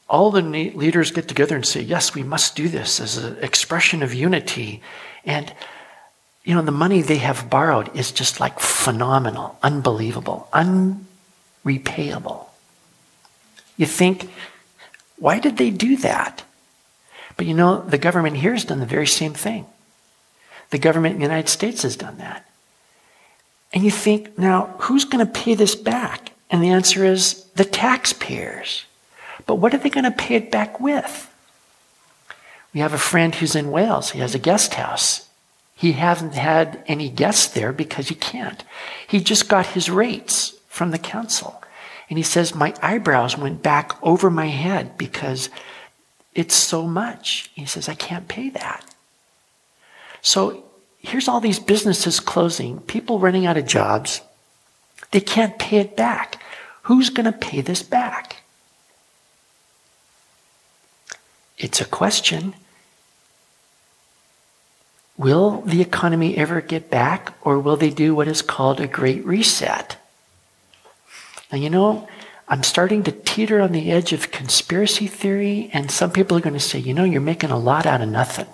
all 0.07 0.31
the 0.31 0.41
leaders 0.41 1.11
get 1.11 1.27
together 1.27 1.57
and 1.57 1.65
say, 1.65 1.81
"Yes, 1.81 2.15
we 2.15 2.23
must 2.23 2.55
do 2.55 2.69
this 2.69 3.01
as 3.01 3.17
an 3.17 3.37
expression 3.43 4.01
of 4.01 4.13
unity." 4.13 4.81
And 5.25 5.53
you 6.45 6.55
know, 6.55 6.61
the 6.61 6.71
money 6.71 7.01
they 7.01 7.17
have 7.17 7.49
borrowed 7.49 7.93
is 7.93 8.13
just 8.13 8.39
like 8.39 8.61
phenomenal, 8.61 9.59
unbelievable, 9.61 10.47
unrepayable. 10.53 12.49
You 13.75 13.87
think, 13.87 14.29
why 15.17 15.39
did 15.39 15.57
they 15.57 15.69
do 15.69 15.97
that? 15.97 16.43
But 17.35 17.45
you 17.45 17.53
know, 17.53 17.81
the 17.81 17.97
government 17.97 18.37
here 18.37 18.53
has 18.53 18.63
done 18.63 18.79
the 18.79 18.85
very 18.85 19.05
same 19.05 19.33
thing. 19.33 19.65
The 20.69 20.79
government 20.79 21.15
in 21.15 21.19
the 21.19 21.27
United 21.27 21.49
States 21.49 21.83
has 21.83 21.97
done 21.97 22.19
that. 22.19 22.45
And 23.73 23.83
you 23.83 23.91
think, 23.91 24.37
now, 24.37 24.75
who's 24.79 25.05
going 25.05 25.25
to 25.25 25.31
pay 25.31 25.55
this 25.55 25.75
back? 25.75 26.31
And 26.49 26.61
the 26.61 26.69
answer 26.69 27.05
is 27.05 27.45
the 27.55 27.63
taxpayers. 27.63 28.85
But 29.45 29.55
what 29.55 29.73
are 29.73 29.77
they 29.77 29.89
going 29.89 30.03
to 30.03 30.11
pay 30.11 30.35
it 30.35 30.51
back 30.51 30.79
with? 30.79 31.29
We 32.73 32.79
have 32.81 32.93
a 32.93 32.97
friend 32.97 33.33
who's 33.33 33.55
in 33.55 33.71
Wales. 33.71 34.11
He 34.11 34.19
has 34.19 34.35
a 34.35 34.39
guest 34.39 34.75
house. 34.75 35.27
He 35.75 35.93
hasn't 35.93 36.35
had 36.35 36.83
any 36.87 37.09
guests 37.09 37.47
there 37.47 37.73
because 37.73 38.09
he 38.09 38.15
can't. 38.15 38.63
He 39.07 39.19
just 39.19 39.49
got 39.49 39.67
his 39.67 39.89
rates 39.89 40.53
from 40.67 40.91
the 40.91 40.99
council. 40.99 41.61
And 42.09 42.17
he 42.17 42.23
says, 42.23 42.53
My 42.53 42.73
eyebrows 42.81 43.37
went 43.37 43.63
back 43.63 43.97
over 44.03 44.29
my 44.29 44.47
head 44.47 44.97
because 44.97 45.49
it's 46.35 46.55
so 46.55 46.85
much. 46.85 47.49
He 47.55 47.65
says, 47.65 47.89
I 47.89 47.95
can't 47.95 48.27
pay 48.27 48.49
that. 48.49 48.85
So 50.21 50.63
here's 51.01 51.27
all 51.27 51.39
these 51.39 51.59
businesses 51.59 52.19
closing, 52.19 52.79
people 52.81 53.19
running 53.19 53.45
out 53.45 53.57
of 53.57 53.65
jobs. 53.65 54.21
They 55.11 55.19
can't 55.19 55.59
pay 55.59 55.77
it 55.77 55.97
back. 55.97 56.41
Who's 56.83 57.09
going 57.09 57.31
to 57.31 57.37
pay 57.37 57.61
this 57.61 57.83
back? 57.83 58.43
It's 61.57 61.81
a 61.81 61.85
question. 61.85 62.55
Will 65.17 65.61
the 65.61 65.81
economy 65.81 66.37
ever 66.37 66.61
get 66.61 66.89
back, 66.89 67.35
or 67.41 67.59
will 67.59 67.77
they 67.77 67.91
do 67.91 68.15
what 68.15 68.27
is 68.27 68.41
called 68.41 68.79
a 68.79 68.87
great 68.87 69.23
reset? 69.25 69.97
Now, 71.51 71.59
you 71.59 71.69
know, 71.69 72.07
I'm 72.47 72.63
starting 72.63 73.03
to 73.03 73.11
teeter 73.11 73.61
on 73.61 73.71
the 73.71 73.91
edge 73.91 74.13
of 74.13 74.31
conspiracy 74.31 75.07
theory, 75.07 75.69
and 75.73 75.91
some 75.91 76.11
people 76.11 76.37
are 76.37 76.41
going 76.41 76.53
to 76.53 76.59
say, 76.59 76.79
you 76.79 76.93
know, 76.93 77.03
you're 77.03 77.21
making 77.21 77.51
a 77.51 77.59
lot 77.59 77.85
out 77.85 78.01
of 78.01 78.09
nothing. 78.09 78.47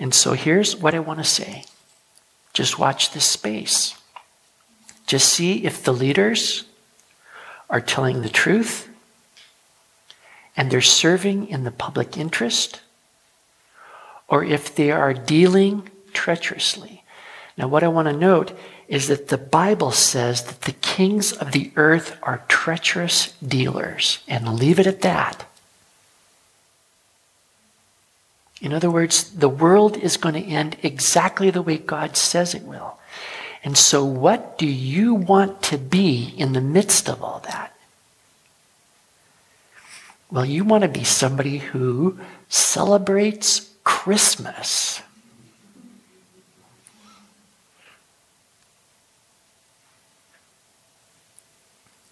And 0.00 0.14
so 0.14 0.32
here's 0.32 0.74
what 0.74 0.94
I 0.94 0.98
want 0.98 1.20
to 1.20 1.24
say 1.24 1.66
just 2.52 2.78
watch 2.78 3.12
this 3.12 3.26
space. 3.26 3.94
Just 5.06 5.32
see 5.32 5.64
if 5.64 5.84
the 5.84 5.92
leaders 5.92 6.64
are 7.68 7.80
telling 7.80 8.22
the 8.22 8.28
truth 8.28 8.88
and 10.56 10.70
they're 10.70 10.80
serving 10.80 11.48
in 11.48 11.64
the 11.64 11.70
public 11.70 12.16
interest, 12.16 12.80
or 14.26 14.42
if 14.42 14.74
they 14.74 14.90
are 14.90 15.14
dealing 15.14 15.88
treacherously. 16.12 17.04
Now, 17.56 17.68
what 17.68 17.82
I 17.82 17.88
want 17.88 18.08
to 18.08 18.16
note 18.16 18.52
is 18.88 19.08
that 19.08 19.28
the 19.28 19.38
Bible 19.38 19.90
says 19.92 20.44
that 20.44 20.62
the 20.62 20.72
kings 20.72 21.32
of 21.32 21.52
the 21.52 21.72
earth 21.76 22.18
are 22.22 22.44
treacherous 22.48 23.32
dealers, 23.46 24.20
and 24.26 24.58
leave 24.58 24.78
it 24.78 24.86
at 24.86 25.02
that. 25.02 25.46
In 28.60 28.72
other 28.74 28.90
words, 28.90 29.30
the 29.30 29.48
world 29.48 29.96
is 29.96 30.16
going 30.16 30.34
to 30.34 30.48
end 30.48 30.76
exactly 30.82 31.50
the 31.50 31.62
way 31.62 31.78
God 31.78 32.16
says 32.16 32.54
it 32.54 32.62
will. 32.62 32.98
And 33.64 33.76
so, 33.76 34.04
what 34.04 34.58
do 34.58 34.66
you 34.66 35.14
want 35.14 35.62
to 35.64 35.78
be 35.78 36.34
in 36.36 36.52
the 36.52 36.60
midst 36.60 37.08
of 37.08 37.22
all 37.22 37.40
that? 37.46 37.74
Well, 40.30 40.44
you 40.44 40.64
want 40.64 40.82
to 40.82 40.88
be 40.88 41.04
somebody 41.04 41.58
who 41.58 42.18
celebrates 42.48 43.70
Christmas. 43.82 45.02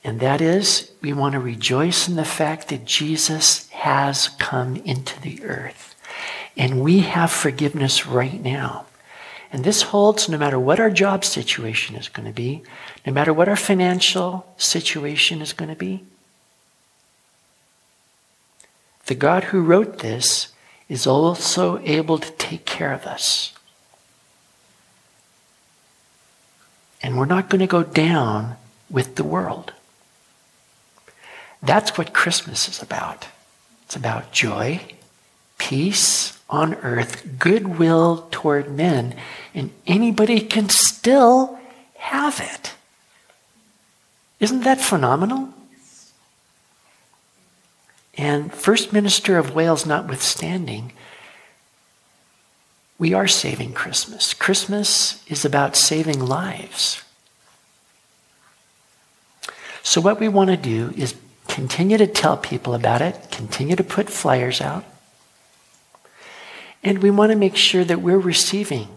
And 0.02 0.20
that 0.20 0.40
is, 0.40 0.90
we 1.02 1.12
want 1.12 1.34
to 1.34 1.40
rejoice 1.40 2.08
in 2.08 2.16
the 2.16 2.24
fact 2.24 2.68
that 2.68 2.84
Jesus 2.84 3.68
has 3.70 4.28
come 4.28 4.76
into 4.76 5.20
the 5.20 5.44
earth. 5.44 5.94
And 6.58 6.82
we 6.82 7.00
have 7.00 7.30
forgiveness 7.30 8.06
right 8.06 8.42
now. 8.42 8.84
And 9.50 9.64
this 9.64 9.80
holds 9.80 10.28
no 10.28 10.36
matter 10.36 10.58
what 10.58 10.78
our 10.78 10.90
job 10.90 11.24
situation 11.24 11.96
is 11.96 12.10
going 12.10 12.26
to 12.26 12.34
be, 12.34 12.62
no 13.06 13.12
matter 13.14 13.32
what 13.32 13.48
our 13.48 13.56
financial 13.56 14.52
situation 14.58 15.40
is 15.40 15.54
going 15.54 15.70
to 15.70 15.76
be. 15.76 16.04
The 19.06 19.14
God 19.14 19.44
who 19.44 19.62
wrote 19.62 20.00
this 20.00 20.52
is 20.90 21.06
also 21.06 21.78
able 21.78 22.18
to 22.18 22.30
take 22.32 22.66
care 22.66 22.92
of 22.92 23.06
us. 23.06 23.54
and 27.02 27.16
we're 27.16 27.26
not 27.26 27.48
going 27.48 27.60
to 27.60 27.66
go 27.66 27.82
down 27.82 28.56
with 28.90 29.14
the 29.14 29.24
world. 29.24 29.72
That's 31.62 31.96
what 31.98 32.12
Christmas 32.12 32.68
is 32.68 32.82
about. 32.82 33.26
It's 33.84 33.96
about 33.96 34.32
joy, 34.32 34.80
peace 35.58 36.37
on 36.48 36.74
earth, 36.76 37.38
goodwill 37.38 38.26
toward 38.30 38.70
men, 38.70 39.14
and 39.54 39.70
anybody 39.86 40.40
can 40.40 40.68
still 40.68 41.58
have 41.96 42.40
it. 42.40 42.74
Isn't 44.40 44.62
that 44.62 44.80
phenomenal? 44.80 45.50
And 48.16 48.52
First 48.52 48.92
Minister 48.92 49.38
of 49.38 49.54
Wales 49.54 49.86
notwithstanding, 49.86 50.92
we 52.98 53.14
are 53.14 53.28
saving 53.28 53.74
Christmas. 53.74 54.34
Christmas 54.34 55.24
is 55.28 55.44
about 55.44 55.76
saving 55.76 56.20
lives. 56.20 57.02
So, 59.84 60.00
what 60.00 60.18
we 60.18 60.28
want 60.28 60.50
to 60.50 60.56
do 60.56 60.92
is 60.96 61.14
continue 61.46 61.96
to 61.96 62.06
tell 62.06 62.36
people 62.36 62.74
about 62.74 63.00
it, 63.00 63.28
continue 63.30 63.76
to 63.76 63.84
put 63.84 64.10
flyers 64.10 64.60
out, 64.60 64.84
and 66.82 67.02
we 67.02 67.10
want 67.10 67.32
to 67.32 67.36
make 67.36 67.56
sure 67.56 67.84
that 67.84 68.00
we're 68.00 68.18
receiving 68.18 68.88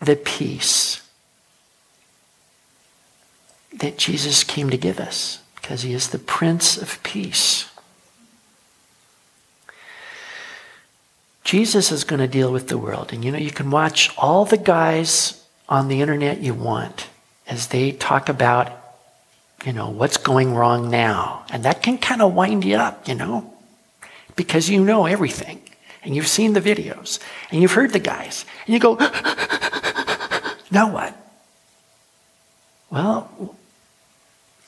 the 0.00 0.16
peace 0.16 1.02
that 3.72 3.98
Jesus 3.98 4.44
came 4.44 4.70
to 4.70 4.76
give 4.76 5.00
us 5.00 5.42
because 5.56 5.82
he 5.82 5.92
is 5.92 6.10
the 6.10 6.18
Prince 6.18 6.76
of 6.76 7.02
Peace. 7.02 7.70
Jesus 11.44 11.90
is 11.90 12.04
going 12.04 12.20
to 12.20 12.28
deal 12.28 12.52
with 12.52 12.68
the 12.68 12.78
world. 12.78 13.12
And 13.12 13.24
you 13.24 13.32
know, 13.32 13.38
you 13.38 13.50
can 13.50 13.70
watch 13.70 14.10
all 14.16 14.44
the 14.44 14.56
guys 14.56 15.44
on 15.68 15.88
the 15.88 16.00
internet 16.00 16.40
you 16.40 16.54
want 16.54 17.08
as 17.46 17.68
they 17.68 17.92
talk 17.92 18.28
about, 18.28 18.72
you 19.64 19.72
know, 19.72 19.88
what's 19.88 20.16
going 20.16 20.54
wrong 20.54 20.90
now. 20.90 21.44
And 21.50 21.64
that 21.64 21.82
can 21.82 21.98
kind 21.98 22.22
of 22.22 22.34
wind 22.34 22.64
you 22.64 22.76
up, 22.76 23.08
you 23.08 23.14
know, 23.14 23.52
because 24.36 24.68
you 24.68 24.84
know 24.84 25.06
everything. 25.06 25.61
And 26.02 26.16
you've 26.16 26.28
seen 26.28 26.52
the 26.52 26.60
videos. 26.60 27.18
And 27.50 27.62
you've 27.62 27.72
heard 27.72 27.92
the 27.92 27.98
guys. 27.98 28.44
And 28.66 28.74
you 28.74 28.80
go, 28.80 28.94
now 30.70 30.92
what? 30.92 31.16
Well, 32.90 33.56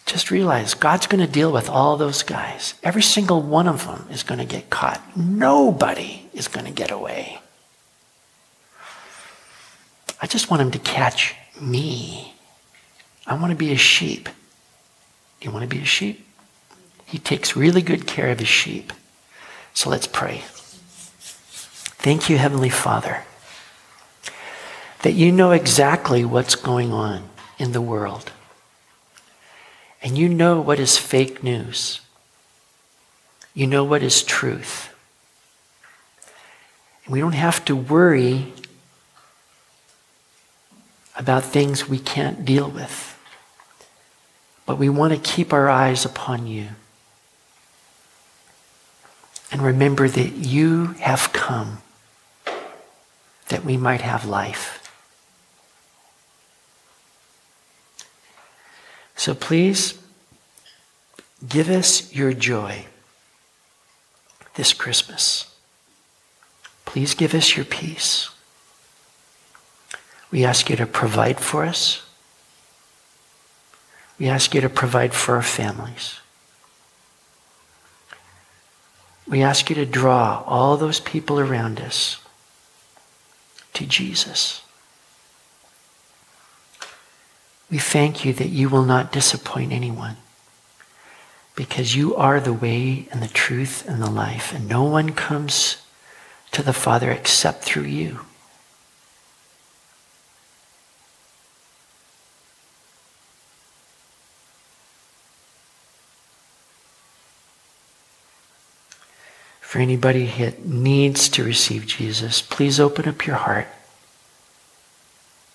just 0.07 0.31
realize 0.31 0.75
God's 0.75 1.07
going 1.07 1.25
to 1.25 1.31
deal 1.31 1.51
with 1.51 1.69
all 1.69 1.97
those 1.97 2.23
guys. 2.23 2.75
Every 2.83 3.03
single 3.03 3.43
one 3.43 3.67
of 3.67 3.87
them 3.87 4.07
is 4.11 4.23
going 4.23 4.39
to 4.39 4.45
get 4.45 4.71
caught. 4.71 5.03
Nobody 5.17 6.29
is 6.33 6.49
going 6.49 6.67
to 6.67 6.73
get 6.73 6.91
away. 6.91 7.41
I 10.21 10.27
just 10.27 10.51
want 10.51 10.63
him 10.63 10.71
to 10.71 10.79
catch 10.79 11.35
me. 11.61 12.35
I 13.27 13.35
want 13.35 13.51
to 13.51 13.57
be 13.57 13.73
a 13.73 13.77
sheep. 13.77 14.29
You 15.41 15.51
want 15.51 15.63
to 15.63 15.69
be 15.69 15.83
a 15.83 15.87
sheep? 15.87 16.27
He 17.07 17.19
takes 17.19 17.57
really 17.57 17.83
good 17.83 18.07
care 18.07 18.31
of 18.31 18.39
his 18.39 18.49
sheep. 18.49 18.93
So 19.75 19.91
let's 19.91 20.07
pray. 20.07 20.45
Thank 22.05 22.29
you, 22.29 22.37
Heavenly 22.37 22.69
Father, 22.69 23.23
that 25.01 25.13
you 25.13 25.33
know 25.33 25.53
exactly 25.53 26.23
what's 26.23 26.55
going 26.55 26.93
on 26.93 27.31
in 27.59 27.73
the 27.73 27.81
world 27.81 28.31
and 30.03 30.19
you 30.19 30.29
know 30.29 30.61
what 30.61 30.79
is 30.79 30.99
fake 30.99 31.43
news. 31.43 32.03
You 33.55 33.67
know 33.67 33.85
what 33.85 34.03
is 34.03 34.23
truth. 34.23 34.95
We 37.09 37.21
don't 37.21 37.33
have 37.33 37.65
to 37.65 37.75
worry 37.75 38.53
about 41.17 41.43
things 41.43 41.89
we 41.89 41.99
can't 41.99 42.45
deal 42.45 42.69
with. 42.69 43.19
But 44.67 44.77
we 44.77 44.91
want 44.91 45.15
to 45.15 45.19
keep 45.19 45.55
our 45.55 45.71
eyes 45.71 46.05
upon 46.05 46.47
you. 46.47 46.69
And 49.51 49.63
remember 49.63 50.07
that 50.07 50.33
you 50.33 50.89
have 50.99 51.33
come 51.33 51.79
that 53.49 53.65
we 53.65 53.77
might 53.77 54.01
have 54.01 54.25
life. 54.25 54.81
So 59.17 59.35
please 59.35 59.99
give 61.49 61.69
us 61.69 62.13
your 62.13 62.33
joy 62.33 62.87
this 64.55 64.73
Christmas. 64.73 65.55
Please 66.85 67.15
give 67.15 67.35
us 67.35 67.57
your 67.57 67.65
peace. 67.65 68.31
We 70.31 70.45
ask 70.45 70.69
you 70.69 70.77
to 70.77 70.87
provide 70.87 71.41
for 71.41 71.65
us. 71.65 72.03
We 74.19 74.29
ask 74.29 74.55
you 74.55 74.61
to 74.61 74.69
provide 74.69 75.13
for 75.13 75.37
our 75.37 75.43
families. 75.43 76.21
We 79.27 79.43
ask 79.43 79.71
you 79.71 79.77
to 79.77 79.87
draw 79.87 80.43
all 80.47 80.77
those 80.77 81.01
people 81.01 81.41
around 81.41 81.81
us 81.81 82.21
to 83.75 83.87
Jesus. 83.87 84.63
We 87.71 87.79
thank 87.79 88.25
you 88.25 88.33
that 88.35 88.49
you 88.49 88.69
will 88.69 88.85
not 88.85 89.13
disappoint 89.13 89.73
anyone 89.73 90.17
because 91.57 91.95
you 91.95 92.15
are 92.17 92.41
the 92.41 92.53
way 92.53 93.09
and 93.11 93.23
the 93.23 93.29
truth 93.29 93.89
and 93.89 94.03
the 94.03 94.11
life, 94.11 94.53
and 94.53 94.69
no 94.69 94.85
one 94.85 95.11
comes 95.11 95.79
to 96.51 96.63
the 96.63 96.73
Father 96.73 97.11
except 97.11 97.63
through 97.63 97.85
you. 97.85 98.21
For 109.75 109.81
anybody 109.81 110.27
that 110.39 110.65
needs 110.65 111.29
to 111.31 111.43
receive 111.43 111.85
Jesus, 111.85 112.41
please 112.41 112.79
open 112.79 113.09
up 113.09 113.27
your 113.27 113.35
heart. 113.35 113.67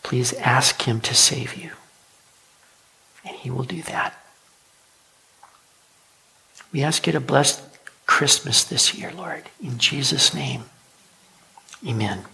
Please 0.04 0.34
ask 0.34 0.82
Him 0.82 1.00
to 1.00 1.16
save 1.16 1.56
you. 1.56 1.72
And 3.24 3.34
He 3.38 3.50
will 3.50 3.64
do 3.64 3.82
that. 3.84 4.22
We 6.74 6.84
ask 6.84 7.08
you 7.08 7.14
to 7.14 7.22
bless 7.22 7.66
Christmas 8.08 8.66
this 8.66 8.94
year, 8.94 9.14
Lord. 9.16 9.44
In 9.64 9.78
Jesus' 9.78 10.34
name, 10.34 10.64
amen. 11.88 12.26